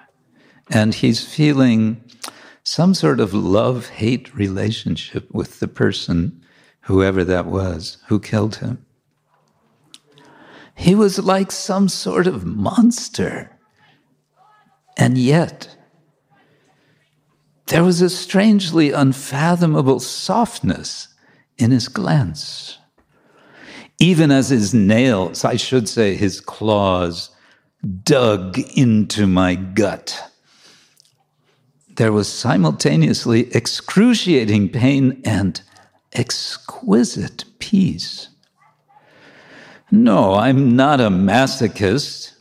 And 0.70 0.94
he's 0.94 1.22
feeling 1.24 2.02
some 2.62 2.94
sort 2.94 3.20
of 3.20 3.34
love 3.34 3.88
hate 3.88 4.34
relationship 4.34 5.30
with 5.34 5.60
the 5.60 5.68
person, 5.68 6.42
whoever 6.82 7.24
that 7.24 7.44
was, 7.44 7.98
who 8.06 8.18
killed 8.18 8.56
him. 8.56 8.86
He 10.74 10.94
was 10.94 11.18
like 11.18 11.52
some 11.52 11.88
sort 11.88 12.26
of 12.26 12.46
monster. 12.46 13.50
And 14.96 15.18
yet, 15.18 15.73
there 17.66 17.84
was 17.84 18.00
a 18.02 18.10
strangely 18.10 18.90
unfathomable 18.90 20.00
softness 20.00 21.08
in 21.56 21.70
his 21.70 21.88
glance. 21.88 22.78
Even 23.98 24.30
as 24.30 24.48
his 24.50 24.74
nails, 24.74 25.44
I 25.44 25.56
should 25.56 25.88
say 25.88 26.14
his 26.14 26.40
claws, 26.40 27.30
dug 28.02 28.58
into 28.76 29.26
my 29.26 29.54
gut, 29.54 30.30
there 31.96 32.12
was 32.12 32.28
simultaneously 32.28 33.52
excruciating 33.54 34.68
pain 34.70 35.22
and 35.24 35.60
exquisite 36.12 37.44
peace. 37.60 38.28
No, 39.90 40.34
I'm 40.34 40.74
not 40.74 41.00
a 41.00 41.08
masochist. 41.08 42.33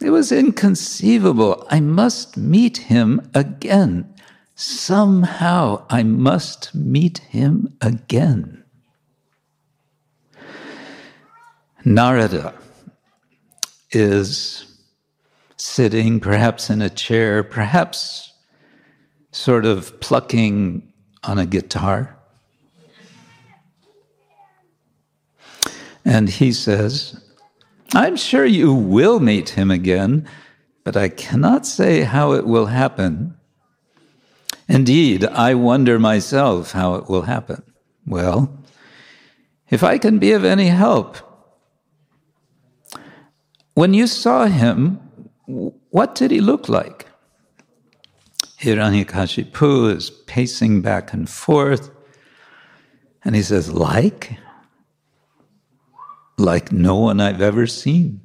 It 0.00 0.10
was 0.10 0.30
inconceivable. 0.30 1.66
I 1.70 1.80
must 1.80 2.36
meet 2.36 2.76
him 2.76 3.30
again. 3.34 4.14
Somehow 4.54 5.86
I 5.90 6.02
must 6.02 6.74
meet 6.74 7.18
him 7.18 7.76
again. 7.80 8.64
Narada 11.84 12.54
is 13.90 14.64
sitting, 15.56 16.20
perhaps 16.20 16.70
in 16.70 16.82
a 16.82 16.90
chair, 16.90 17.42
perhaps 17.42 18.32
sort 19.32 19.64
of 19.64 19.98
plucking 20.00 20.92
on 21.24 21.38
a 21.38 21.46
guitar. 21.46 22.16
And 26.04 26.28
he 26.28 26.52
says, 26.52 27.27
I'm 27.94 28.16
sure 28.16 28.44
you 28.44 28.74
will 28.74 29.18
meet 29.20 29.50
him 29.50 29.70
again, 29.70 30.28
but 30.84 30.96
I 30.96 31.08
cannot 31.08 31.66
say 31.66 32.02
how 32.02 32.32
it 32.32 32.46
will 32.46 32.66
happen. 32.66 33.34
Indeed, 34.68 35.24
I 35.24 35.54
wonder 35.54 35.98
myself 35.98 36.72
how 36.72 36.94
it 36.94 37.08
will 37.08 37.22
happen. 37.22 37.62
Well, 38.06 38.62
if 39.70 39.82
I 39.82 39.98
can 39.98 40.18
be 40.18 40.32
of 40.32 40.44
any 40.44 40.68
help, 40.68 41.16
when 43.74 43.94
you 43.94 44.06
saw 44.06 44.46
him, 44.46 45.00
what 45.46 46.14
did 46.14 46.30
he 46.30 46.40
look 46.40 46.68
like? 46.68 47.06
Hiranyakashipu 48.60 49.94
is 49.96 50.10
pacing 50.10 50.82
back 50.82 51.12
and 51.12 51.28
forth, 51.28 51.90
and 53.24 53.34
he 53.34 53.42
says, 53.42 53.72
Like? 53.72 54.38
Like 56.38 56.72
no 56.72 56.96
one 56.96 57.20
I've 57.20 57.42
ever 57.42 57.66
seen, 57.66 58.20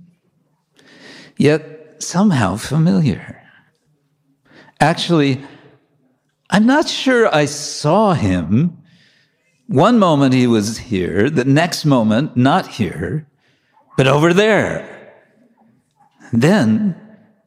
yet 1.38 2.02
somehow 2.04 2.56
familiar. 2.56 3.42
Actually, 4.80 5.42
I'm 6.50 6.66
not 6.66 6.88
sure 6.88 7.34
I 7.34 7.46
saw 7.46 8.14
him. 8.14 8.78
One 9.68 9.98
moment 9.98 10.34
he 10.34 10.46
was 10.46 10.78
here, 10.78 11.30
the 11.30 11.46
next 11.46 11.86
moment 11.86 12.38
not 12.38 12.68
here, 12.68 13.28
but 13.98 14.08
over 14.08 14.34
there. 14.34 15.14
Then 16.32 16.96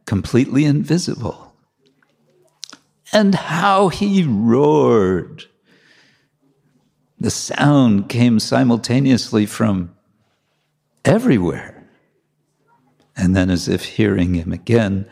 completely 0.07 0.65
invisible. 0.65 1.55
And 3.13 3.35
how 3.35 3.89
he 3.89 4.25
roared. 4.25 5.45
The 7.19 7.31
sound 7.31 8.09
came 8.09 8.39
simultaneously 8.41 9.47
from 9.47 9.96
everywhere. 11.07 11.73
And 13.17 13.35
then, 13.35 13.49
as 13.49 13.69
if 13.69 13.85
hearing 13.85 14.35
him 14.35 14.53
again, 14.53 15.09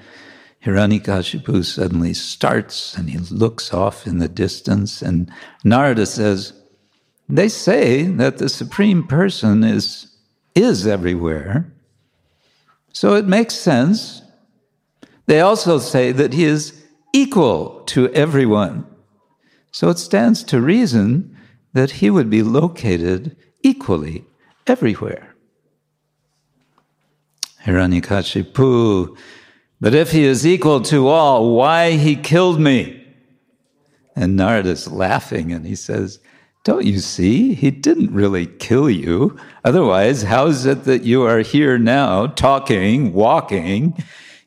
Hiranyakashipu 0.65 1.65
suddenly 1.65 2.15
starts 2.15 2.97
and 2.97 3.09
he 3.11 3.19
looks 3.19 3.73
off 3.73 4.07
in 4.07 4.19
the 4.19 4.29
distance. 4.29 5.03
And 5.03 5.31
Narada 5.63 6.07
says, 6.07 6.53
They 7.29 7.49
say 7.49 8.05
that 8.05 8.39
the 8.39 8.49
Supreme 8.49 9.07
Person 9.07 9.63
is, 9.65 10.15
is 10.55 10.87
everywhere. 10.87 11.73
So 12.93 13.15
it 13.15 13.27
makes 13.27 13.55
sense. 13.55 14.23
They 15.27 15.41
also 15.41 15.79
say 15.79 16.13
that 16.13 16.33
he 16.33 16.45
is 16.45 16.85
equal 17.13 17.83
to 17.87 18.13
everyone. 18.13 18.87
So 19.71 19.89
it 19.89 19.99
stands 19.99 20.45
to 20.45 20.61
reason 20.61 21.37
that 21.73 21.91
he 21.93 22.11
would 22.11 22.31
be 22.31 22.43
located 22.43 23.37
equally 23.63 24.25
everywhere. 24.67 25.34
Hiranyakashipu, 27.65 29.17
but 29.81 29.95
if 29.95 30.13
he 30.13 30.25
is 30.25 30.47
equal 30.47 30.81
to 30.83 31.09
all, 31.09 31.55
why 31.55 31.93
he 31.93 32.17
killed 32.17 32.61
me? 32.61 33.05
And 34.17 34.39
Narada's 34.39 34.91
laughing 34.91 35.53
and 35.53 35.67
he 35.67 35.75
says, 35.75 36.21
Don't 36.65 36.85
you 36.85 37.01
see? 37.01 37.55
He 37.55 37.71
didn't 37.71 38.13
really 38.13 38.47
kill 38.47 38.89
you. 38.89 39.37
Otherwise, 39.65 40.23
how 40.23 40.47
is 40.47 40.67
it 40.67 40.85
that 40.85 41.03
you 41.03 41.23
are 41.23 41.41
here 41.41 41.79
now, 41.79 42.29
talking, 42.29 43.13
walking? 43.13 43.97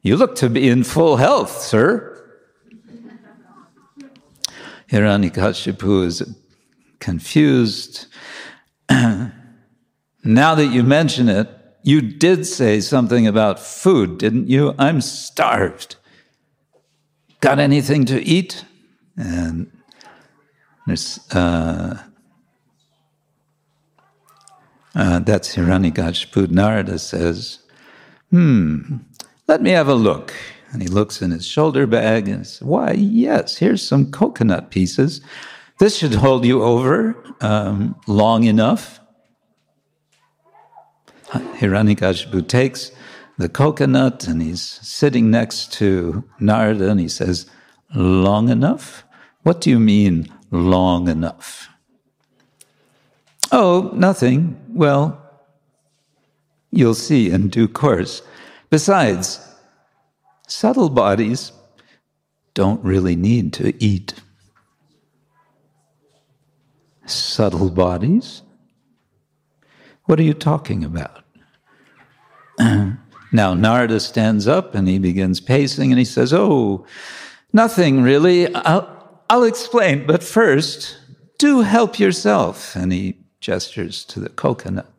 You 0.02 0.16
look 0.16 0.36
to 0.38 0.50
be 0.50 0.70
in 0.70 0.84
full 0.84 1.18
health, 1.18 1.62
sir. 1.62 2.14
Hiranyakashipu 4.90 6.06
is 6.06 6.36
confused. 7.00 8.08
now 8.90 9.32
that 10.24 10.68
you 10.72 10.84
mention 10.84 11.28
it, 11.28 11.50
you 11.88 12.02
did 12.02 12.46
say 12.46 12.82
something 12.82 13.26
about 13.26 13.60
food, 13.60 14.18
didn't 14.18 14.50
you? 14.50 14.76
I'm 14.78 15.00
starved. 15.00 15.96
Got 17.40 17.60
anything 17.60 18.04
to 18.06 18.22
eat? 18.22 18.66
And 19.16 19.72
there's, 20.86 21.20
uh, 21.34 22.04
uh, 24.94 25.20
that's 25.20 25.56
Hiranyakashipu. 25.56 26.50
Narada 26.50 27.00
says, 27.00 27.60
hmm, 28.32 28.98
let 29.48 29.62
me 29.62 29.70
have 29.70 29.88
a 29.88 29.96
look. 29.96 30.34
And 30.74 30.82
he 30.82 30.90
looks 30.90 31.22
in 31.22 31.32
his 31.32 31.48
shoulder 31.48 31.88
bag 31.88 32.28
and 32.28 32.46
says, 32.46 32.62
why, 32.62 32.92
yes, 32.92 33.56
here's 33.56 33.82
some 33.82 34.12
coconut 34.12 34.72
pieces. 34.72 35.22
This 35.80 35.98
should 35.98 36.16
hold 36.16 36.44
you 36.44 36.64
over 36.64 37.16
um, 37.40 37.96
long 38.08 38.44
enough. 38.44 39.00
Hiranyakashipu 41.30 42.48
takes 42.48 42.92
the 43.38 43.50
coconut 43.50 44.28
and 44.28 44.42
he's 44.42 44.62
sitting 44.62 45.30
next 45.30 45.74
to 45.74 46.24
Narada 46.40 46.90
and 46.90 47.00
he 47.00 47.08
says, 47.08 47.46
Long 47.94 48.50
enough? 48.50 49.04
What 49.44 49.62
do 49.62 49.70
you 49.70 49.80
mean, 49.80 50.28
long 50.52 51.08
enough? 51.08 51.70
Oh, 53.52 53.92
nothing. 53.94 54.60
Well, 54.68 55.22
you'll 56.72 56.94
see 56.94 57.30
in 57.30 57.50
due 57.50 57.68
course. 57.68 58.22
Besides, 58.70 59.40
subtle 60.48 60.90
bodies 60.90 61.54
don't 62.54 62.84
really 62.84 63.16
need 63.16 63.54
to 63.54 63.74
eat. 63.82 64.16
Subtle 67.06 67.70
bodies? 67.70 68.42
What 70.08 70.20
are 70.20 70.24
you 70.24 70.34
talking 70.34 70.84
about? 70.84 71.24
now, 72.60 73.54
Narada 73.54 74.00
stands 74.00 74.48
up 74.48 74.74
and 74.74 74.88
he 74.88 75.00
begins 75.00 75.40
pacing 75.42 75.92
and 75.92 76.00
he 76.00 76.06
says, 76.06 76.34
Oh, 76.34 76.86
nothing 77.52 78.02
really. 78.02 78.54
I'll, 78.56 79.22
I'll 79.30 79.44
explain, 79.44 80.08
but 80.08 80.24
first, 80.24 80.98
do 81.38 81.60
help 81.62 82.00
yourself. 82.00 82.74
And 82.76 82.94
he 82.94 83.18
gestures 83.42 84.06
to 84.06 84.22
the 84.22 84.30
coconut. 84.30 84.92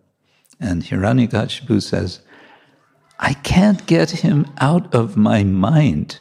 And 0.61 0.83
Hiranyakashipu 0.83 1.83
says, 1.83 2.21
I 3.19 3.33
can't 3.33 3.87
get 3.87 4.11
him 4.11 4.47
out 4.59 4.95
of 4.95 5.17
my 5.17 5.43
mind. 5.43 6.21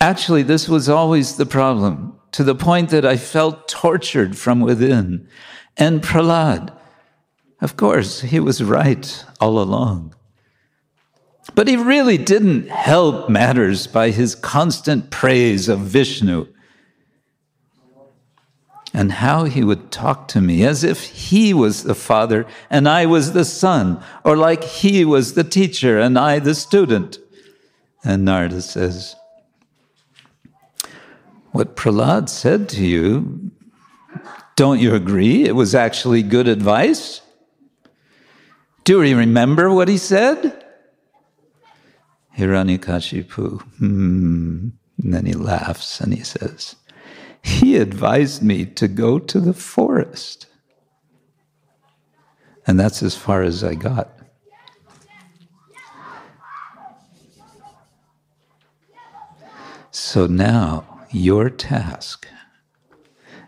Actually, 0.00 0.42
this 0.42 0.68
was 0.68 0.88
always 0.88 1.36
the 1.36 1.46
problem, 1.46 2.18
to 2.32 2.44
the 2.44 2.54
point 2.54 2.90
that 2.90 3.04
I 3.04 3.16
felt 3.16 3.68
tortured 3.68 4.38
from 4.38 4.60
within. 4.60 5.28
And 5.76 6.02
Prahlad, 6.02 6.72
of 7.62 7.76
course, 7.76 8.20
he 8.20 8.40
was 8.40 8.62
right 8.62 9.24
all 9.40 9.58
along. 9.58 10.14
But 11.54 11.68
he 11.68 11.76
really 11.76 12.18
didn't 12.18 12.68
help 12.68 13.30
matters 13.30 13.86
by 13.86 14.10
his 14.10 14.34
constant 14.34 15.10
praise 15.10 15.68
of 15.68 15.78
Vishnu 15.80 16.48
and 18.94 19.12
how 19.12 19.44
he 19.44 19.64
would 19.64 19.90
talk 19.90 20.28
to 20.28 20.40
me 20.40 20.64
as 20.64 20.84
if 20.84 21.04
he 21.04 21.54
was 21.54 21.84
the 21.84 21.94
father 21.94 22.46
and 22.68 22.88
I 22.88 23.06
was 23.06 23.32
the 23.32 23.44
son, 23.44 24.02
or 24.24 24.36
like 24.36 24.62
he 24.62 25.04
was 25.04 25.32
the 25.32 25.44
teacher 25.44 25.98
and 25.98 26.18
I 26.18 26.40
the 26.40 26.54
student. 26.54 27.18
And 28.04 28.24
Narada 28.24 28.60
says, 28.60 29.16
What 31.52 31.76
Prahlad 31.76 32.28
said 32.28 32.68
to 32.70 32.84
you, 32.84 33.52
don't 34.56 34.80
you 34.80 34.94
agree? 34.94 35.44
It 35.44 35.54
was 35.54 35.74
actually 35.74 36.22
good 36.22 36.48
advice? 36.48 37.21
Do 38.84 39.02
you 39.02 39.16
remember 39.16 39.72
what 39.72 39.88
he 39.88 39.98
said? 39.98 40.64
Hiranyakashipu, 42.36 43.62
hmm. 43.78 44.68
And 45.02 45.14
then 45.14 45.26
he 45.26 45.34
laughs 45.34 46.00
and 46.00 46.14
he 46.14 46.22
says, 46.22 46.76
he 47.42 47.76
advised 47.76 48.42
me 48.42 48.64
to 48.64 48.86
go 48.88 49.18
to 49.18 49.40
the 49.40 49.52
forest. 49.52 50.46
And 52.66 52.78
that's 52.78 53.02
as 53.02 53.16
far 53.16 53.42
as 53.42 53.64
I 53.64 53.74
got. 53.74 54.10
So 59.90 60.26
now, 60.26 61.00
your 61.10 61.50
task, 61.50 62.26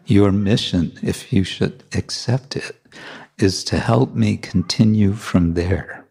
your 0.04 0.32
mission, 0.32 0.98
if 1.02 1.32
you 1.32 1.44
should 1.44 1.84
accept 1.92 2.56
it, 2.56 2.76
is 3.38 3.64
to 3.64 3.78
help 3.78 4.14
me 4.14 4.36
continue 4.36 5.12
from 5.12 5.54
there. 5.54 6.04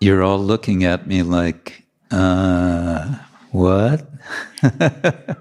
You're 0.00 0.22
all 0.22 0.38
looking 0.38 0.84
at 0.84 1.06
me 1.06 1.22
like, 1.22 1.84
uh, 2.10 3.16
what? 3.50 4.08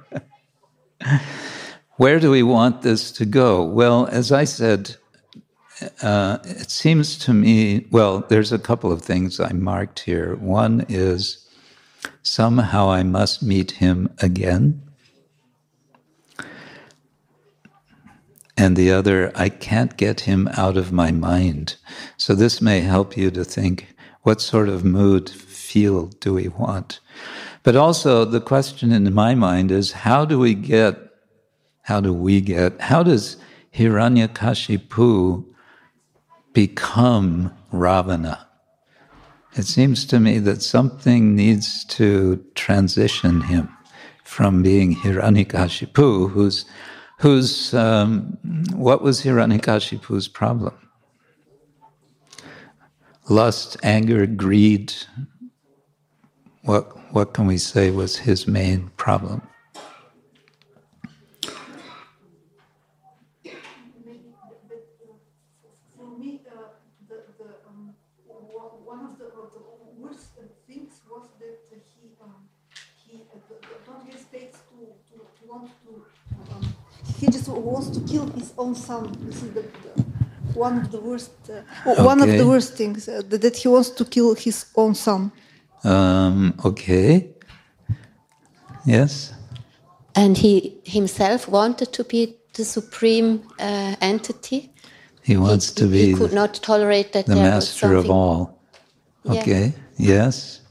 Where 1.97 2.19
do 2.19 2.31
we 2.31 2.43
want 2.43 2.81
this 2.81 3.11
to 3.13 3.25
go? 3.25 3.63
Well, 3.63 4.07
as 4.07 4.31
I 4.31 4.43
said, 4.43 4.95
uh, 6.01 6.39
it 6.43 6.71
seems 6.71 7.17
to 7.19 7.33
me, 7.33 7.85
well, 7.91 8.25
there's 8.29 8.51
a 8.51 8.59
couple 8.59 8.91
of 8.91 9.01
things 9.01 9.39
I 9.39 9.53
marked 9.53 9.99
here. 9.99 10.35
One 10.35 10.85
is 10.89 11.47
somehow 12.23 12.89
I 12.89 13.03
must 13.03 13.43
meet 13.43 13.71
him 13.71 14.13
again. 14.19 14.81
And 18.57 18.75
the 18.75 18.91
other, 18.91 19.31
I 19.35 19.49
can't 19.49 19.95
get 19.97 20.21
him 20.21 20.49
out 20.57 20.77
of 20.77 20.91
my 20.91 21.11
mind. 21.11 21.75
So 22.17 22.33
this 22.33 22.59
may 22.59 22.79
help 22.81 23.15
you 23.15 23.29
to 23.31 23.45
think 23.45 23.95
what 24.23 24.41
sort 24.41 24.67
of 24.67 24.83
mood, 24.83 25.29
feel 25.29 26.07
do 26.07 26.33
we 26.33 26.47
want? 26.47 26.99
But 27.63 27.75
also, 27.75 28.25
the 28.25 28.41
question 28.41 28.91
in 28.91 29.13
my 29.13 29.35
mind 29.35 29.71
is 29.71 29.91
how 29.91 30.25
do 30.25 30.39
we 30.39 30.53
get, 30.53 30.97
how 31.83 32.01
do 32.01 32.13
we 32.13 32.41
get, 32.41 32.79
how 32.81 33.03
does 33.03 33.37
Hiranyakashipu 33.75 35.45
become 36.53 37.53
Ravana? 37.71 38.47
It 39.55 39.65
seems 39.65 40.05
to 40.07 40.19
me 40.19 40.39
that 40.39 40.61
something 40.61 41.35
needs 41.35 41.83
to 41.85 42.43
transition 42.55 43.41
him 43.41 43.69
from 44.23 44.63
being 44.63 44.95
Hiranyakashipu, 44.95 46.31
who's, 46.31 46.65
who's 47.17 47.73
um, 47.73 48.37
what 48.73 49.01
was 49.01 49.21
Hiranyakashipu's 49.21 50.27
problem? 50.27 50.73
Lust, 53.29 53.77
anger, 53.83 54.25
greed. 54.25 54.93
What 56.63 56.85
what 57.13 57.33
can 57.33 57.47
we 57.47 57.57
say 57.57 57.91
was 57.91 58.17
his 58.17 58.47
main 58.47 58.89
problem? 58.97 59.41
He 77.67 77.73
wants 77.73 77.89
to 77.89 77.99
kill 78.11 78.27
his 78.27 78.53
own 78.57 78.75
son. 78.75 79.03
This 79.25 79.43
is 79.43 79.51
the, 79.53 79.61
the 79.61 80.03
one 80.53 80.77
of 80.79 80.91
the 80.91 80.99
worst, 80.99 81.31
uh, 81.49 81.91
okay. 81.91 82.03
one 82.03 82.21
of 82.21 82.29
the 82.29 82.47
worst 82.47 82.75
things 82.75 83.07
uh, 83.09 83.21
that 83.27 83.57
he 83.57 83.67
wants 83.67 83.89
to 83.89 84.05
kill 84.05 84.35
his 84.35 84.65
own 84.75 84.95
son. 84.95 85.31
Um, 85.83 86.53
okay. 86.63 87.29
Yes. 88.85 89.33
And 90.15 90.37
he 90.37 90.77
himself 90.83 91.47
wanted 91.47 91.91
to 91.93 92.03
be 92.03 92.37
the 92.53 92.63
supreme 92.63 93.43
uh, 93.59 93.95
entity. 94.01 94.71
He 95.21 95.35
wants 95.35 95.69
he, 95.69 95.75
to 95.81 95.87
be. 95.87 96.05
He 96.07 96.13
could 96.13 96.33
not 96.33 96.53
tolerate 96.55 97.11
that. 97.13 97.25
The 97.25 97.35
master 97.35 97.93
of 97.95 98.09
all. 98.09 98.59
Okay. 99.25 99.73
Yeah. 99.97 100.15
Yes. 100.15 100.61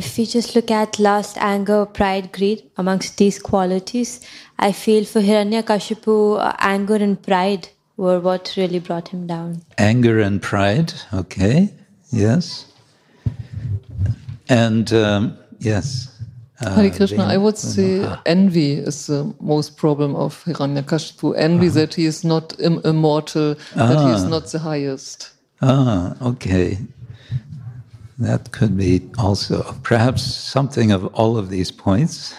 If 0.00 0.16
we 0.16 0.24
just 0.24 0.56
look 0.56 0.70
at 0.70 0.98
lust, 0.98 1.36
anger, 1.36 1.84
pride, 1.84 2.32
greed, 2.32 2.62
amongst 2.78 3.18
these 3.18 3.38
qualities, 3.38 4.20
I 4.58 4.72
feel 4.72 5.04
for 5.04 5.20
Hiranyakashipu, 5.20 6.40
uh, 6.40 6.56
anger 6.58 6.94
and 6.94 7.22
pride 7.22 7.68
were 7.98 8.18
what 8.18 8.54
really 8.56 8.78
brought 8.78 9.08
him 9.08 9.26
down. 9.26 9.60
Anger 9.76 10.20
and 10.20 10.40
pride, 10.40 10.94
okay, 11.12 11.68
yes. 12.10 12.64
And 14.48 14.90
um, 14.94 15.36
yes. 15.58 16.08
Uh, 16.62 16.76
Hare 16.76 16.90
Krishna, 16.90 17.24
I 17.24 17.36
would 17.36 17.58
say 17.58 18.02
envy 18.24 18.72
is 18.72 19.06
the 19.06 19.34
most 19.38 19.76
problem 19.76 20.16
of 20.16 20.42
Hiranyakashipu. 20.44 21.34
Envy 21.36 21.66
uh-huh. 21.66 21.74
that 21.74 21.94
he 21.94 22.06
is 22.06 22.24
not 22.24 22.58
Im 22.58 22.80
immortal, 22.86 23.54
ah. 23.76 23.86
that 23.88 24.06
he 24.06 24.14
is 24.14 24.24
ah. 24.24 24.28
not 24.28 24.46
the 24.46 24.60
highest. 24.60 25.32
Ah, 25.60 26.16
okay. 26.22 26.78
That 28.20 28.52
could 28.52 28.76
be 28.76 29.10
also 29.18 29.74
perhaps 29.82 30.22
something 30.22 30.92
of 30.92 31.06
all 31.14 31.38
of 31.38 31.48
these 31.48 31.72
points. 31.72 32.34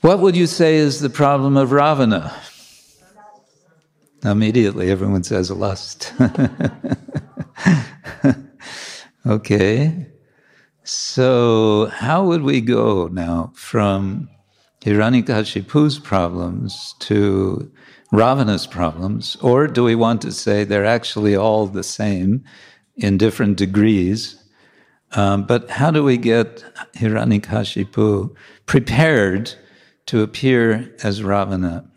What 0.00 0.20
would 0.20 0.36
you 0.36 0.46
say 0.46 0.76
is 0.76 1.00
the 1.00 1.10
problem 1.10 1.56
of 1.56 1.72
Ravana? 1.72 2.32
Immediately, 4.24 4.92
everyone 4.92 5.24
says 5.24 5.50
lust. 5.50 6.12
okay. 9.26 10.06
So, 10.84 11.86
how 11.86 12.24
would 12.24 12.42
we 12.42 12.60
go 12.60 13.08
now 13.08 13.50
from 13.56 14.28
Hiranyakashipu's 14.82 15.98
problems 15.98 16.94
to 17.00 17.72
Ravana's 18.12 18.68
problems? 18.68 19.36
Or 19.40 19.66
do 19.66 19.82
we 19.82 19.96
want 19.96 20.22
to 20.22 20.30
say 20.30 20.62
they're 20.62 20.84
actually 20.84 21.34
all 21.34 21.66
the 21.66 21.82
same 21.82 22.44
in 22.96 23.18
different 23.18 23.56
degrees? 23.56 24.36
Um, 25.12 25.44
but 25.44 25.70
how 25.70 25.90
do 25.90 26.02
we 26.02 26.16
get 26.16 26.64
Hiranyakashipu 26.94 28.34
prepared 28.66 29.54
to 30.06 30.22
appear 30.22 30.94
as 31.02 31.22
Ravana? 31.22 31.88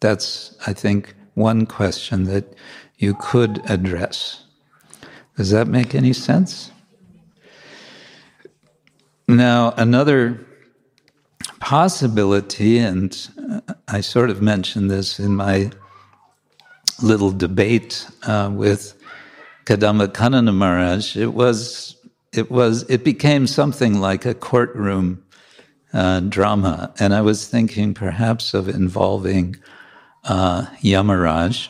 That's, 0.00 0.56
I 0.66 0.72
think, 0.72 1.14
one 1.34 1.66
question 1.66 2.24
that 2.24 2.54
you 2.98 3.14
could 3.14 3.62
address. 3.68 4.44
Does 5.36 5.50
that 5.50 5.66
make 5.66 5.94
any 5.94 6.12
sense? 6.12 6.70
Now, 9.28 9.74
another 9.76 10.46
possibility, 11.58 12.78
and 12.78 13.28
I 13.88 14.00
sort 14.00 14.30
of 14.30 14.40
mentioned 14.40 14.90
this 14.90 15.18
in 15.18 15.34
my 15.34 15.70
little 17.02 17.32
debate 17.32 18.08
uh, 18.22 18.50
with 18.52 18.95
Kadamba 19.66 20.54
Maharaj, 20.54 21.16
it 21.16 21.34
was, 21.34 21.96
it 22.32 22.50
was, 22.50 22.84
it 22.88 23.04
became 23.04 23.46
something 23.46 24.00
like 24.00 24.24
a 24.24 24.32
courtroom 24.32 25.24
uh, 25.92 26.20
drama. 26.20 26.94
And 26.98 27.12
I 27.12 27.20
was 27.20 27.48
thinking 27.48 27.92
perhaps 27.92 28.54
of 28.54 28.68
involving 28.68 29.56
uh, 30.24 30.66
Yamaraj. 30.82 31.68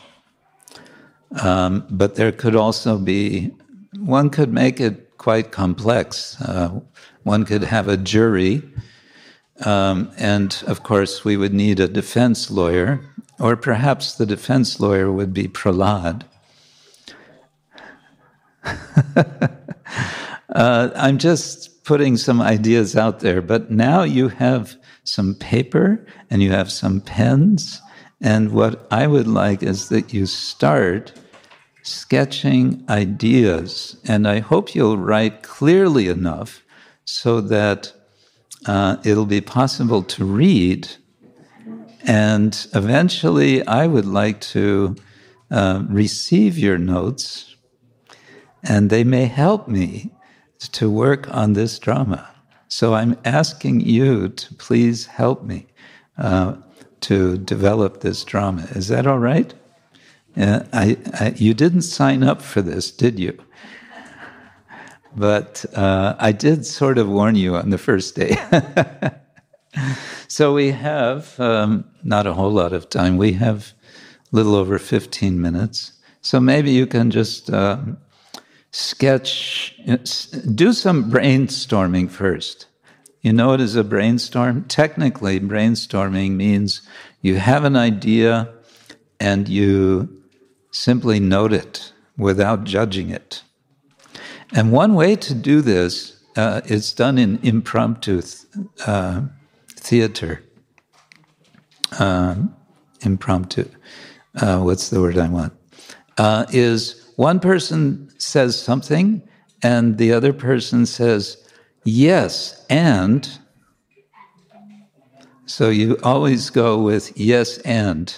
Um, 1.41 1.85
but 1.89 2.15
there 2.15 2.31
could 2.31 2.55
also 2.55 2.97
be, 2.97 3.51
one 3.99 4.29
could 4.29 4.53
make 4.53 4.79
it 4.79 5.17
quite 5.17 5.51
complex. 5.51 6.39
Uh, 6.41 6.79
one 7.23 7.45
could 7.45 7.63
have 7.63 7.87
a 7.87 7.97
jury, 7.97 8.63
um, 9.65 10.11
and 10.17 10.63
of 10.67 10.83
course, 10.83 11.25
we 11.25 11.35
would 11.35 11.53
need 11.53 11.79
a 11.79 11.87
defense 11.87 12.49
lawyer, 12.49 13.01
or 13.39 13.57
perhaps 13.57 14.13
the 14.15 14.25
defense 14.25 14.79
lawyer 14.79 15.11
would 15.11 15.33
be 15.33 15.47
Prahlad. 15.47 16.23
uh, 20.49 20.89
I'm 20.95 21.17
just 21.17 21.83
putting 21.83 22.17
some 22.17 22.41
ideas 22.41 22.95
out 22.95 23.21
there, 23.21 23.41
but 23.41 23.71
now 23.71 24.03
you 24.03 24.27
have 24.29 24.75
some 25.03 25.35
paper 25.35 26.05
and 26.29 26.43
you 26.43 26.51
have 26.51 26.71
some 26.71 27.01
pens. 27.01 27.81
And 28.19 28.51
what 28.51 28.87
I 28.91 29.07
would 29.07 29.27
like 29.27 29.63
is 29.63 29.89
that 29.89 30.13
you 30.13 30.25
start 30.25 31.13
sketching 31.83 32.83
ideas. 32.89 33.97
And 34.05 34.27
I 34.27 34.39
hope 34.39 34.75
you'll 34.75 34.97
write 34.97 35.43
clearly 35.43 36.09
enough 36.09 36.63
so 37.05 37.39
that 37.39 37.93
uh, 38.65 38.97
it'll 39.05 39.25
be 39.25 39.41
possible 39.41 40.03
to 40.03 40.25
read. 40.25 40.89
And 42.03 42.67
eventually, 42.73 43.65
I 43.65 43.87
would 43.87 44.05
like 44.05 44.41
to 44.41 44.95
uh, 45.49 45.83
receive 45.87 46.57
your 46.57 46.77
notes, 46.77 47.46
and 48.63 48.89
they 48.89 49.03
may 49.03 49.25
help 49.25 49.67
me 49.67 50.11
to 50.59 50.89
work 50.89 51.33
on 51.33 51.53
this 51.53 51.79
drama. 51.79 52.27
So 52.67 52.93
I'm 52.93 53.17
asking 53.23 53.81
you 53.81 54.29
to 54.29 54.53
please 54.55 55.05
help 55.05 55.43
me 55.43 55.67
uh, 56.17 56.55
to 57.01 57.37
develop 57.37 58.01
this 58.01 58.23
drama. 58.23 58.63
Is 58.71 58.87
that 58.89 59.07
all 59.07 59.19
right? 59.19 59.53
Uh, 60.35 60.63
I, 60.73 60.97
I, 61.13 61.33
you 61.35 61.53
didn't 61.53 61.83
sign 61.83 62.23
up 62.23 62.41
for 62.41 62.61
this, 62.61 62.91
did 62.91 63.19
you? 63.19 63.37
But 65.15 65.65
uh, 65.73 66.15
I 66.19 66.31
did 66.31 66.65
sort 66.65 66.99
of 66.99 67.09
warn 67.09 67.35
you 67.35 67.55
on 67.55 67.71
the 67.71 67.77
first 67.79 68.15
day. 68.15 68.37
so 70.27 70.53
we 70.53 70.69
have 70.71 71.39
um, 71.39 71.85
not 72.03 72.27
a 72.27 72.33
whole 72.33 72.51
lot 72.51 72.71
of 72.71 72.89
time. 72.89 73.17
We 73.17 73.33
have 73.33 73.73
a 74.31 74.35
little 74.35 74.53
over 74.53 74.77
15 74.77 75.41
minutes. 75.41 75.93
So 76.21 76.39
maybe 76.39 76.71
you 76.71 76.85
can 76.85 77.09
just 77.09 77.49
uh, 77.49 77.79
sketch, 78.77 79.75
do 80.53 80.71
some 80.71 81.09
brainstorming 81.11 82.11
first. 82.11 82.67
You 83.21 83.33
know 83.33 83.47
what 83.47 83.59
is 83.59 83.75
a 83.75 83.83
brainstorm? 83.83 84.65
Technically, 84.65 85.39
brainstorming 85.39 86.33
means 86.35 86.83
you 87.21 87.37
have 87.37 87.63
an 87.63 87.75
idea 87.75 88.53
and 89.19 89.49
you 89.49 90.21
simply 90.71 91.19
note 91.19 91.53
it 91.53 91.91
without 92.17 92.65
judging 92.65 93.09
it. 93.09 93.41
And 94.53 94.71
one 94.71 94.93
way 94.93 95.15
to 95.15 95.33
do 95.33 95.61
this 95.61 96.23
uh, 96.35 96.61
is 96.65 96.93
done 96.93 97.17
in 97.17 97.39
impromptu 97.41 98.21
uh, 98.85 99.21
theater. 99.71 100.43
Um, 101.99 102.55
impromptu, 103.01 103.65
uh, 104.39 104.59
what's 104.59 104.89
the 104.89 105.01
word 105.01 105.17
I 105.17 105.29
want? 105.29 105.53
Uh, 106.19 106.45
is 106.51 107.06
one 107.17 107.39
person 107.39 108.11
says 108.19 108.59
something 108.59 109.27
and 109.63 109.97
the 109.97 110.13
other 110.13 110.31
person 110.31 110.85
says, 110.85 111.43
yes, 111.83 112.63
and. 112.69 113.27
So 115.47 115.69
you 115.69 115.97
always 116.03 116.51
go 116.51 116.79
with 116.79 117.17
yes, 117.17 117.57
and. 117.59 118.15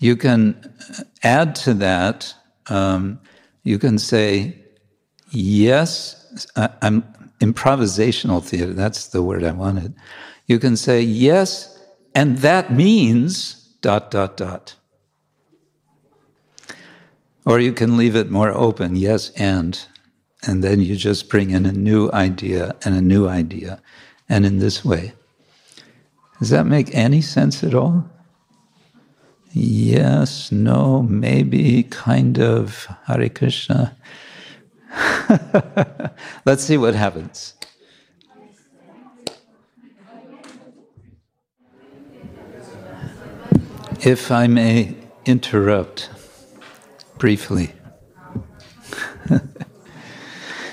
You 0.00 0.16
can 0.16 0.74
add 1.22 1.54
to 1.64 1.72
that, 1.74 2.34
um, 2.66 3.20
you 3.62 3.78
can 3.78 3.98
say, 3.98 4.62
yes, 5.30 6.46
I, 6.56 6.68
I'm 6.82 7.04
improvisational 7.40 8.44
theater, 8.44 8.74
that's 8.74 9.08
the 9.08 9.22
word 9.22 9.44
I 9.44 9.52
wanted. 9.52 9.94
You 10.46 10.58
can 10.58 10.76
say, 10.76 11.00
yes, 11.00 11.82
and 12.14 12.36
that 12.38 12.70
means 12.70 13.54
dot, 13.80 14.10
dot, 14.10 14.36
dot. 14.36 14.74
Or 17.46 17.60
you 17.60 17.72
can 17.72 17.96
leave 17.96 18.16
it 18.16 18.30
more 18.30 18.50
open, 18.50 18.96
yes, 18.96 19.30
and. 19.36 19.78
And 20.46 20.62
then 20.62 20.80
you 20.80 20.96
just 20.96 21.28
bring 21.28 21.50
in 21.50 21.66
a 21.66 21.72
new 21.72 22.10
idea 22.12 22.74
and 22.84 22.94
a 22.94 23.00
new 23.00 23.28
idea. 23.28 23.80
And 24.28 24.46
in 24.46 24.58
this 24.58 24.84
way. 24.84 25.12
Does 26.38 26.50
that 26.50 26.66
make 26.66 26.94
any 26.94 27.20
sense 27.20 27.62
at 27.62 27.74
all? 27.74 28.08
Yes, 29.52 30.50
no, 30.50 31.02
maybe, 31.02 31.84
kind 31.84 32.38
of. 32.38 32.88
Hare 33.06 33.28
Krishna. 33.28 33.96
Let's 36.44 36.64
see 36.64 36.76
what 36.76 36.94
happens. 36.94 37.54
If 44.00 44.30
I 44.30 44.46
may 44.46 44.96
interrupt 45.24 46.10
briefly, 47.18 47.72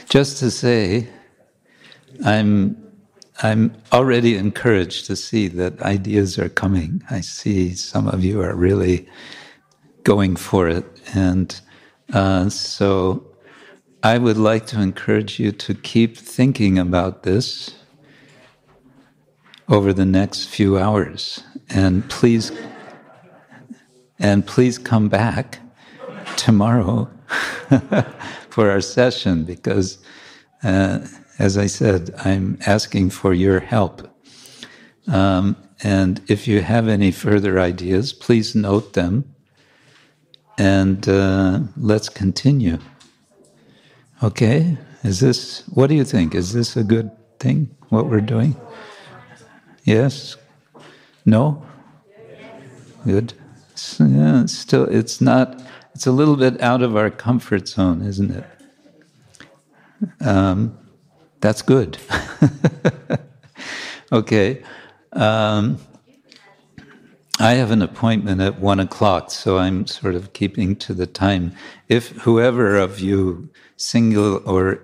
just 0.10 0.38
to 0.38 0.52
say, 0.52 1.08
I'm 2.26 2.78
I'm 3.44 3.76
already 3.92 4.38
encouraged 4.38 5.08
to 5.08 5.16
see 5.16 5.48
that 5.48 5.82
ideas 5.82 6.38
are 6.38 6.50
coming. 6.50 7.02
I 7.10 7.22
see 7.22 7.74
some 7.74 8.08
of 8.08 8.24
you 8.24 8.40
are 8.42 8.56
really 8.56 9.10
going 10.04 10.36
for 10.36 10.68
it. 10.68 10.86
And 11.16 11.60
uh, 12.14 12.50
so 12.50 13.26
I 14.04 14.20
would 14.20 14.38
like 14.38 14.68
to 14.68 14.80
encourage 14.80 15.40
you 15.40 15.52
to 15.54 15.74
keep 15.74 16.18
thinking 16.18 16.78
about 16.78 17.24
this 17.24 17.74
over 19.68 19.92
the 19.92 20.06
next 20.06 20.46
few 20.48 20.78
hours. 20.78 21.44
And 21.70 22.08
please, 22.10 22.52
and 24.20 24.46
please 24.46 24.78
come 24.78 25.10
back 25.10 25.61
tomorrow 26.42 27.10
for 28.50 28.70
our 28.70 28.82
session 28.82 29.44
because. 29.44 29.98
Uh, 30.64 31.00
as 31.42 31.58
I 31.58 31.66
said, 31.66 32.14
I'm 32.24 32.60
asking 32.68 33.10
for 33.10 33.34
your 33.34 33.60
help. 33.60 34.08
Um, 35.08 35.56
and 35.82 36.22
if 36.28 36.48
you 36.48 36.62
have 36.62 36.88
any 36.88 37.10
further 37.12 37.60
ideas, 37.60 38.14
please 38.14 38.54
note 38.54 38.94
them. 38.94 39.34
And 40.60 41.10
uh, 41.10 41.62
let's 41.78 42.10
continue. 42.10 42.78
Okay? 44.22 44.78
Is 45.04 45.20
this, 45.20 45.64
what 45.70 45.88
do 45.88 45.96
you 45.96 46.06
think? 46.06 46.36
Is 46.36 46.54
this 46.54 46.78
a 46.78 46.84
good 46.84 47.10
thing, 47.40 47.76
what 47.90 48.06
we're 48.06 48.22
doing? 48.22 48.56
Yes? 49.84 50.38
No? 51.26 51.66
Good. 53.04 53.34
Yeah, 54.00 54.46
still, 54.46 54.86
it's 54.86 55.22
not, 55.22 55.60
it's 56.02 56.08
a 56.08 56.12
little 56.12 56.36
bit 56.36 56.60
out 56.62 56.82
of 56.82 56.96
our 56.96 57.12
comfort 57.12 57.68
zone, 57.68 58.02
isn't 58.02 58.32
it? 58.32 58.44
Um, 60.20 60.76
that's 61.42 61.62
good. 61.62 62.00
okay. 64.12 64.64
Um, 65.14 65.78
I 67.38 67.52
have 67.52 67.70
an 67.70 67.84
appointment 67.84 68.42
at 68.42 68.60
one 68.60 68.80
o'clock, 68.80 69.30
so 69.30 69.60
I'm 69.60 69.86
sort 69.86 70.16
of 70.16 70.34
keeping 70.34 70.76
to 70.78 70.96
the 70.96 71.06
time. 71.06 71.52
If 71.88 72.08
whoever 72.24 72.78
of 72.78 73.00
you, 73.00 73.52
single 73.78 74.42
or 74.44 74.82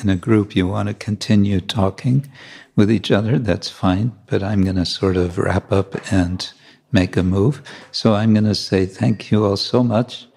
in 0.00 0.08
a 0.08 0.14
group, 0.14 0.54
you 0.54 0.68
want 0.68 0.86
to 0.86 0.94
continue 0.94 1.60
talking 1.60 2.30
with 2.76 2.92
each 2.92 3.10
other, 3.10 3.40
that's 3.40 3.68
fine. 3.68 4.12
But 4.28 4.44
I'm 4.44 4.62
going 4.62 4.76
to 4.76 4.86
sort 4.86 5.16
of 5.16 5.36
wrap 5.36 5.72
up 5.72 6.12
and 6.12 6.48
make 6.92 7.16
a 7.16 7.24
move. 7.24 7.60
So 7.90 8.14
I'm 8.14 8.34
going 8.34 8.44
to 8.44 8.54
say 8.54 8.86
thank 8.86 9.32
you 9.32 9.44
all 9.44 9.56
so 9.56 9.82
much, 9.82 10.28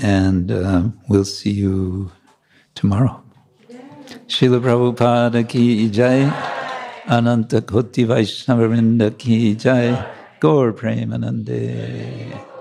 and 0.00 0.50
um, 0.50 0.98
we'll 1.08 1.24
see 1.24 1.50
you 1.50 2.10
tomorrow. 2.74 3.22
Srila 4.26 4.60
Prabhupada 4.60 5.48
ki 5.48 5.88
jai. 5.90 6.30
Ananta 7.08 7.60
Koti 7.60 8.04
Vaishnava 8.04 8.68
Vrinda 8.68 9.16
ki 9.16 9.54
jai. 9.54 10.06
Gaur 10.40 10.72
Premanande. 10.72 12.51